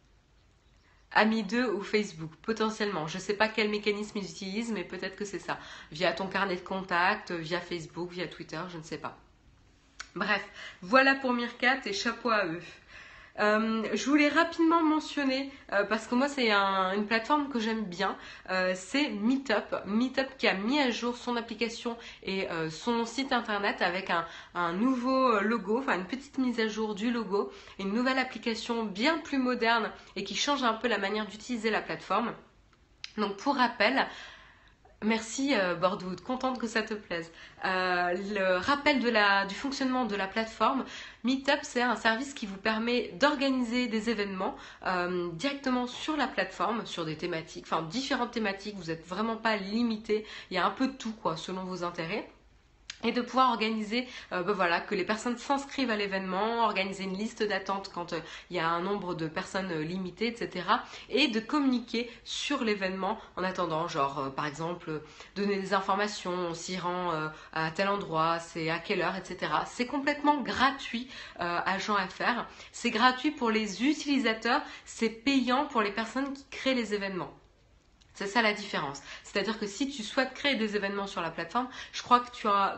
Ami 1.11 1.43
2 1.43 1.73
ou 1.73 1.81
Facebook, 1.81 2.31
potentiellement. 2.41 3.07
Je 3.07 3.17
ne 3.17 3.21
sais 3.21 3.33
pas 3.33 3.49
quel 3.49 3.69
mécanisme 3.69 4.19
ils 4.19 4.29
utilisent, 4.29 4.71
mais 4.71 4.85
peut-être 4.85 5.17
que 5.17 5.25
c'est 5.25 5.39
ça. 5.39 5.59
Via 5.91 6.13
ton 6.13 6.27
carnet 6.27 6.55
de 6.55 6.61
contact, 6.61 7.31
via 7.31 7.59
Facebook, 7.59 8.11
via 8.11 8.27
Twitter, 8.27 8.61
je 8.69 8.77
ne 8.77 8.83
sais 8.83 8.97
pas. 8.97 9.17
Bref, 10.15 10.43
voilà 10.81 11.15
pour 11.15 11.33
Mirkat 11.33 11.81
et 11.85 11.93
chapeau 11.93 12.29
à 12.29 12.45
eux. 12.45 12.61
Euh, 13.39 13.83
je 13.93 14.09
voulais 14.09 14.27
rapidement 14.27 14.83
mentionner, 14.83 15.51
euh, 15.71 15.83
parce 15.85 16.07
que 16.07 16.15
moi 16.15 16.27
c'est 16.27 16.51
une 16.51 17.05
plateforme 17.05 17.49
que 17.49 17.59
j'aime 17.59 17.85
bien, 17.85 18.17
euh, 18.49 18.73
c'est 18.75 19.09
Meetup. 19.09 19.75
Meetup 19.85 20.37
qui 20.37 20.47
a 20.47 20.53
mis 20.53 20.79
à 20.79 20.89
jour 20.89 21.15
son 21.15 21.35
application 21.37 21.97
et 22.23 22.47
son 22.69 23.05
site 23.05 23.31
internet 23.31 23.81
avec 23.81 24.09
un, 24.09 24.25
un, 24.55 24.73
nouveau 24.73 25.39
logo, 25.39 25.79
enfin 25.79 25.95
une 25.95 26.07
petite 26.07 26.37
mise 26.37 26.59
à 26.59 26.67
jour 26.67 26.95
du 26.95 27.11
logo, 27.11 27.51
une 27.79 27.93
nouvelle 27.93 28.19
application 28.19 28.83
bien 28.83 29.17
plus 29.19 29.37
moderne 29.37 29.91
et 30.15 30.23
qui 30.23 30.35
change 30.35 30.63
un 30.63 30.73
peu 30.73 30.87
la 30.87 30.97
manière 30.97 31.25
d'utiliser 31.25 31.69
la 31.69 31.81
plateforme. 31.81 32.33
Donc 33.17 33.37
pour 33.37 33.55
rappel, 33.55 34.07
Merci 35.01 35.55
euh, 35.55 35.75
Bordeaux, 35.75 36.13
contente 36.25 36.59
que 36.59 36.67
ça 36.67 36.81
te 36.81 36.93
plaise. 36.93 37.31
Euh, 37.63 38.13
le 38.35 38.57
rappel 38.57 38.99
du 38.99 39.55
fonctionnement 39.55 40.03
de 40.03 40.15
la 40.17 40.27
plateforme, 40.27 40.83
Meetup, 41.23 41.59
c'est 41.61 41.81
un 41.81 41.95
service 41.95 42.33
qui 42.33 42.45
vous 42.45 42.57
permet 42.57 43.13
d'organiser 43.17 43.87
des 43.87 44.09
événements 44.09 44.57
euh, 44.85 45.29
directement 45.31 45.87
sur 45.87 46.17
la 46.17 46.27
plateforme, 46.27 46.85
sur 46.85 47.05
des 47.05 47.15
thématiques, 47.15 47.63
enfin 47.65 47.81
différentes 47.83 48.31
thématiques, 48.31 48.75
vous 48.75 48.87
n'êtes 48.87 49.07
vraiment 49.07 49.37
pas 49.37 49.55
limité, 49.55 50.25
il 50.51 50.55
y 50.55 50.57
a 50.57 50.65
un 50.65 50.71
peu 50.71 50.87
de 50.87 50.93
tout 50.93 51.13
quoi, 51.13 51.37
selon 51.37 51.63
vos 51.63 51.85
intérêts 51.85 52.29
et 53.03 53.11
de 53.11 53.21
pouvoir 53.21 53.51
organiser 53.51 54.07
euh, 54.33 54.43
ben 54.43 54.53
voilà, 54.53 54.79
que 54.79 54.95
les 54.95 55.03
personnes 55.03 55.37
s'inscrivent 55.37 55.91
à 55.91 55.95
l'événement, 55.95 56.63
organiser 56.63 57.03
une 57.03 57.17
liste 57.17 57.43
d'attente 57.43 57.91
quand 57.93 58.13
euh, 58.13 58.19
il 58.49 58.57
y 58.57 58.59
a 58.59 58.67
un 58.67 58.81
nombre 58.81 59.15
de 59.15 59.27
personnes 59.27 59.71
euh, 59.71 59.83
limitées, 59.83 60.27
etc. 60.27 60.65
Et 61.09 61.27
de 61.27 61.39
communiquer 61.39 62.09
sur 62.23 62.63
l'événement 62.63 63.19
en 63.35 63.43
attendant, 63.43 63.87
genre 63.87 64.31
par 64.35 64.45
exemple 64.45 65.01
donner 65.35 65.59
des 65.59 65.73
informations, 65.73 66.31
on 66.31 66.53
s'y 66.53 66.77
rend 66.77 67.11
à 67.53 67.71
tel 67.71 67.87
endroit, 67.87 68.39
c'est 68.39 68.69
à 68.69 68.79
quelle 68.79 69.01
heure, 69.01 69.15
etc. 69.15 69.51
C'est 69.65 69.85
complètement 69.85 70.41
gratuit 70.41 71.09
à 71.37 71.77
Jean 71.79 71.95
FR. 71.95 72.45
C'est 72.71 72.91
gratuit 72.91 73.31
pour 73.31 73.49
les 73.51 73.83
utilisateurs, 73.83 74.61
c'est 74.85 75.09
payant 75.09 75.65
pour 75.65 75.81
les 75.81 75.91
personnes 75.91 76.33
qui 76.33 76.45
créent 76.49 76.75
les 76.75 76.93
événements. 76.93 77.38
C'est 78.19 78.27
ça 78.27 78.41
la 78.41 78.51
différence. 78.51 79.01
C'est-à-dire 79.23 79.57
que 79.57 79.65
si 79.65 79.87
tu 79.89 80.03
souhaites 80.03 80.33
créer 80.33 80.55
des 80.55 80.75
événements 80.75 81.07
sur 81.07 81.21
la 81.21 81.31
plateforme, 81.31 81.69
je 81.93 82.03
crois 82.03 82.19
que 82.19 82.29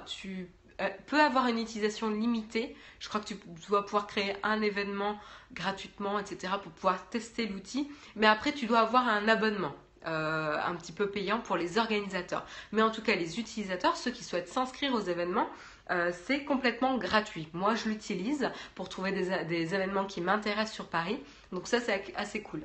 tu, 0.06 0.48
euh, 0.80 0.89
peux 1.08 1.20
avoir 1.20 1.48
une 1.48 1.58
utilisation 1.58 2.12
limitée. 2.12 2.76
Je 3.00 3.10
crois 3.10 3.22
que 3.22 3.26
tu 3.26 3.39
dois 3.68 3.84
pouvoir 3.84 4.06
créer 4.06 4.36
un 4.44 4.62
événement 4.62 5.20
gratuitement, 5.54 6.20
etc., 6.20 6.54
pour 6.62 6.72
pouvoir 6.72 7.10
tester 7.10 7.48
l'outil. 7.48 7.89
Mais 8.16 8.28
après, 8.28 8.52
tu 8.52 8.68
dois 8.68 8.82
avoir 8.82 9.08
un 9.08 9.28
abonnement. 9.28 9.74
Euh, 10.06 10.58
un 10.64 10.76
petit 10.76 10.92
peu 10.92 11.10
payant 11.10 11.39
pour 11.39 11.58
les 11.58 11.80
organisateurs. 11.80 12.46
Mais 12.72 12.84
en 12.84 12.92
tout 12.92 13.02
cas, 13.02 13.16
les 13.16 13.39
utilisateurs, 13.39 13.98
ceux 13.98 14.12
qui 14.12 14.24
souhaitent 14.24 14.48
s'inscrire 14.48 14.94
aux 14.94 15.02
événements, 15.02 15.50
euh, 15.89 16.12
c'est 16.26 16.44
complètement 16.44 16.98
gratuit. 16.98 17.48
Moi, 17.54 17.74
je 17.74 17.89
l'utilise 17.89 18.52
pour 18.76 18.89
trouver 18.89 19.12
des 19.12 19.76
événements 19.76 20.06
qui 20.06 20.22
m'intéressent 20.22 20.74
sur 20.74 20.88
Paris. 20.88 21.20
Donc 21.52 21.68
ça, 21.68 21.80
c'est 21.80 22.14
assez 22.16 22.42
cool. 22.44 22.64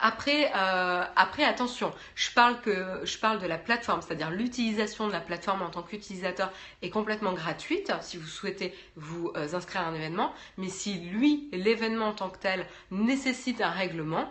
Après, 0.00 0.50
euh, 0.54 1.04
après 1.16 1.44
attention, 1.44 1.92
je 2.14 2.30
parle, 2.30 2.60
que, 2.60 3.00
je 3.04 3.18
parle 3.18 3.40
de 3.40 3.46
la 3.46 3.58
plateforme, 3.58 4.00
c'est-à-dire 4.00 4.30
l'utilisation 4.30 5.08
de 5.08 5.12
la 5.12 5.20
plateforme 5.20 5.62
en 5.62 5.70
tant 5.70 5.82
qu'utilisateur 5.82 6.52
est 6.82 6.90
complètement 6.90 7.32
gratuite 7.32 7.92
si 8.00 8.16
vous 8.16 8.26
souhaitez 8.26 8.74
vous 8.96 9.32
euh, 9.36 9.54
inscrire 9.54 9.82
à 9.82 9.86
un 9.86 9.94
événement. 9.94 10.32
Mais 10.56 10.68
si 10.68 11.00
lui, 11.00 11.48
l'événement 11.52 12.08
en 12.08 12.14
tant 12.14 12.30
que 12.30 12.38
tel, 12.38 12.66
nécessite 12.90 13.60
un 13.60 13.70
règlement, 13.70 14.30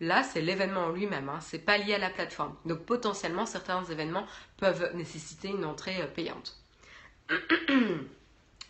Là, 0.00 0.22
c'est 0.22 0.40
l'événement 0.40 0.84
en 0.84 0.90
lui-même, 0.90 1.28
hein, 1.28 1.40
c'est 1.40 1.58
pas 1.58 1.76
lié 1.76 1.94
à 1.94 1.98
la 1.98 2.10
plateforme. 2.10 2.54
Donc 2.64 2.84
potentiellement, 2.84 3.46
certains 3.46 3.84
événements 3.86 4.26
peuvent 4.56 4.92
nécessiter 4.94 5.48
une 5.48 5.64
entrée 5.64 6.00
euh, 6.00 6.06
payante. 6.06 6.56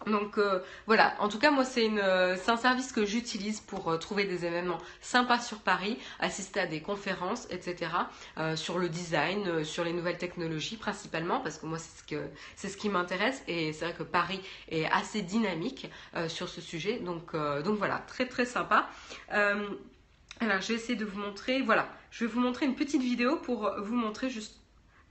Donc 0.06 0.38
euh, 0.38 0.60
voilà, 0.86 1.16
en 1.18 1.28
tout 1.28 1.38
cas 1.38 1.50
moi 1.50 1.64
c'est 1.64 1.88
un 1.88 2.56
service 2.56 2.92
que 2.92 3.04
j'utilise 3.04 3.60
pour 3.60 3.90
euh, 3.90 3.98
trouver 3.98 4.24
des 4.24 4.44
événements 4.44 4.78
sympas 5.00 5.40
sur 5.40 5.58
Paris, 5.58 5.98
assister 6.20 6.60
à 6.60 6.66
des 6.66 6.80
conférences, 6.80 7.46
etc. 7.50 7.90
Euh, 8.38 8.54
sur 8.54 8.78
le 8.78 8.88
design, 8.88 9.64
sur 9.64 9.84
les 9.84 9.92
nouvelles 9.92 10.18
technologies 10.18 10.76
principalement, 10.76 11.40
parce 11.40 11.58
que 11.58 11.66
moi 11.66 11.78
c'est 11.78 12.68
ce, 12.68 12.76
qui 12.76 12.88
m'intéresse 12.88 13.42
et 13.48 13.72
c'est 13.72 13.86
vrai 13.86 13.94
que 13.94 14.04
Paris 14.04 14.40
est 14.70 14.86
assez 14.86 15.22
dynamique 15.22 15.90
sur 16.28 16.48
ce 16.48 16.60
sujet. 16.60 16.98
Donc, 17.00 17.34
donc 17.34 17.78
voilà, 17.78 17.98
très 18.06 18.26
très 18.26 18.46
sympa. 18.46 18.88
alors 19.30 20.60
je 20.60 20.68
vais 20.68 20.74
essayer 20.74 20.96
de 20.96 21.04
vous 21.04 21.18
montrer, 21.18 21.60
voilà, 21.62 21.88
je 22.10 22.24
vais 22.24 22.30
vous 22.30 22.40
montrer 22.40 22.66
une 22.66 22.76
petite 22.76 23.02
vidéo 23.02 23.36
pour 23.36 23.70
vous 23.80 23.96
montrer 23.96 24.30
juste 24.30 24.60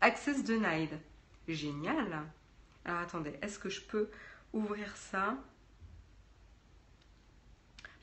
Access 0.02 0.44
Denied. 0.44 0.90
Génial. 1.48 2.24
Alors 2.86 3.02
attendez, 3.02 3.34
est-ce 3.42 3.60
que 3.60 3.70
je 3.70 3.82
peux 3.82 4.10
ouvrir 4.54 4.96
ça 4.96 5.38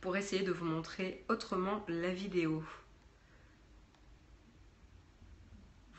pour 0.01 0.17
essayer 0.17 0.43
de 0.43 0.53
vous 0.53 0.67
montrer 0.67 1.25
autrement 1.29 1.85
la 1.89 2.11
vidéo. 2.13 2.63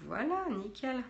Voilà, 0.02 0.46
nickel. 0.50 1.04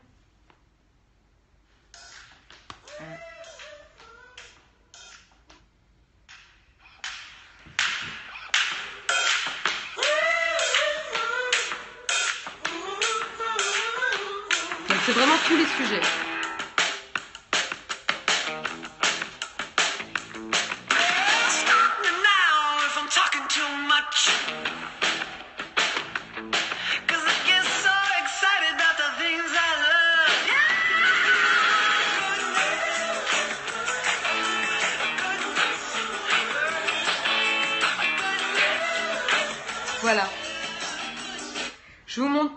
c'est 15.06 15.12
vraiment 15.12 15.36
tous 15.48 15.56
les 15.56 15.66
sujets. 15.66 16.25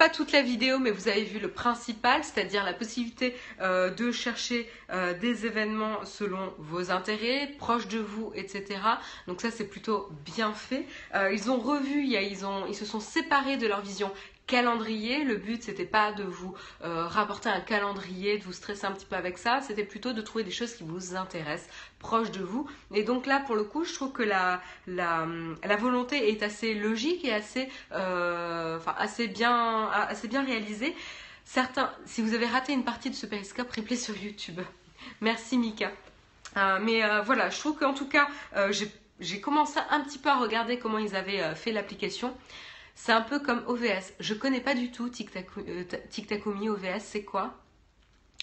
Toute 0.09 0.33
la 0.33 0.43
vidéo, 0.43 0.79
mais 0.79 0.91
vous 0.91 1.09
avez 1.09 1.25
vu 1.25 1.39
le 1.39 1.51
principal, 1.51 2.23
c'est-à-dire 2.25 2.65
la 2.65 2.73
possibilité 2.73 3.35
euh, 3.61 3.91
de 3.91 4.13
chercher 4.13 4.71
euh, 4.91 5.15
des 5.19 5.47
événements 5.47 6.05
selon 6.05 6.53
vos 6.59 6.91
intérêts, 6.91 7.55
proches 7.59 7.89
de 7.89 7.99
vous, 7.99 8.33
etc. 8.35 8.81
Donc 9.27 9.41
ça, 9.41 9.51
c'est 9.51 9.69
plutôt 9.69 10.09
bien 10.25 10.53
fait. 10.53 10.87
Euh, 11.15 11.33
ils 11.33 11.51
ont 11.51 11.59
revu, 11.59 12.05
ils, 12.05 12.39
ils 12.69 12.75
se 12.77 12.85
sont 12.85 13.01
séparés 13.01 13.57
de 13.57 13.67
leur 13.67 13.81
vision 13.81 14.11
calendrier. 14.49 15.23
Le 15.23 15.37
but, 15.37 15.63
c'était 15.63 15.85
pas 15.85 16.13
de 16.13 16.25
vous 16.25 16.57
euh, 16.83 17.07
rapporter 17.07 17.49
un 17.49 17.61
calendrier, 17.61 18.39
de 18.39 18.45
vous 18.45 18.53
stresser 18.53 18.87
un 18.87 18.93
petit 18.93 19.07
peu 19.07 19.15
avec 19.15 19.39
ça. 19.39 19.61
C'était 19.61 19.85
plutôt 19.85 20.13
de 20.13 20.21
trouver 20.21 20.43
des 20.43 20.51
choses 20.51 20.75
qui 20.75 20.83
vous 20.83 21.15
intéressent, 21.15 21.69
proches 22.01 22.33
de 22.33 22.43
vous. 22.43 22.69
Et 22.93 23.05
donc 23.05 23.27
là, 23.27 23.39
pour 23.39 23.55
le 23.55 23.63
coup, 23.63 23.85
je 23.85 23.95
trouve 23.95 24.11
que 24.11 24.25
la, 24.25 24.61
volonté 25.79 26.31
est 26.31 26.43
assez 26.43 26.75
logique 26.75 27.25
et 27.25 27.33
assez, 27.33 27.69
euh, 27.93 28.81
assez 28.97 29.29
bien 29.29 29.89
réalisée. 30.45 30.97
Certains, 31.45 31.93
si 32.05 32.21
vous 32.21 32.35
avez 32.35 32.47
raté 32.47 32.73
une 32.73 32.85
partie 32.85 33.11
de 33.11 33.15
ce 33.15 33.27
périscope, 33.27 33.71
replay 33.71 33.97
sur 33.97 34.17
YouTube. 34.17 34.61
Merci 35.21 35.57
Mika. 35.57 35.93
Euh, 36.57 36.79
mais 36.83 37.03
voilà, 37.21 37.51
je 37.51 37.59
trouve 37.59 37.77
qu'en 37.79 37.95
tout 37.95 38.09
cas, 38.09 38.29
j'ai 39.21 39.41
commencé 39.41 39.79
un 39.91 40.01
petit 40.01 40.19
peu 40.19 40.31
à 40.31 40.39
regarder 40.39 40.79
comment 40.79 40.99
ils 40.99 41.15
avaient 41.15 41.55
fait 41.55 41.73
l'application. 41.73 42.35
C'est 43.01 43.13
un 43.13 43.23
peu 43.23 43.39
comme 43.39 43.63
OVS. 43.69 44.13
Je 44.19 44.35
connais 44.35 44.61
pas 44.61 44.75
du 44.75 44.91
tout 44.91 45.09
TikTakumi 45.09 46.69
OVS, 46.69 47.01
c'est 47.01 47.23
quoi? 47.23 47.55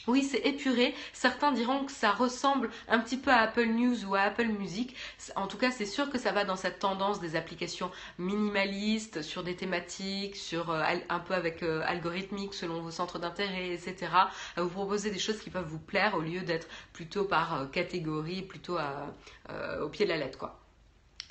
Oui, 0.07 0.23
c'est 0.23 0.39
épuré. 0.39 0.95
Certains 1.13 1.51
diront 1.51 1.83
que 1.83 1.91
ça 1.91 2.11
ressemble 2.11 2.69
un 2.87 2.99
petit 2.99 3.17
peu 3.17 3.31
à 3.31 3.41
Apple 3.41 3.65
News 3.65 4.05
ou 4.05 4.15
à 4.15 4.21
Apple 4.21 4.47
Music. 4.47 4.95
En 5.35 5.47
tout 5.47 5.57
cas, 5.57 5.71
c'est 5.71 5.85
sûr 5.85 6.09
que 6.09 6.17
ça 6.17 6.31
va 6.31 6.45
dans 6.45 6.55
cette 6.55 6.79
tendance 6.79 7.19
des 7.19 7.35
applications 7.35 7.91
minimalistes 8.17 9.21
sur 9.21 9.43
des 9.43 9.57
thématiques, 9.57 10.37
sur 10.37 10.71
euh, 10.71 10.83
un 11.09 11.19
peu 11.19 11.33
avec 11.33 11.61
euh, 11.61 11.83
algorithmique 11.85 12.53
selon 12.53 12.81
vos 12.81 12.91
centres 12.91 13.19
d'intérêt, 13.19 13.73
etc. 13.73 14.07
À 14.55 14.61
vous 14.61 14.69
proposer 14.69 15.11
des 15.11 15.19
choses 15.19 15.41
qui 15.41 15.49
peuvent 15.49 15.67
vous 15.67 15.79
plaire 15.79 16.15
au 16.15 16.21
lieu 16.21 16.41
d'être 16.41 16.69
plutôt 16.93 17.25
par 17.25 17.55
euh, 17.55 17.65
catégorie, 17.65 18.41
plutôt 18.41 18.77
au 19.81 19.89
pied 19.89 20.05
de 20.05 20.11
la 20.11 20.17
lettre, 20.17 20.39
quoi. 20.39 20.64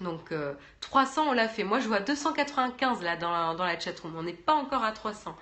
Donc 0.00 0.34
300, 0.80 1.28
on 1.28 1.32
l'a 1.32 1.48
fait. 1.48 1.64
Moi, 1.64 1.80
je 1.80 1.88
vois 1.88 2.00
295 2.00 3.02
là 3.02 3.16
dans 3.16 3.30
la, 3.30 3.54
dans 3.54 3.64
la 3.64 3.78
chatroom. 3.78 4.14
On 4.16 4.22
n'est 4.22 4.32
pas 4.32 4.54
encore 4.54 4.82
à 4.82 4.92
300. 4.92 5.36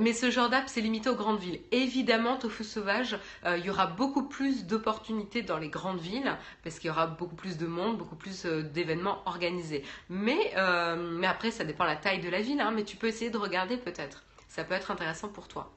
Mais 0.00 0.12
ce 0.12 0.30
genre 0.30 0.48
d'app, 0.48 0.68
c'est 0.68 0.80
limité 0.80 1.08
aux 1.08 1.16
grandes 1.16 1.40
villes. 1.40 1.60
Évidemment, 1.72 2.38
feu 2.38 2.62
sauvage, 2.64 3.18
euh, 3.44 3.56
il 3.56 3.64
y 3.64 3.70
aura 3.70 3.86
beaucoup 3.86 4.28
plus 4.28 4.66
d'opportunités 4.66 5.42
dans 5.42 5.58
les 5.58 5.68
grandes 5.68 6.00
villes, 6.00 6.36
parce 6.62 6.78
qu'il 6.78 6.88
y 6.88 6.90
aura 6.90 7.06
beaucoup 7.06 7.34
plus 7.34 7.56
de 7.56 7.66
monde, 7.66 7.96
beaucoup 7.96 8.16
plus 8.16 8.44
euh, 8.44 8.62
d'événements 8.62 9.22
organisés. 9.26 9.84
Mais, 10.08 10.52
euh, 10.56 11.22
après, 11.22 11.50
ça 11.50 11.64
dépend 11.64 11.84
de 11.84 11.90
la 11.90 11.96
taille 11.96 12.20
de 12.20 12.28
la 12.28 12.40
ville, 12.40 12.60
hein, 12.60 12.70
mais 12.70 12.84
tu 12.84 12.96
peux 12.96 13.08
essayer 13.08 13.30
de 13.30 13.38
regarder 13.38 13.76
peut-être. 13.76 14.24
Ça 14.48 14.62
peut 14.62 14.74
être 14.74 14.90
intéressant 14.90 15.28
pour 15.28 15.48
toi. 15.48 15.72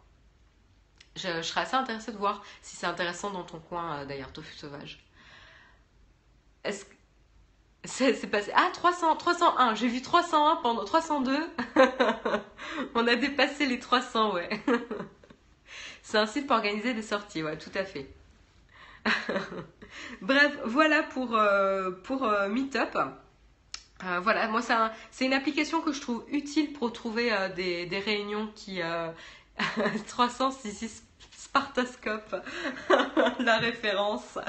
Je, 1.16 1.42
serais 1.42 1.62
assez 1.62 1.76
intéressée 1.76 2.12
de 2.12 2.18
voir 2.18 2.44
si 2.62 2.76
c'est 2.76 2.86
intéressant 2.86 3.32
dans 3.32 3.44
ton 3.44 3.60
coin, 3.60 4.06
d'ailleurs, 4.06 4.32
Tofu 4.32 4.56
Sauvage. 4.56 5.04
Est-ce 6.64 6.86
que 6.86 6.94
c'est 7.84 8.30
passé. 8.30 8.52
Ah, 8.56 8.70
300, 8.74 9.16
301. 9.16 9.76
J'ai 9.76 9.88
vu 9.88 10.02
301 10.02 10.58
pendant 10.58 10.86
302. 10.86 11.36
On 12.96 13.08
a 13.08 13.16
dépassé 13.16 13.66
les 13.66 13.80
300, 13.80 14.34
ouais. 14.34 14.50
C'est 16.04 16.18
un 16.18 16.26
site 16.26 16.48
pour 16.48 16.58
organiser 16.58 16.94
des 16.94 17.02
sorties, 17.02 17.44
ouais, 17.44 17.58
tout 17.58 17.72
à 17.76 17.84
fait. 17.84 18.10
Bref, 20.22 20.58
voilà 20.66 21.04
pour, 21.04 21.36
euh, 21.36 21.92
euh, 22.10 22.50
Meetup. 22.50 22.98
Euh, 24.04 24.20
voilà, 24.20 24.48
moi 24.48 24.62
c'est 25.12 25.26
une 25.26 25.34
application 25.34 25.82
que 25.82 25.92
je 25.92 26.02
trouve 26.02 26.26
utile 26.30 26.74
pour 26.74 26.92
trouver 26.92 27.32
des, 27.56 28.04
réunions 28.04 28.48
qui... 28.56 28.82
366 30.08 31.04
Spartascope, 31.38 32.36
la 33.40 33.58
référence. 33.58 34.40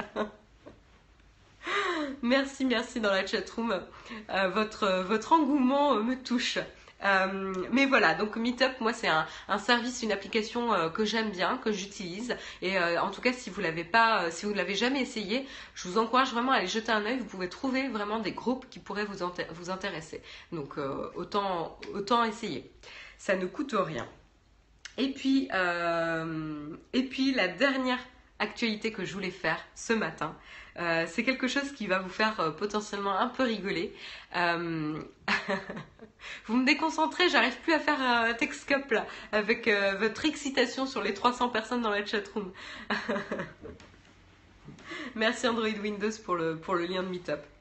Merci, 2.21 2.65
merci 2.65 2.99
dans 2.99 3.11
la 3.11 3.25
chatroom. 3.25 3.81
Euh, 4.29 4.49
votre, 4.49 5.33
engouement 5.33 5.95
me 5.95 6.15
touche. 6.15 6.59
Euh, 7.03 7.53
mais 7.73 7.85
voilà, 7.85 8.13
donc 8.13 8.37
Meetup, 8.37 8.79
moi 8.79 8.93
c'est 8.93 9.09
un, 9.09 9.57
service, 9.57 10.03
une 10.03 10.13
application 10.13 10.73
euh, 10.73 10.89
que 10.89 11.03
j'aime 11.03 11.31
bien, 11.31 11.57
que 11.57 11.73
j'utilise. 11.73 12.37
Et 12.61 12.79
en 12.79 13.11
tout 13.11 13.19
cas, 13.19 13.33
si 13.33 13.49
vous 13.49 13.59
l'avez 13.59 13.83
pas, 13.83 14.31
si 14.31 14.45
vous 14.45 14.53
l'avez 14.53 14.75
jamais 14.75 15.01
essayé, 15.01 15.45
je 15.75 15.87
vous 15.89 15.97
encourage 15.97 16.31
vraiment 16.31 16.53
à 16.53 16.55
aller 16.55 16.67
jeter 16.67 16.91
un 16.91 17.05
œil. 17.05 17.19
Vous 17.19 17.25
pouvez 17.25 17.49
trouver 17.49 17.89
vraiment 17.89 18.19
des 18.19 18.31
groupes 18.31 18.69
qui 18.69 18.79
pourraient 18.79 19.05
vous, 19.05 19.25
vous 19.51 19.69
intéresser. 19.69 20.21
Donc 20.53 20.77
autant, 21.15 21.77
autant 21.93 22.23
essayer. 22.23 22.71
Ça 23.17 23.35
ne 23.35 23.45
coûte 23.45 23.75
rien. 23.77 24.07
Et 24.97 25.09
puis, 25.09 25.49
et 26.93 27.03
puis 27.03 27.33
la 27.33 27.47
dernière 27.49 27.99
actualité 28.39 28.91
que 28.91 29.03
je 29.03 29.13
voulais 29.13 29.31
faire 29.31 29.59
ce 29.75 29.93
matin, 29.93 30.35
euh, 30.79 31.05
c'est 31.07 31.23
quelque 31.23 31.47
chose 31.47 31.71
qui 31.71 31.87
va 31.87 31.99
vous 31.99 32.09
faire 32.09 32.39
euh, 32.39 32.51
potentiellement 32.51 33.17
un 33.17 33.27
peu 33.27 33.43
rigoler. 33.43 33.93
Euh, 34.35 34.99
vous 36.45 36.55
me 36.55 36.65
déconcentrez, 36.65 37.29
j'arrive 37.29 37.57
plus 37.61 37.73
à 37.73 37.79
faire 37.79 38.01
un 38.01 38.33
text 38.33 38.67
cup 38.67 38.91
là, 38.91 39.05
avec 39.31 39.69
votre 39.99 40.25
excitation 40.25 40.85
sur 40.85 41.01
les 41.01 41.13
300 41.13 41.49
personnes 41.49 41.81
dans 41.81 41.91
la 41.91 42.05
chatroom. 42.05 42.51
Merci 45.15 45.47
Android 45.47 45.67
Windows 45.67 46.11
pour 46.23 46.35
le, 46.35 46.57
pour 46.57 46.75
le 46.75 46.85
lien 46.85 47.03
de 47.03 47.09
Meetup. 47.09 47.52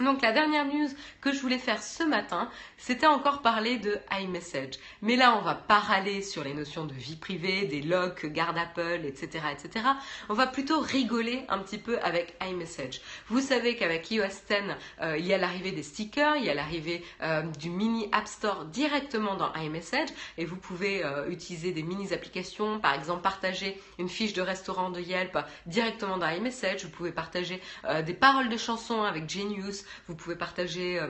Donc 0.00 0.22
la 0.22 0.32
dernière 0.32 0.64
news 0.64 0.88
que 1.20 1.32
je 1.32 1.40
voulais 1.40 1.58
faire 1.58 1.82
ce 1.82 2.02
matin, 2.02 2.50
c'était 2.78 3.06
encore 3.06 3.42
parler 3.42 3.78
de 3.78 3.98
iMessage. 4.20 4.74
Mais 5.02 5.14
là, 5.14 5.36
on 5.38 5.42
va 5.42 5.54
pas 5.54 5.78
râler 5.78 6.20
sur 6.20 6.42
les 6.42 6.52
notions 6.52 6.84
de 6.84 6.92
vie 6.92 7.16
privée, 7.16 7.66
des 7.66 7.84
que 8.16 8.26
garde 8.26 8.58
Apple, 8.58 9.02
etc., 9.04 9.44
etc. 9.52 9.86
On 10.28 10.34
va 10.34 10.46
plutôt 10.46 10.80
rigoler 10.80 11.44
un 11.48 11.58
petit 11.58 11.78
peu 11.78 11.98
avec 12.00 12.34
iMessage. 12.42 13.00
Vous 13.28 13.40
savez 13.40 13.76
qu'avec 13.76 14.10
iOS 14.10 14.24
10, 14.24 14.56
euh, 15.00 15.16
il 15.16 15.26
y 15.26 15.32
a 15.32 15.38
l'arrivée 15.38 15.70
des 15.70 15.84
stickers, 15.84 16.36
il 16.36 16.44
y 16.44 16.50
a 16.50 16.54
l'arrivée 16.54 17.04
euh, 17.22 17.42
du 17.42 17.70
mini 17.70 18.08
App 18.10 18.26
Store 18.26 18.64
directement 18.64 19.36
dans 19.36 19.52
iMessage, 19.54 20.08
et 20.38 20.44
vous 20.44 20.56
pouvez 20.56 21.04
euh, 21.04 21.28
utiliser 21.28 21.70
des 21.70 21.82
mini 21.84 22.12
applications, 22.12 22.80
par 22.80 22.94
exemple 22.94 23.22
partager 23.22 23.80
une 23.98 24.08
fiche 24.08 24.32
de 24.32 24.42
restaurant 24.42 24.90
de 24.90 25.00
Yelp 25.00 25.38
directement 25.66 26.18
dans 26.18 26.28
iMessage. 26.28 26.84
Vous 26.84 26.90
pouvez 26.90 27.12
partager 27.12 27.60
des 28.04 28.14
paroles 28.14 28.48
de 28.48 28.56
chansons 28.56 29.02
avec 29.02 29.28
Genius 29.28 29.83
vous 30.08 30.14
pouvez 30.14 30.36
partager, 30.36 31.00
euh, 31.00 31.08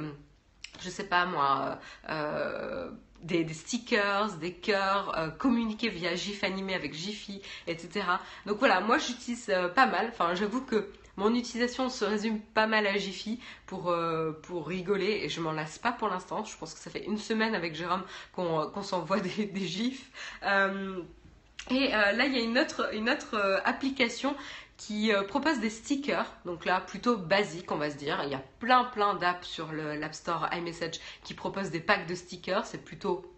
je 0.81 0.91
sais 0.91 1.05
pas 1.05 1.27
moi, 1.27 1.79
euh, 2.09 2.91
des, 3.23 3.47
stickers, 3.53 4.35
des 4.37 4.53
cœurs, 4.53 5.17
euh, 5.19 5.29
communiquer 5.31 5.89
via 5.89 6.15
GIF 6.15 6.45
animé 6.45 6.75
avec 6.75 6.95
Jiffy, 6.95 7.43
etc. 7.67 8.07
Donc 8.47 8.59
voilà, 8.59 8.81
moi 8.81 8.99
j'utilise 8.99 9.53
pas 9.75 9.87
mal. 9.87 10.09
Enfin, 10.09 10.35
j'avoue 10.35 10.63
que 10.63 10.89
mon 11.17 11.33
utilisation 11.35 11.89
se 11.89 12.05
résume 12.05 12.41
pas 12.41 12.67
mal 12.67 12.87
à 12.87 12.97
Jiffy 12.97 13.39
pour, 13.67 13.95
pour 14.43 14.67
rigoler 14.67 15.21
et 15.23 15.29
je 15.29 15.41
m'en 15.41 15.53
lasse 15.53 15.79
pas 15.79 15.93
pour 15.93 16.09
l'instant. 16.09 16.45
Je 16.45 16.57
pense 16.57 16.75
que 16.75 16.81
ça 16.81 16.91
fait 16.91 17.05
une 17.05 17.19
semaine 17.19 17.55
avec 17.55 17.77
Jérôme 17.77 18.03
qu'on 18.33 18.83
s'envoie 18.83 19.21
des, 19.21 19.47
des, 19.47 19.67
gifs. 19.67 20.11
et 20.43 21.89
là, 21.89 22.27
il 22.27 22.37
y 22.37 22.41
a 22.41 22.43
une 22.43 22.59
autre, 22.59 22.93
une 22.93 23.09
autre 23.09 23.63
application 23.65 24.35
qui 24.77 25.13
euh, 25.13 25.23
propose 25.23 25.61
des 25.61 25.71
stickers, 25.71 26.31
donc 26.45 26.65
là 26.65 26.81
plutôt 26.81 27.17
basique 27.17 27.71
on 27.71 27.77
va 27.77 27.91
se 27.91 27.97
dire. 27.97 28.21
Il 28.25 28.31
y 28.31 28.35
a 28.35 28.43
plein 28.59 28.85
plein 28.85 29.15
d'apps 29.15 29.47
sur 29.47 29.73
l'App 29.73 30.15
Store 30.15 30.49
iMessage 30.53 31.01
qui 31.23 31.35
proposent 31.35 31.71
des 31.71 31.81
packs 31.81 32.07
de 32.07 32.15
stickers, 32.15 32.67
c'est 32.67 32.85
plutôt 32.85 33.31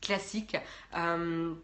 classique. 0.00 0.56
Euh, 0.96 1.54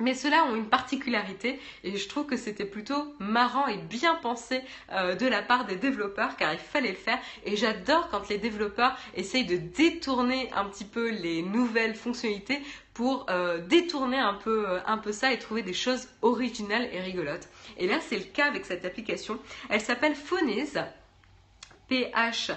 mais 0.00 0.14
ceux-là 0.14 0.44
ont 0.44 0.54
une 0.54 0.68
particularité 0.68 1.60
et 1.84 1.96
je 1.96 2.08
trouve 2.08 2.26
que 2.26 2.36
c'était 2.36 2.64
plutôt 2.64 3.14
marrant 3.18 3.66
et 3.66 3.76
bien 3.76 4.14
pensé 4.16 4.60
euh, 4.92 5.14
de 5.14 5.26
la 5.26 5.42
part 5.42 5.64
des 5.64 5.76
développeurs 5.76 6.36
car 6.36 6.52
il 6.52 6.58
fallait 6.58 6.90
le 6.90 6.96
faire 6.96 7.18
et 7.44 7.56
j'adore 7.56 8.08
quand 8.10 8.28
les 8.28 8.38
développeurs 8.38 8.96
essayent 9.14 9.46
de 9.46 9.56
détourner 9.56 10.50
un 10.54 10.64
petit 10.64 10.84
peu 10.84 11.10
les 11.10 11.42
nouvelles 11.42 11.94
fonctionnalités 11.94 12.60
pour 12.94 13.26
euh, 13.30 13.58
détourner 13.58 14.18
un 14.18 14.34
peu, 14.34 14.68
euh, 14.68 14.78
un 14.86 14.98
peu 14.98 15.12
ça 15.12 15.32
et 15.32 15.38
trouver 15.38 15.62
des 15.62 15.72
choses 15.72 16.08
originales 16.22 16.88
et 16.92 17.00
rigolotes. 17.00 17.48
Et 17.76 17.86
là 17.86 17.98
c'est 18.00 18.18
le 18.18 18.24
cas 18.24 18.46
avec 18.46 18.66
cette 18.66 18.84
application. 18.84 19.38
Elle 19.68 19.80
s'appelle 19.80 20.14
Phonies. 20.14 20.74
P-H 21.88 22.52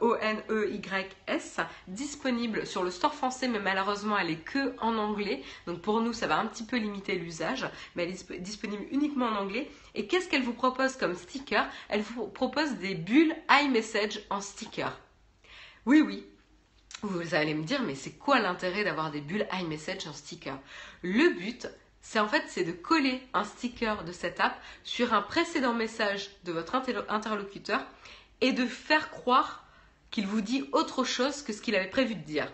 O-N-E-Y-S, 0.00 1.60
disponible 1.88 2.66
sur 2.66 2.84
le 2.84 2.90
store 2.90 3.14
français, 3.14 3.48
mais 3.48 3.58
malheureusement 3.58 4.16
elle 4.16 4.30
est 4.30 4.44
que 4.44 4.74
en 4.80 4.96
anglais. 4.96 5.42
Donc 5.66 5.80
pour 5.80 6.00
nous, 6.00 6.12
ça 6.12 6.26
va 6.26 6.38
un 6.38 6.46
petit 6.46 6.64
peu 6.64 6.76
limiter 6.76 7.16
l'usage, 7.16 7.68
mais 7.94 8.04
elle 8.04 8.10
est 8.10 8.40
disponible 8.40 8.84
uniquement 8.90 9.26
en 9.26 9.36
anglais. 9.36 9.70
Et 9.94 10.06
qu'est-ce 10.06 10.28
qu'elle 10.28 10.42
vous 10.42 10.52
propose 10.52 10.96
comme 10.96 11.14
sticker? 11.14 11.66
Elle 11.88 12.02
vous 12.02 12.26
propose 12.28 12.74
des 12.74 12.94
bulles 12.94 13.34
iMessage 13.50 14.20
en 14.30 14.40
sticker. 14.40 14.98
Oui, 15.86 16.00
oui. 16.00 16.24
Vous 17.02 17.34
allez 17.34 17.54
me 17.54 17.62
dire, 17.62 17.82
mais 17.82 17.94
c'est 17.94 18.18
quoi 18.18 18.40
l'intérêt 18.40 18.84
d'avoir 18.84 19.10
des 19.10 19.20
bulles 19.20 19.46
iMessage 19.52 20.06
en 20.06 20.12
sticker? 20.12 20.58
Le 21.02 21.30
but, 21.38 21.68
c'est 22.00 22.18
en 22.18 22.28
fait 22.28 22.44
c'est 22.48 22.64
de 22.64 22.72
coller 22.72 23.20
un 23.34 23.44
sticker 23.44 24.04
de 24.04 24.12
cette 24.12 24.40
app 24.40 24.60
sur 24.82 25.14
un 25.14 25.22
précédent 25.22 25.74
message 25.74 26.30
de 26.44 26.52
votre 26.52 26.74
interlocuteur 26.74 27.84
et 28.40 28.52
de 28.52 28.66
faire 28.66 29.10
croire 29.10 29.64
qu'il 30.10 30.26
vous 30.26 30.40
dit 30.40 30.64
autre 30.72 31.04
chose 31.04 31.42
que 31.42 31.52
ce 31.52 31.60
qu'il 31.60 31.74
avait 31.74 31.90
prévu 31.90 32.14
de 32.14 32.22
dire. 32.22 32.50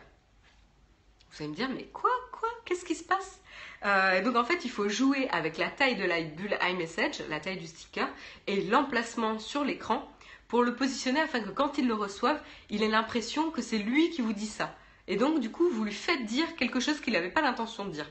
Vous 1.30 1.42
allez 1.42 1.50
me 1.50 1.56
dire, 1.56 1.68
mais 1.68 1.84
quoi, 1.92 2.10
quoi, 2.32 2.48
qu'est-ce 2.64 2.84
qui 2.84 2.94
se 2.94 3.04
passe? 3.04 3.40
Euh, 3.84 4.22
Donc 4.22 4.36
en 4.36 4.44
fait, 4.44 4.64
il 4.64 4.70
faut 4.70 4.88
jouer 4.88 5.28
avec 5.30 5.58
la 5.58 5.68
taille 5.68 5.96
de 5.96 6.04
la 6.04 6.20
bulle 6.22 6.56
iMessage, 6.62 7.22
la 7.28 7.40
taille 7.40 7.58
du 7.58 7.66
sticker, 7.66 8.08
et 8.46 8.62
l'emplacement 8.62 9.38
sur 9.38 9.64
l'écran 9.64 10.10
pour 10.48 10.62
le 10.62 10.74
positionner 10.76 11.20
afin 11.20 11.40
que 11.40 11.50
quand 11.50 11.78
il 11.78 11.88
le 11.88 11.94
reçoive, 11.94 12.40
il 12.70 12.82
ait 12.82 12.88
l'impression 12.88 13.50
que 13.50 13.62
c'est 13.62 13.78
lui 13.78 14.10
qui 14.10 14.22
vous 14.22 14.32
dit 14.32 14.46
ça. 14.46 14.74
Et 15.08 15.16
donc 15.16 15.40
du 15.40 15.50
coup, 15.50 15.68
vous 15.68 15.84
lui 15.84 15.92
faites 15.92 16.24
dire 16.24 16.56
quelque 16.56 16.80
chose 16.80 17.00
qu'il 17.00 17.12
n'avait 17.12 17.30
pas 17.30 17.42
l'intention 17.42 17.84
de 17.84 17.90
dire. 17.90 18.10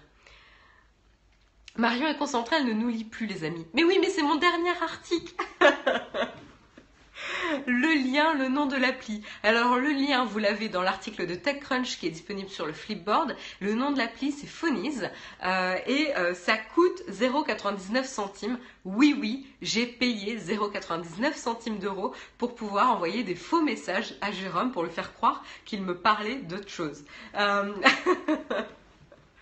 Marion 1.76 2.08
est 2.08 2.18
concentrée, 2.18 2.58
elle 2.58 2.68
ne 2.68 2.74
nous 2.74 2.90
lit 2.90 3.04
plus 3.04 3.26
les 3.26 3.44
amis. 3.44 3.66
Mais 3.74 3.84
oui, 3.84 3.98
mais 4.00 4.10
c'est 4.10 4.22
mon 4.22 4.36
dernier 4.36 4.78
article 4.82 5.34
le 7.66 8.12
lien, 8.12 8.34
le 8.34 8.48
nom 8.48 8.66
de 8.66 8.76
l'appli. 8.76 9.22
Alors 9.44 9.78
le 9.78 9.90
lien, 9.90 10.26
vous 10.26 10.40
l'avez 10.40 10.70
dans 10.70 10.82
l'article 10.82 11.26
de 11.26 11.36
TechCrunch 11.36 12.00
qui 12.00 12.08
est 12.08 12.12
disponible 12.12 12.50
sur 12.50 12.66
le 12.66 12.74
Flipboard. 12.74 13.36
Le 13.60 13.74
nom 13.74 13.92
de 13.92 13.98
l'appli, 13.98 14.32
c'est 14.32 14.48
Phonies 14.48 15.00
euh, 15.44 15.76
et 15.88 16.16
euh, 16.16 16.34
ça 16.34 16.58
coûte 16.58 17.04
0,99 17.10 18.04
centimes. 18.06 18.58
Oui, 18.86 19.16
oui, 19.20 19.48
j'ai 19.62 19.86
payé 19.86 20.38
0,99 20.38 21.36
centimes 21.36 21.80
d'euros 21.80 22.14
pour 22.38 22.56
pouvoir 22.56 22.92
envoyer 22.92 23.24
des 23.24 23.36
faux 23.36 23.62
messages 23.62 24.16
à 24.22 24.32
Jérôme 24.32 24.72
pour 24.72 24.84
lui 24.84 24.92
faire 24.92 25.14
croire 25.14 25.44
qu'il 25.66 25.82
me 25.82 25.96
parlait 25.96 26.36
d'autre 26.36 26.70
chose. 26.70 27.04
Euh, 27.36 27.74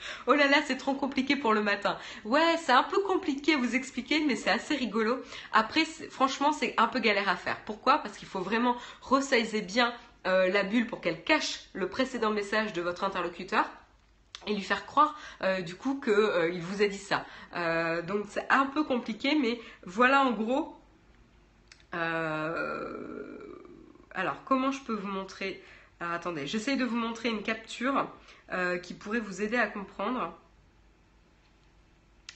Oh 0.28 0.34
là 0.34 0.47
là, 0.47 0.58
c'est 0.66 0.78
trop 0.78 0.93
compliqué 0.93 1.36
pour 1.36 1.54
le 1.54 1.62
matin. 1.62 1.97
Ouais, 2.26 2.58
c'est 2.58 2.72
un 2.72 2.84
peu 2.84 3.02
compliqué 3.02 3.56
à 3.56 3.58
vous 3.58 3.76
expliquer, 3.76 4.24
mais 4.26 4.36
c'est 4.36 4.49
assez 4.49 4.76
rigolo. 4.76 5.20
Après, 5.54 5.86
franchement, 5.86 6.52
c'est 6.52 6.74
un 6.78 6.88
peu 6.88 6.99
galère 6.99 7.30
à 7.30 7.36
faire. 7.36 7.58
Pourquoi? 7.66 7.99
Parce 7.99 8.18
qu'il 8.18 8.28
faut 8.28 8.41
vraiment 8.41 8.76
resizer 9.02 9.62
bien 9.62 9.93
euh, 10.28 10.49
la 10.52 10.62
bulle 10.64 10.86
pour 10.86 11.02
qu'elle 11.02 11.24
cache 11.24 11.62
le 11.74 11.89
précédent 11.89 12.30
message 12.30 12.74
de 12.74 12.82
votre 12.82 13.04
interlocuteur 13.04 13.66
et 14.45 14.54
lui 14.54 14.62
faire 14.62 14.86
croire 14.86 15.18
euh, 15.41 15.62
du 15.62 15.74
coup 15.74 15.99
qu'il 15.99 16.14
euh, 16.14 16.60
vous 16.62 16.84
a 16.84 16.88
dit 16.88 16.97
ça. 16.97 17.26
donc 18.04 18.26
c'est 18.30 18.45
un 18.52 18.68
peu 18.68 18.84
compliqué, 18.84 19.36
mais 19.36 19.60
voilà 19.84 20.22
en 20.22 20.32
gros. 20.32 20.78
alors 24.14 24.43
comment 24.45 24.72
je 24.72 24.82
peux 24.82 24.93
vous 24.93 25.08
montrer 25.08 25.64
Alors 25.99 26.14
attendez, 26.14 26.45
j'essaye 26.45 26.78
de 26.78 26.86
vous 26.86 26.97
montrer 26.97 27.30
une 27.30 27.41
capture 27.41 28.08
qui 28.84 28.93
pourrait 28.93 29.20
vous 29.20 29.41
aider 29.41 29.58
à 29.58 29.68
comprendre. 29.68 30.38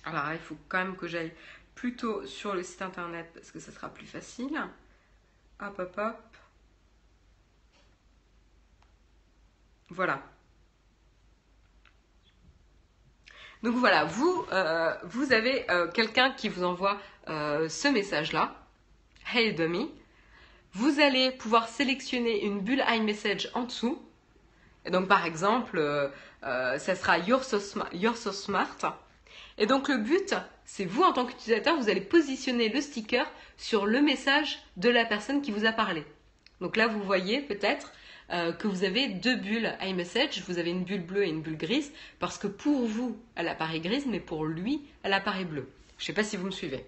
Alors 0.05 0.31
il 0.31 0.39
faut 0.39 0.57
quand 0.69 0.77
même 0.77 0.95
que 0.95 1.07
j'aille 1.07 1.33
plutôt 1.73 2.25
sur 2.25 2.53
le 2.53 2.63
site 2.63 2.81
internet 2.81 3.29
parce 3.33 3.51
que 3.51 3.59
ça 3.59 3.71
sera 3.71 3.89
plus 3.89 4.05
facile. 4.05 4.57
Hop 5.59 5.79
hop 5.79 5.97
hop. 5.97 6.37
Voilà. 9.89 10.21
Donc 13.63 13.75
voilà, 13.75 14.05
vous, 14.05 14.45
euh, 14.51 14.93
vous 15.03 15.33
avez 15.33 15.69
euh, 15.71 15.87
quelqu'un 15.87 16.31
qui 16.31 16.49
vous 16.49 16.63
envoie 16.63 16.99
euh, 17.29 17.67
ce 17.69 17.87
message-là. 17.87 18.55
Hey 19.33 19.53
dummy. 19.53 19.91
Vous 20.73 20.99
allez 20.99 21.31
pouvoir 21.31 21.67
sélectionner 21.67 22.43
une 22.45 22.59
bulle 22.59 22.83
iMessage 22.87 23.49
en 23.53 23.63
dessous. 23.63 23.99
Donc 24.91 25.07
par 25.07 25.25
exemple, 25.25 26.11
ça 26.41 26.95
sera 26.95 27.17
You're 27.19 27.43
so, 27.43 27.59
you're 27.93 28.17
so 28.17 28.31
smart. 28.31 28.77
Et 29.57 29.65
donc 29.65 29.87
le 29.87 29.97
but, 29.97 30.35
c'est 30.65 30.85
vous 30.85 31.03
en 31.03 31.13
tant 31.13 31.25
qu'utilisateur, 31.25 31.77
vous 31.77 31.89
allez 31.89 32.01
positionner 32.01 32.69
le 32.69 32.81
sticker 32.81 33.25
sur 33.57 33.85
le 33.85 34.01
message 34.01 34.59
de 34.77 34.89
la 34.89 35.05
personne 35.05 35.41
qui 35.41 35.51
vous 35.51 35.65
a 35.65 35.71
parlé. 35.71 36.03
Donc 36.61 36.75
là, 36.75 36.87
vous 36.87 37.01
voyez 37.01 37.41
peut-être 37.41 37.91
euh, 38.31 38.51
que 38.51 38.67
vous 38.67 38.83
avez 38.83 39.07
deux 39.07 39.35
bulles 39.35 39.77
iMessage, 39.81 40.41
vous 40.47 40.57
avez 40.57 40.71
une 40.71 40.83
bulle 40.83 41.05
bleue 41.05 41.25
et 41.25 41.29
une 41.29 41.41
bulle 41.41 41.57
grise, 41.57 41.91
parce 42.19 42.37
que 42.37 42.47
pour 42.47 42.85
vous, 42.85 43.17
elle 43.35 43.47
apparaît 43.47 43.79
grise, 43.79 44.05
mais 44.07 44.19
pour 44.19 44.45
lui, 44.45 44.81
elle 45.03 45.13
apparaît 45.13 45.45
bleue. 45.45 45.69
Je 45.97 46.03
ne 46.03 46.07
sais 46.07 46.13
pas 46.13 46.23
si 46.23 46.35
vous 46.35 46.45
me 46.45 46.51
suivez. 46.51 46.85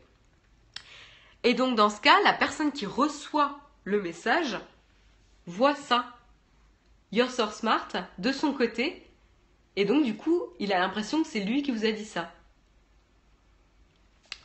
Et 1.44 1.54
donc 1.54 1.76
dans 1.76 1.90
ce 1.90 2.02
cas, 2.02 2.20
la 2.24 2.34
personne 2.34 2.72
qui 2.72 2.86
reçoit 2.86 3.60
le 3.84 4.02
message 4.02 4.58
voit 5.46 5.76
ça, 5.76 6.17
Your 7.12 7.30
Source 7.32 7.58
Smart, 7.60 7.88
de 8.18 8.32
son 8.32 8.54
côté, 8.54 9.04
et 9.76 9.86
donc 9.86 10.04
du 10.04 10.16
coup, 10.16 10.42
il 10.60 10.74
a 10.74 10.80
l'impression 10.80 11.22
que 11.22 11.28
c'est 11.30 11.40
lui 11.40 11.64
qui 11.64 11.72
vous 11.72 11.86
a 11.86 11.92
dit 11.92 12.06
ça. 12.06 12.32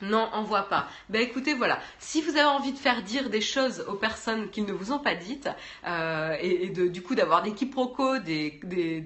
Non, 0.03 0.29
voit 0.43 0.69
pas. 0.69 0.89
Ben 1.09 1.23
écoutez, 1.23 1.55
voilà. 1.55 1.79
Si 2.01 2.23
vous 2.23 2.31
avez 2.31 2.45
envie 2.45 2.73
de 2.73 2.79
faire 2.79 3.03
dire 3.03 3.31
des 3.31 3.41
choses 3.41 3.85
aux 3.89 3.95
personnes 3.95 4.51
qu'ils 4.51 4.65
ne 4.65 4.73
vous 4.73 4.93
ont 4.93 4.99
pas 4.99 5.15
dites, 5.15 5.49
euh, 5.87 6.37
et, 6.41 6.71
de, 6.71 6.89
du 6.89 7.03
coup 7.03 7.15
d'avoir 7.15 7.43
des 7.43 7.53
quiproquos, 7.55 8.19
des, 8.19 8.61
des, 8.65 9.05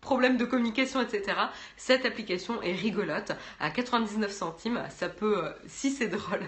problèmes 0.00 0.38
de 0.38 0.46
communication, 0.46 1.02
etc., 1.02 1.38
cette 1.76 2.06
application 2.06 2.62
est 2.62 2.72
rigolote. 2.72 3.32
À 3.60 3.70
99 3.70 4.32
centimes, 4.32 4.82
ça 4.88 5.10
peut, 5.10 5.44
euh, 5.44 5.52
si 5.66 5.90
c'est 5.90 6.08
drôle, 6.08 6.40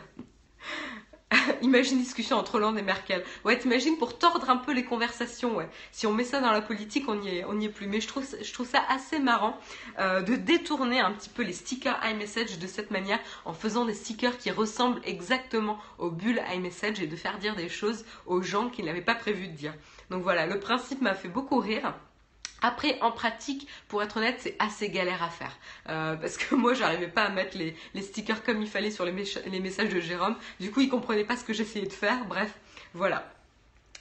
Imagine 1.62 1.99
discussion 1.99 2.37
entre 2.37 2.57
Hollande 2.57 2.78
et 2.78 2.83
Merkel. 2.83 3.22
Ouais, 3.45 3.59
t'imagines 3.59 3.97
pour 3.99 4.18
tordre 4.18 4.51
un 4.51 4.57
peu 4.57 4.72
les 4.72 4.85
conversations, 4.85 5.57
ouais. 5.57 5.68
Si 5.93 6.07
on 6.07 6.12
met 6.12 6.24
ça 6.24 6.41
dans 6.41 6.51
la 6.51 6.61
politique, 6.61 7.09
on 7.09 7.16
n'y 7.16 7.39
est, 7.39 7.45
on 7.45 7.61
est 7.61 7.68
plus. 7.68 7.87
Mais 7.87 8.01
je 8.01 8.09
trouve, 8.09 8.26
je 8.43 8.53
trouve 8.53 8.66
ça 8.66 8.83
assez 8.89 9.18
marrant 9.18 9.57
euh, 9.99 10.22
de 10.22 10.35
détourner 10.35 11.01
un 11.01 11.12
petit 11.12 11.28
peu 11.28 11.43
les 11.43 11.53
stickers 11.53 11.99
iMessage 12.05 12.59
de 12.59 12.66
cette 12.66 12.91
manière 12.91 13.20
en 13.45 13.53
faisant 13.53 13.85
des 13.85 13.95
stickers 13.95 14.39
qui 14.39 14.51
ressemblent 14.51 15.01
exactement 15.05 15.78
aux 15.99 16.11
bulles 16.11 16.43
iMessage 16.53 17.01
et 17.01 17.07
de 17.07 17.16
faire 17.16 17.39
dire 17.39 17.55
des 17.55 17.68
choses 17.68 18.05
aux 18.26 18.43
gens 18.43 18.68
qu'ils 18.68 18.87
n'avaient 18.87 19.01
pas 19.01 19.14
prévu 19.14 19.49
de 19.49 19.55
dire. 19.55 19.74
Donc 20.11 20.22
voilà, 20.22 20.47
le 20.47 20.59
principe 20.59 21.01
m'a 21.01 21.14
fait 21.14 21.28
beaucoup 21.28 21.59
rire. 21.59 21.95
Après, 22.63 22.99
en 23.01 23.13
pratique, 23.13 23.69
pour 23.89 24.03
être 24.03 24.19
honnête, 24.19 24.37
c'est 24.39 24.57
assez 24.59 24.91
galère 24.91 25.23
à 25.23 25.31
faire. 25.31 25.57
Euh, 25.89 26.17
parce 26.17 26.37
que 26.37 26.55
moi, 26.57 26.75
j'arrivais 26.75 27.09
pas 27.09 27.25
à 27.25 27.29
mettre 27.31 27.57
les, 27.57 28.03
stickers 28.03 28.43
comme 28.43 28.61
il 28.63 28.69
fallait 28.69 28.91
sur 28.91 29.05
les, 29.05 29.13
messages 29.13 29.89
de 29.89 30.01
Jérôme. 30.01 30.37
Du 30.59 30.71
coup, 30.71 30.81
il 30.81 30.89
comprenait 30.89 31.25
pas 31.25 31.37
ce 31.37 31.45
que 31.45 31.53
j'essayais 31.53 31.87
de 31.87 31.93
faire. 31.93 32.25
Bref, 32.27 32.55
voilà. 32.95 33.33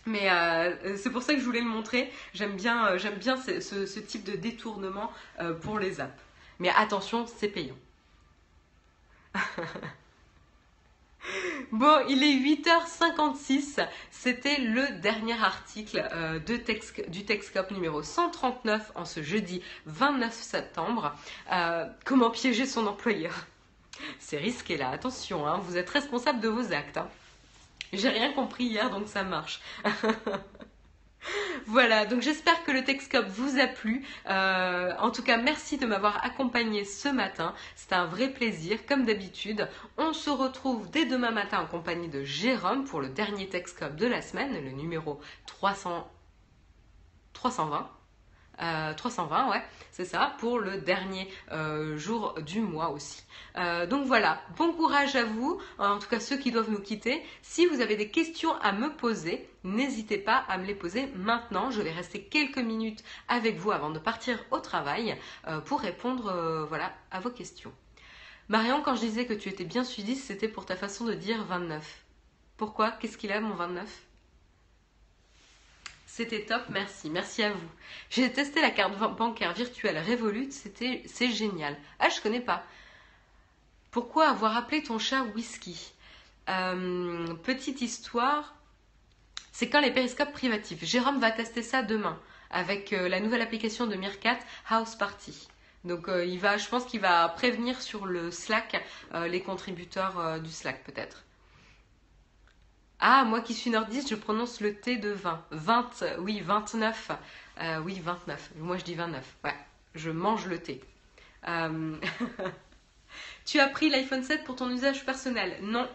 Mais 0.06 0.32
euh, 0.32 0.98
c'est 0.98 1.10
pour 1.10 1.22
ça 1.22 1.34
que 1.34 1.40
je 1.40 1.46
voulais 1.46 1.62
le 1.62 1.68
montrer. 1.68 2.12
J'aime 2.34 2.56
bien, 2.56 2.88
euh, 2.88 2.98
j'aime 2.98 3.16
bien 3.16 3.38
ce, 3.38 4.00
type 4.00 4.24
de 4.24 4.36
détournement 4.36 5.12
pour 5.62 5.80
les 5.80 6.02
apps. 6.02 6.14
Mais 6.60 6.70
attention, 6.76 7.26
c'est 7.28 7.50
payant. 7.50 7.78
Bon, 11.72 12.00
il 12.10 12.24
est 12.24 12.36
8h56. 12.36 13.86
C'était 14.10 14.58
le 14.60 15.00
dernier 15.02 15.40
article 15.42 16.08
euh, 16.14 16.40
du 16.40 17.26
Texcop 17.26 17.72
numéro 17.72 18.02
139 18.02 18.92
en 18.96 19.06
ce 19.06 19.22
jeudi 19.22 19.62
29 19.86 20.34
septembre. 20.34 21.16
Euh, 21.52 21.86
comment 22.06 22.32
piéger 22.32 22.66
son 22.66 22.88
employeur? 22.88 23.46
C'est 24.18 24.38
risqué 24.38 24.78
là, 24.78 24.90
attention, 24.90 25.46
hein, 25.46 25.60
vous 25.64 25.78
êtes 25.78 25.90
responsable 25.90 26.40
de 26.40 26.48
vos 26.48 26.74
actes. 26.74 26.98
Hein. 26.98 27.10
J'ai 27.92 28.10
rien 28.10 28.32
compris 28.32 28.66
hier, 28.66 28.90
donc 28.90 29.08
ça 29.08 29.24
marche. 29.24 29.62
Voilà, 31.66 32.06
donc 32.06 32.22
j'espère 32.22 32.64
que 32.64 32.72
le 32.72 32.84
Texcope 32.84 33.28
vous 33.28 33.60
a 33.60 33.68
plu. 33.68 34.06
Euh, 34.28 34.94
en 35.00 35.12
tout 35.12 35.22
cas, 35.22 35.38
merci 35.38 35.78
de 35.78 35.86
m'avoir 35.86 36.24
accompagné 36.26 36.86
ce 36.86 37.10
matin. 37.10 37.54
C'était 37.76 37.96
un 37.96 38.06
vrai 38.06 38.30
plaisir, 38.30 38.86
comme 38.86 39.06
d'habitude. 39.06 39.68
On 39.98 40.14
se 40.14 40.30
retrouve 40.30 40.90
dès 40.90 41.06
demain 41.06 41.32
matin 41.32 41.60
en 41.60 41.68
compagnie 41.68 42.10
de 42.10 42.24
Jérôme 42.24 42.86
pour 42.86 43.02
le 43.02 43.10
dernier 43.10 43.48
Texcope 43.50 43.96
de 43.96 44.08
la 44.08 44.22
semaine, 44.22 44.54
le 44.54 44.72
numéro 44.72 45.20
300... 45.46 46.10
320. 47.34 47.90
320, 48.60 49.48
euh, 49.48 49.52
ouais, 49.52 49.64
c'est 49.92 50.06
ça, 50.06 50.36
pour 50.40 50.60
le 50.60 50.80
dernier 50.82 51.30
euh, 51.52 51.98
jour 51.98 52.36
du 52.42 52.62
mois 52.62 52.90
aussi. 52.90 53.24
Euh, 53.58 53.86
donc 53.86 54.06
voilà, 54.06 54.42
bon 54.58 54.74
courage 54.74 55.16
à 55.16 55.24
vous, 55.24 55.60
en 55.78 56.00
tout 56.00 56.10
cas 56.10 56.20
ceux 56.20 56.38
qui 56.38 56.52
doivent 56.52 56.70
nous 56.70 56.82
quitter. 56.82 57.24
Si 57.42 57.66
vous 57.66 57.82
avez 57.82 57.96
des 57.96 58.10
questions 58.10 58.54
à 58.62 58.72
me 58.72 58.96
poser, 58.96 59.50
n'hésitez 59.64 60.18
pas 60.18 60.44
à 60.48 60.58
me 60.58 60.66
les 60.66 60.76
poser 60.76 61.08
maintenant. 61.16 61.72
Je 61.72 61.82
vais 61.82 61.92
rester 61.92 62.24
quelques 62.24 62.58
minutes 62.58 63.04
avec 63.28 63.58
vous 63.58 63.72
avant 63.72 63.90
de 63.90 64.00
partir 64.00 64.40
au 64.52 64.60
travail 64.60 65.18
pour 65.66 65.82
répondre 65.82 66.68
à 67.12 67.20
vos 67.20 67.30
questions. 67.30 67.74
Marion, 68.50 68.82
quand 68.82 68.96
je 68.96 69.02
disais 69.02 69.26
que 69.26 69.34
tu 69.34 69.50
étais 69.50 69.66
bien 69.66 69.84
suivi, 69.84 70.16
c'était 70.16 70.48
pour 70.48 70.66
ta 70.66 70.76
façon 70.76 71.06
de 71.06 71.14
dire 71.14 71.44
29. 71.44 72.04
Pourquoi? 72.58 72.92
Qu'est-ce 72.92 73.18
qu'il 73.18 73.32
a 73.32 73.40
mon 73.40 73.54
29 73.54 74.09
c'était 76.20 76.44
top, 76.44 76.64
merci. 76.68 77.10
Merci 77.10 77.44
à 77.44 77.52
vous. 77.52 77.70
J'ai 78.10 78.30
testé 78.30 78.62
la 78.62 78.72
carte 78.72 78.98
bancaire 79.16 79.54
virtuelle 79.54 79.98
Revolut, 80.06 80.52
c'était, 80.52 81.02
c'est 81.06 81.30
génial. 81.30 81.78
Ah, 81.98 82.10
je 82.10 82.20
connais 82.20 82.42
pas. 82.42 82.66
Pourquoi 83.90 84.28
avoir 84.28 84.58
appelé 84.58 84.84
ton 84.84 85.00
chat 85.00 85.24
Whisky 85.34 85.94
euh, 86.50 87.34
Petite 87.36 87.80
histoire, 87.80 88.54
c'est 89.54 89.70
quand 89.70 89.80
les 89.80 89.92
périscopes 89.92 90.34
privatifs. 90.34 90.84
Jérôme 90.84 91.22
va 91.22 91.32
tester 91.32 91.64
ça 91.64 91.84
demain 91.84 92.20
avec 92.52 92.92
euh, 92.92 93.08
la 93.08 93.22
nouvelle 93.22 93.42
application 93.42 93.88
de 93.88 93.96
Meerkat, 93.96 94.40
House 94.70 94.96
Party. 94.96 95.48
Donc 95.86 96.10
euh, 96.10 96.26
il 96.26 96.40
va, 96.40 96.58
je 96.58 96.68
pense 96.68 96.84
qu'il 96.84 97.00
va 97.00 97.30
prévenir 97.30 97.82
sur 97.82 98.06
le 98.06 98.30
Slack 98.30 98.84
les 99.14 99.42
contributeurs 99.42 100.42
du 100.42 100.52
Slack 100.52 100.84
peut-être. 100.84 101.24
Ah, 103.02 103.24
moi 103.24 103.40
qui 103.40 103.54
suis 103.54 103.70
nordiste, 103.70 104.10
je 104.10 104.16
prononce 104.16 104.60
le 104.60 104.76
T 104.76 104.98
de 104.98 105.10
20. 105.10 105.42
20, 105.52 105.90
oui, 106.20 106.42
29. 106.42 107.12
Euh, 107.62 107.80
oui, 107.80 108.00
29. 108.04 108.52
Moi, 108.58 108.78
je 108.78 108.84
dis 108.84 108.96
29. 108.96 109.24
Ouais, 109.46 109.56
je 109.96 110.12
mange 110.12 110.48
le 110.48 110.60
thé. 110.60 110.82
Euh, 111.48 111.96
tu 113.46 113.60
as 113.60 113.68
pris 113.68 113.90
l'iPhone 113.90 114.24
7 114.24 114.44
pour 114.44 114.58
ton 114.58 114.70
usage 114.70 115.06
personnel? 115.06 115.58
Non. 115.62 115.88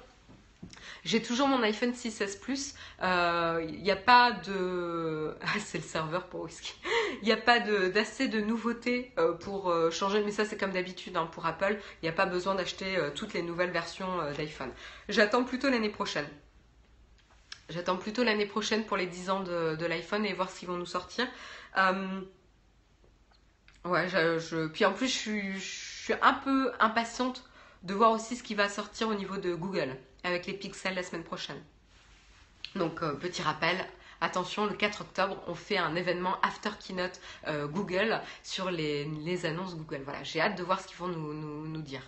J'ai 1.05 1.21
toujours 1.21 1.47
mon 1.47 1.63
iPhone 1.63 1.91
6S 1.91 2.41
Plus. 2.41 2.75
Il 3.01 3.05
euh, 3.05 3.65
n'y 3.67 3.91
a 3.91 3.97
pas 3.97 4.33
de. 4.33 5.37
Ah, 5.43 5.61
c'est 5.63 5.79
le 5.79 5.85
serveur 5.85 6.27
pour 6.29 6.41
whisky. 6.41 6.75
Il 7.21 7.27
n'y 7.27 7.33
a 7.33 7.37
pas 7.37 7.61
d'assez 7.61 8.29
de, 8.29 8.41
nouveautés 8.41 9.15
pour 9.41 9.75
changer. 9.91 10.23
Mais 10.25 10.33
ça, 10.33 10.47
c'est 10.47 10.57
comme 10.57 10.73
d'habitude 10.73 11.19
hein, 11.19 11.29
pour 11.31 11.45
Apple. 11.45 11.79
Il 12.01 12.07
n'y 12.07 12.09
a 12.09 12.13
pas 12.13 12.25
besoin 12.25 12.55
d'acheter 12.55 12.97
toutes 13.15 13.35
les 13.35 13.43
nouvelles 13.43 13.73
versions 13.73 14.33
d'iPhone. 14.39 14.71
J'attends 15.11 15.45
plutôt 15.45 15.69
l'année 15.69 15.91
prochaine. 15.91 16.27
J'attends 17.71 17.97
plutôt 17.97 18.25
l'année 18.25 18.47
prochaine 18.47 18.85
pour 18.85 18.97
les 18.97 19.07
10 19.07 19.31
ans 19.31 19.41
de, 19.41 19.87
l'iPhone 19.87 20.27
et 20.27 20.33
voir 20.33 20.51
ce 20.51 20.59
qu'ils 20.59 20.69
vont 20.69 20.77
nous 20.77 20.87
sortir. 20.87 21.27
Euh, 21.79 22.21
ouais, 23.85 24.09
je, 24.09 24.67
puis 24.67 24.85
en 24.85 24.93
plus, 24.93 25.09
je 25.09 25.59
suis, 25.59 26.13
un 26.21 26.35
peu 26.35 26.73
impatiente 26.79 27.45
de 27.83 27.95
voir 27.95 28.11
aussi 28.11 28.37
ce 28.37 28.43
qui 28.43 28.55
va 28.55 28.69
sortir 28.69 29.09
au 29.09 29.15
niveau 29.15 29.37
de 29.39 29.55
Google 29.55 29.97
avec 30.25 30.47
les 30.47 30.55
pixels 30.55 30.95
la 30.95 31.03
semaine 31.03 31.25
prochaine. 31.25 31.63
Donc, 32.75 33.03
euh, 33.03 33.13
petit 33.15 33.43
rappel, 33.43 33.77
attention, 34.21 34.67
le 34.67 34.75
4 34.75 35.03
octobre, 35.03 35.43
on 35.47 35.55
fait 35.55 35.77
un 35.77 35.95
événement 35.95 36.41
after 36.43 36.71
keynote 36.79 37.21
euh, 37.47 37.67
Google 37.67 38.21
sur 38.43 38.71
les, 38.71 39.47
annonces 39.47 39.77
Google. 39.77 40.03
Voilà, 40.05 40.23
j'ai 40.23 40.41
hâte 40.41 40.57
de 40.59 40.63
voir 40.63 40.81
ce 40.81 40.89
qu'ils 40.89 40.97
vont 40.97 41.09
nous, 41.09 41.83
dire. 41.83 42.03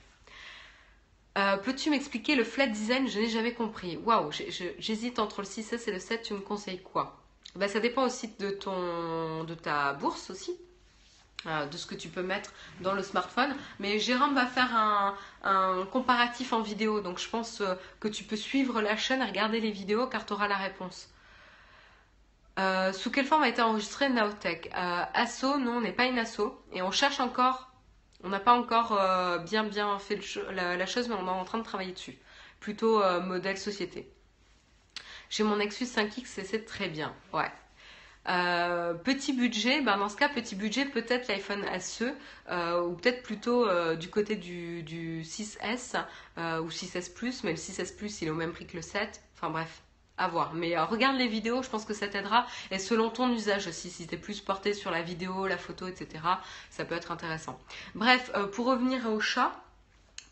Euh, 1.36 1.58
peux-tu 1.58 1.90
m'expliquer 1.90 2.34
le 2.34 2.44
flat 2.44 2.66
design? 2.66 3.08
Je 3.08 3.20
n'ai 3.20 3.28
jamais 3.28 3.52
compris. 3.52 3.98
Waouh, 3.98 4.30
j'hésite 4.78 5.18
entre 5.18 5.42
le 5.42 5.46
6S 5.46 5.88
et 5.88 5.92
le 5.92 5.98
7. 5.98 6.22
Tu 6.22 6.34
me 6.34 6.40
conseilles 6.40 6.80
quoi? 6.80 7.20
Bah, 7.54 7.68
Ça 7.68 7.80
dépend 7.80 8.04
aussi 8.04 8.32
de, 8.38 8.50
ton, 8.50 9.44
de 9.44 9.54
ta 9.54 9.92
bourse 9.92 10.30
aussi. 10.30 10.56
Euh, 11.46 11.66
de 11.66 11.76
ce 11.76 11.86
que 11.86 11.94
tu 11.94 12.08
peux 12.08 12.22
mettre 12.22 12.52
dans 12.80 12.94
le 12.94 13.02
smartphone. 13.02 13.54
Mais 13.78 13.98
Jérôme 13.98 14.34
va 14.34 14.46
faire 14.46 14.74
un, 14.74 15.86
comparatif 15.92 16.54
en 16.54 16.62
vidéo. 16.62 17.00
Donc 17.00 17.18
je 17.18 17.28
pense 17.28 17.60
euh, 17.60 17.74
que 18.00 18.08
tu 18.08 18.24
peux 18.24 18.36
suivre 18.36 18.80
la 18.80 18.96
chaîne 18.96 19.22
regarder 19.22 19.60
les 19.60 19.70
vidéos 19.70 20.06
car 20.06 20.24
tu 20.24 20.32
auras 20.32 20.48
la 20.48 20.56
réponse. 20.56 21.10
Sous 22.94 23.10
quelle 23.10 23.26
forme 23.26 23.42
a 23.42 23.48
été 23.50 23.60
enregistré 23.60 24.08
Naotech? 24.08 24.70
Asso, 24.72 25.58
non, 25.58 25.72
on 25.76 25.80
n'est 25.82 25.92
pas 25.92 26.06
une 26.06 26.18
asso. 26.18 26.58
Et 26.72 26.80
on 26.80 26.90
cherche 26.90 27.20
encore, 27.20 27.70
on 28.26 28.28
n'a 28.28 28.40
pas 28.40 28.52
encore 28.52 28.98
bien 29.44 29.64
bien 29.64 29.98
fait 29.98 30.20
la, 30.52 30.86
chose, 30.86 31.08
mais 31.08 31.14
on 31.14 31.26
est 31.26 31.30
en 31.30 31.44
train 31.44 31.58
de 31.58 31.64
travailler 31.64 31.92
dessus. 31.92 32.18
Plutôt 32.60 33.02
modèle 33.20 33.56
société. 33.56 34.10
J'ai 35.30 35.44
mon 35.44 35.56
Nexus 35.56 35.84
5X 35.84 36.40
et 36.40 36.44
c'est 36.44 36.64
très 36.64 36.88
bien. 36.88 37.14
Ouais. 37.32 37.50
Euh, 38.28 38.94
petit 38.94 39.32
budget, 39.32 39.82
ben 39.82 39.98
dans 39.98 40.08
ce 40.08 40.16
cas, 40.16 40.28
petit 40.28 40.56
budget, 40.56 40.84
peut-être 40.86 41.28
l'iPhone 41.28 41.64
SE, 41.80 42.12
euh, 42.50 42.82
ou 42.82 42.94
peut-être 42.94 43.22
plutôt 43.22 43.68
euh, 43.68 43.94
du 43.94 44.08
côté 44.10 44.34
du, 44.34 45.22
6S 45.22 45.96
ou 46.36 46.68
6S 46.68 47.12
Plus, 47.12 47.44
mais 47.44 47.52
le 47.52 47.56
6S 47.56 47.96
Plus 47.96 48.22
il 48.22 48.28
est 48.28 48.30
au 48.30 48.34
même 48.34 48.52
prix 48.52 48.66
que 48.66 48.76
le 48.76 48.82
7. 48.82 49.22
Enfin 49.34 49.50
bref, 49.50 49.82
à 50.18 50.28
voir. 50.28 50.54
Mais 50.54 50.78
regarde 50.78 51.16
les 51.16 51.28
vidéos, 51.28 51.62
je 51.62 51.68
pense 51.68 51.84
que 51.84 51.94
ça 51.94 52.08
t'aidera. 52.08 52.46
Et 52.70 52.78
selon 52.78 53.10
ton 53.10 53.32
usage 53.32 53.66
aussi, 53.66 53.90
si 53.90 54.06
t'es 54.06 54.16
plus 54.16 54.40
porté 54.40 54.74
sur 54.74 54.90
la 54.90 55.02
vidéo, 55.02 55.46
la 55.46 55.58
photo, 55.58 55.86
etc., 55.86 56.24
ça 56.70 56.84
peut 56.84 56.94
être 56.94 57.12
intéressant. 57.12 57.58
Bref, 57.94 58.30
pour 58.52 58.66
revenir 58.66 59.06
au 59.10 59.20
chat, 59.20 59.52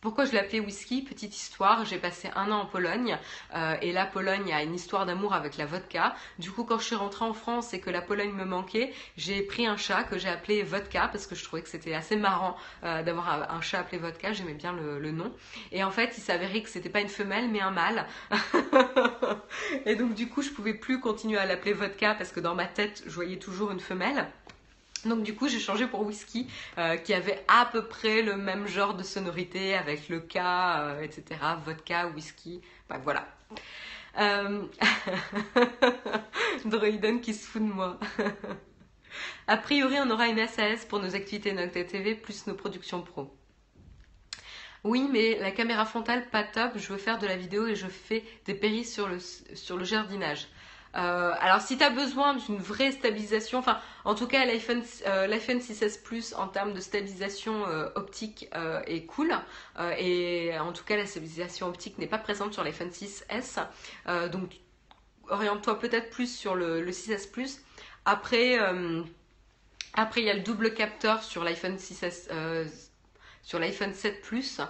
pourquoi 0.04 0.26
je 0.26 0.32
l'ai 0.32 0.38
appelé 0.38 0.60
whisky? 0.60 1.00
Petite 1.00 1.34
histoire, 1.34 1.86
j'ai 1.86 1.96
passé 1.96 2.28
un 2.36 2.52
an 2.52 2.60
en 2.60 2.66
Pologne 2.66 3.16
euh, 3.54 3.74
et 3.80 3.90
la 3.90 4.04
Pologne 4.04 4.52
a 4.52 4.62
une 4.62 4.74
histoire 4.74 5.06
d'amour 5.06 5.32
avec 5.32 5.56
la 5.56 5.64
vodka. 5.64 6.14
Du 6.38 6.50
coup, 6.50 6.64
quand 6.64 6.78
je 6.78 6.84
suis 6.84 6.94
rentrée 6.94 7.24
en 7.24 7.32
France 7.32 7.72
et 7.72 7.80
que 7.80 7.88
la 7.88 8.02
Pologne 8.02 8.32
me 8.32 8.44
manquait, 8.44 8.92
j'ai 9.16 9.40
pris 9.40 9.66
un 9.66 9.78
chat 9.78 10.04
que 10.04 10.18
j'ai 10.18 10.28
appelé 10.28 10.62
Vodka 10.62 11.08
parce 11.10 11.26
que 11.26 11.34
je 11.34 11.42
trouvais 11.42 11.62
que 11.62 11.70
c'était 11.70 11.94
assez 11.94 12.16
marrant 12.16 12.54
euh, 12.84 13.02
d'avoir 13.02 13.50
un 13.50 13.60
chat 13.62 13.78
appelé 13.78 13.96
Vodka, 13.96 14.34
j'aimais 14.34 14.52
bien 14.52 14.74
le, 14.74 15.10
nom. 15.10 15.32
Et 15.72 15.82
en 15.82 15.90
fait, 15.90 16.12
il 16.18 16.20
s'avérait 16.20 16.60
que 16.60 16.68
c'était 16.68 16.90
pas 16.90 17.00
une 17.00 17.08
femelle 17.08 17.48
mais 17.48 17.62
un 17.62 17.70
mâle. 17.70 18.04
et 19.86 19.96
donc 19.96 20.12
du 20.12 20.28
coup, 20.28 20.42
je 20.42 20.50
pouvais 20.50 20.74
plus 20.74 21.00
continuer 21.00 21.38
à 21.38 21.46
l'appeler 21.46 21.72
Vodka 21.72 22.14
parce 22.14 22.30
que 22.30 22.40
dans 22.40 22.54
ma 22.54 22.66
tête, 22.66 23.02
je 23.06 23.14
voyais 23.14 23.38
toujours 23.38 23.70
une 23.70 23.80
femelle. 23.80 24.28
Donc 25.06 25.22
du 25.22 25.34
coup 25.34 25.48
j'ai 25.48 25.58
changé 25.58 25.86
pour 25.86 26.02
whisky 26.02 26.48
euh, 26.78 26.96
qui 26.96 27.14
avait 27.14 27.44
à 27.48 27.66
peu 27.66 27.86
près 27.86 28.22
le 28.22 28.36
même 28.36 28.66
genre 28.66 28.94
de 28.94 29.02
sonorité 29.02 29.74
avec 29.74 30.08
le 30.08 30.20
K, 30.20 30.36
euh, 30.36 31.02
etc. 31.02 31.40
Vodka, 31.64 32.08
whisky, 32.08 32.60
bah 32.88 32.98
voilà. 33.02 33.26
Euh... 34.18 34.62
Droiden 36.64 37.20
qui 37.20 37.34
se 37.34 37.46
fout 37.46 37.62
de 37.62 37.72
moi. 37.72 37.98
a 39.46 39.56
priori 39.56 39.96
on 40.00 40.10
aura 40.10 40.28
une 40.28 40.46
SAS 40.46 40.84
pour 40.84 41.00
nos 41.00 41.14
activités 41.14 41.52
Nocta 41.52 41.84
TV 41.84 42.14
plus 42.14 42.46
nos 42.46 42.54
productions 42.54 43.02
pro. 43.02 43.34
Oui, 44.84 45.08
mais 45.10 45.38
la 45.38 45.50
caméra 45.50 45.86
frontale, 45.86 46.28
pas 46.28 46.44
top. 46.44 46.72
Je 46.76 46.92
veux 46.92 46.98
faire 46.98 47.18
de 47.18 47.26
la 47.26 47.36
vidéo 47.36 47.66
et 47.66 47.74
je 47.74 47.86
fais 47.86 48.22
des 48.44 48.52
péris 48.54 48.84
sur 48.84 49.08
le, 49.08 49.18
sur 49.18 49.78
le 49.78 49.84
jardinage. 49.84 50.48
Euh, 50.96 51.32
alors 51.40 51.60
si 51.60 51.76
tu 51.76 51.82
as 51.82 51.90
besoin 51.90 52.34
d'une 52.34 52.58
vraie 52.58 52.92
stabilisation, 52.92 53.58
enfin 53.58 53.80
en 54.04 54.14
tout 54.14 54.28
cas 54.28 54.44
l'iPhone 54.44 54.82
6S 54.82 55.84
euh, 55.84 56.02
Plus 56.04 56.34
en 56.34 56.46
termes 56.46 56.72
de 56.72 56.80
stabilisation 56.80 57.66
euh, 57.66 57.88
optique 57.96 58.48
est 58.86 59.04
cool 59.06 59.34
et 59.98 60.52
en 60.58 60.72
tout 60.72 60.84
cas 60.84 60.96
la 60.96 61.06
stabilisation 61.06 61.68
optique 61.68 61.98
n'est 61.98 62.06
pas 62.06 62.18
présente 62.18 62.52
sur 62.52 62.62
l'iPhone 62.62 62.90
6S 62.90 63.60
donc 64.30 64.56
oriente-toi 65.28 65.78
peut-être 65.78 66.10
plus 66.10 66.32
sur 66.32 66.54
le, 66.54 66.88
6S 66.88 67.30
Plus. 67.30 67.60
Après 68.04 68.58
après 69.94 70.20
il 70.20 70.26
y 70.26 70.30
a 70.30 70.34
le 70.34 70.42
double 70.42 70.74
capteur 70.74 71.22
sur 71.22 71.42
l'iPhone 71.42 71.76
6S 71.76 72.28
sur 73.42 73.58
l'iPhone 73.58 73.92
7 73.92 74.20
Plus. 74.22 74.60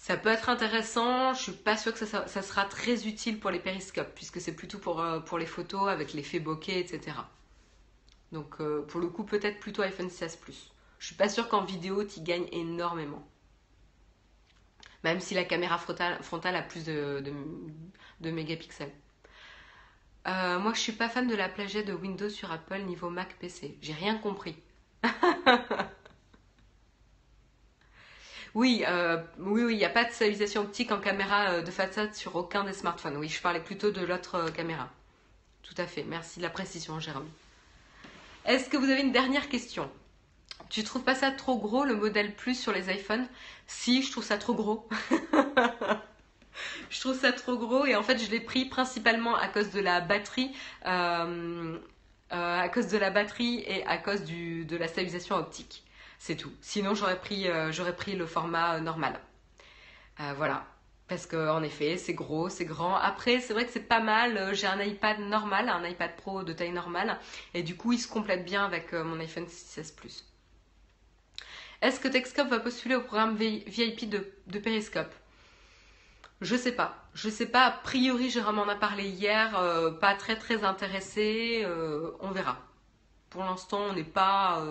Ça 0.00 0.16
peut 0.16 0.30
être 0.30 0.48
intéressant, 0.48 1.34
je 1.34 1.42
suis 1.42 1.52
pas 1.52 1.76
sûre 1.76 1.92
que 1.92 2.06
ça, 2.06 2.26
sera 2.26 2.64
très 2.64 3.06
utile 3.06 3.38
pour 3.38 3.50
les 3.50 3.58
périscopes, 3.58 4.14
puisque 4.14 4.40
c'est 4.40 4.54
plutôt 4.54 4.78
pour, 4.78 4.98
euh, 4.98 5.20
pour 5.20 5.36
les 5.36 5.44
photos 5.44 5.90
avec 5.90 6.14
l'effet 6.14 6.40
bokeh, 6.40 6.78
etc. 6.78 7.18
Donc 8.32 8.62
euh, 8.62 8.80
pour 8.80 8.98
le 8.98 9.08
coup, 9.08 9.24
peut-être 9.24 9.60
plutôt 9.60 9.82
iPhone 9.82 10.08
16 10.08 10.36
Plus. 10.36 10.72
Je 10.98 11.04
suis 11.04 11.16
pas 11.16 11.28
sûre 11.28 11.50
qu'en 11.50 11.64
vidéo, 11.64 12.02
tu 12.02 12.20
gagnes 12.22 12.48
énormément. 12.50 13.28
Même 15.04 15.20
si 15.20 15.34
la 15.34 15.44
caméra 15.44 15.76
frontale, 15.76 16.56
a 16.56 16.62
plus 16.62 16.84
de, 16.86 17.22
de, 18.20 18.30
mégapixels. 18.30 18.92
Euh, 20.26 20.58
moi, 20.58 20.72
je 20.72 20.80
suis 20.80 20.92
pas 20.92 21.10
fan 21.10 21.28
de 21.28 21.36
la 21.36 21.50
plagiat 21.50 21.82
de 21.82 21.92
Windows 21.92 22.30
sur 22.30 22.50
Apple 22.50 22.80
niveau 22.84 23.10
Mac 23.10 23.36
PC. 23.38 23.76
J'ai 23.82 23.92
rien 23.92 24.16
compris. 24.16 24.56
Oui, 28.54 28.84
euh, 28.86 29.18
oui, 29.38 29.74
il 29.74 29.76
n'y 29.76 29.84
a 29.84 29.90
pas 29.90 30.04
de 30.04 30.10
stabilisation 30.10 30.62
optique 30.62 30.90
en 30.90 30.98
caméra 30.98 31.50
euh, 31.50 31.62
de 31.62 31.70
façade 31.70 32.14
sur 32.14 32.34
aucun 32.34 32.64
des 32.64 32.72
smartphones. 32.72 33.16
Oui, 33.16 33.28
je 33.28 33.40
parlais 33.40 33.60
plutôt 33.60 33.92
de 33.92 34.04
l'autre 34.04 34.34
euh, 34.36 34.50
caméra. 34.50 34.88
Tout 35.62 35.74
à 35.76 35.86
fait. 35.86 36.02
Merci 36.02 36.38
de 36.38 36.42
la 36.42 36.50
précision, 36.50 36.98
Jérôme. 36.98 37.28
Est-ce 38.44 38.68
que 38.68 38.76
vous 38.76 38.90
avez 38.90 39.02
une 39.02 39.12
dernière 39.12 39.48
question? 39.48 39.88
Tu 40.68 40.82
trouves 40.82 41.02
pas 41.02 41.14
ça 41.14 41.30
trop 41.30 41.58
gros 41.58 41.84
le 41.84 41.94
modèle 41.94 42.34
Plus 42.34 42.56
sur 42.56 42.72
les 42.72 42.92
iPhones? 42.92 43.26
Si, 43.68 44.02
je 44.02 44.10
trouve 44.10 44.24
ça 44.24 44.36
trop 44.36 44.54
gros. 44.54 44.88
je 46.90 47.00
trouve 47.00 47.18
ça 47.18 47.32
trop 47.32 47.56
gros 47.56 47.86
et 47.86 47.94
en 47.94 48.02
fait 48.02 48.18
je 48.18 48.30
l'ai 48.30 48.40
pris 48.40 48.64
principalement 48.64 49.36
à 49.36 49.46
cause 49.48 49.70
de 49.70 49.80
la 49.80 50.00
batterie. 50.00 50.52
à 50.82 52.68
cause 52.72 52.88
de 52.88 52.98
la 52.98 53.10
batterie 53.10 53.62
et 53.66 53.84
à 53.86 53.98
cause 53.98 54.22
de 54.24 54.76
la 54.76 54.88
stabilisation 54.88 55.36
optique. 55.36 55.84
C'est 56.20 56.36
tout. 56.36 56.52
Sinon, 56.60 56.94
j'aurais 56.94 57.18
pris, 57.18 57.48
euh, 57.48 57.72
le 57.72 58.26
format 58.26 58.74
euh, 58.74 58.80
normal. 58.80 59.18
Euh, 60.20 60.34
voilà. 60.36 60.66
Parce 61.08 61.24
qu'en 61.24 61.62
effet, 61.62 61.96
c'est 61.96 62.12
gros, 62.12 62.50
c'est 62.50 62.66
grand. 62.66 62.94
Après, 62.94 63.40
c'est 63.40 63.54
vrai 63.54 63.64
que 63.64 63.72
c'est 63.72 63.80
pas 63.80 64.00
mal. 64.00 64.54
J'ai 64.54 64.66
un 64.66 64.78
iPad 64.82 65.18
normal, 65.20 65.70
un 65.70 65.82
iPad 65.82 66.14
Pro 66.16 66.42
de 66.42 66.52
taille 66.52 66.72
normale. 66.72 67.18
Et 67.54 67.62
du 67.62 67.74
coup, 67.74 67.94
il 67.94 67.98
se 67.98 68.06
complète 68.06 68.44
bien 68.44 68.66
avec 68.66 68.92
mon 68.92 69.18
iPhone 69.18 69.46
6S 69.46 69.94
Plus. 69.94 70.26
Est-ce 71.80 71.98
que 71.98 72.08
Texcope 72.08 72.48
va 72.48 72.60
postuler 72.60 72.96
au 72.96 73.00
programme 73.00 73.34
VIP 73.36 74.10
de, 74.10 74.30
de 74.46 74.58
Periscope? 74.58 75.12
Je 76.42 76.54
sais 76.54 76.72
pas. 76.72 77.08
Je 77.14 77.30
sais 77.30 77.46
pas. 77.46 77.64
A 77.64 77.70
priori, 77.70 78.28
Jérôme 78.28 78.58
en 78.58 78.68
a 78.68 78.76
parlé 78.76 79.08
hier. 79.08 79.52
pas 80.00 80.14
très 80.14 80.36
très 80.36 80.64
intéressé. 80.64 81.66
on 82.20 82.30
verra. 82.30 82.58
Pour 83.30 83.42
l'instant, 83.42 83.80
on 83.88 83.94
n'est 83.94 84.04
pas 84.04 84.62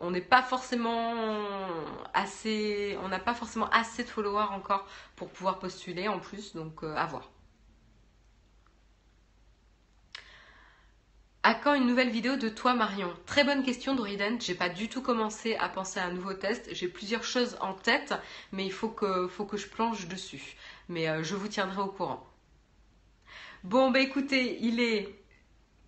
on 0.00 0.10
n'est 0.10 0.20
pas 0.20 0.42
forcément 0.42 1.14
assez, 2.14 2.96
on 3.02 3.08
n'a 3.08 3.18
pas 3.18 3.34
forcément 3.34 3.68
assez 3.70 4.02
de 4.02 4.08
followers 4.08 4.48
encore 4.50 4.86
pour 5.14 5.28
pouvoir 5.28 5.58
postuler 5.58 6.08
en 6.08 6.18
plus, 6.18 6.54
donc 6.54 6.82
euh, 6.82 6.94
à 6.96 7.06
voir. 7.06 7.30
À 11.42 11.54
quand 11.54 11.74
une 11.74 11.86
nouvelle 11.86 12.10
vidéo 12.10 12.36
de 12.36 12.48
toi 12.48 12.74
Marion? 12.74 13.14
Très 13.24 13.44
bonne 13.44 13.62
question 13.62 13.94
Droiden, 13.94 14.40
j'ai 14.40 14.54
pas 14.54 14.68
du 14.68 14.88
tout 14.88 15.02
commencé 15.02 15.56
à 15.56 15.68
penser 15.68 16.00
à 16.00 16.06
un 16.06 16.12
nouveau 16.12 16.34
test, 16.34 16.68
j'ai 16.72 16.88
plusieurs 16.88 17.24
choses 17.24 17.56
en 17.60 17.74
tête, 17.74 18.14
mais 18.52 18.66
il 18.66 18.72
faut 18.72 18.90
que, 18.90 19.26
faut 19.28 19.46
que 19.46 19.56
je 19.56 19.66
plonge 19.66 20.08
dessus. 20.08 20.56
Mais 20.88 21.08
euh, 21.08 21.22
je 21.22 21.34
vous 21.34 21.48
tiendrai 21.48 21.80
au 21.80 21.88
courant. 21.88 22.26
Bon 23.64 23.90
bah 23.90 24.00
écoutez, 24.00 24.58
il 24.62 24.80
est 24.80 25.19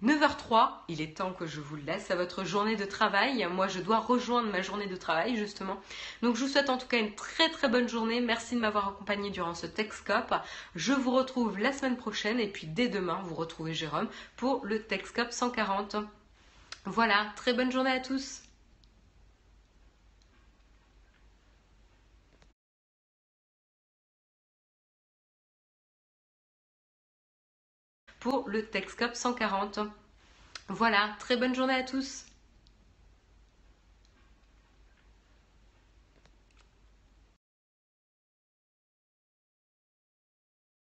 9h03, 0.03 0.69
il 0.89 1.01
est 1.01 1.17
temps 1.17 1.33
que 1.33 1.47
je 1.47 1.61
vous 1.61 1.77
laisse 1.77 2.11
à 2.11 2.17
votre 2.17 2.45
journée 2.45 2.75
de 2.75 2.85
travail. 2.85 3.47
Moi, 3.53 3.69
je 3.69 3.79
dois 3.79 4.01
rejoindre 4.01 4.51
ma 4.51 4.61
journée 4.61 4.89
de 4.89 4.97
travail, 4.97 5.37
justement. 5.37 5.81
Donc, 6.23 6.35
je 6.35 6.43
vous 6.43 6.49
souhaite 6.49 6.71
en 6.71 6.77
tout 6.77 6.89
cas 6.89 6.99
une 6.99 7.15
très 7.15 7.49
très 7.51 7.69
bonne 7.69 7.89
journée. 7.89 8.21
Merci 8.21 8.57
de 8.57 8.61
m'avoir 8.61 8.89
accompagné 8.89 9.31
durant 9.31 9.55
ce 9.55 9.67
Texcope. 9.67 10.35
Je 10.75 10.93
vous 10.93 11.13
retrouve 11.13 11.57
la 11.59 11.73
semaine 11.73 11.97
prochaine 11.97 12.41
et 12.41 12.49
puis 12.49 12.67
dès 12.67 12.89
demain, 12.89 13.21
vous 13.25 13.37
retrouvez 13.37 13.75
Jérôme 13.75 14.09
pour 14.37 14.67
le 14.67 14.83
Texcope 14.83 15.31
140. 15.31 15.97
Voilà, 16.85 17.27
très 17.37 17.53
bonne 17.53 17.71
journée 17.71 17.93
à 17.93 18.01
tous. 18.01 18.42
Pour 28.23 28.49
le 28.49 28.65
Texcope 28.65 29.17
140. 29.17 29.81
Voilà, 30.69 31.11
très 31.19 31.37
bonne 31.37 31.57
journée 31.57 31.75
à 31.75 31.83
tous 31.83 32.25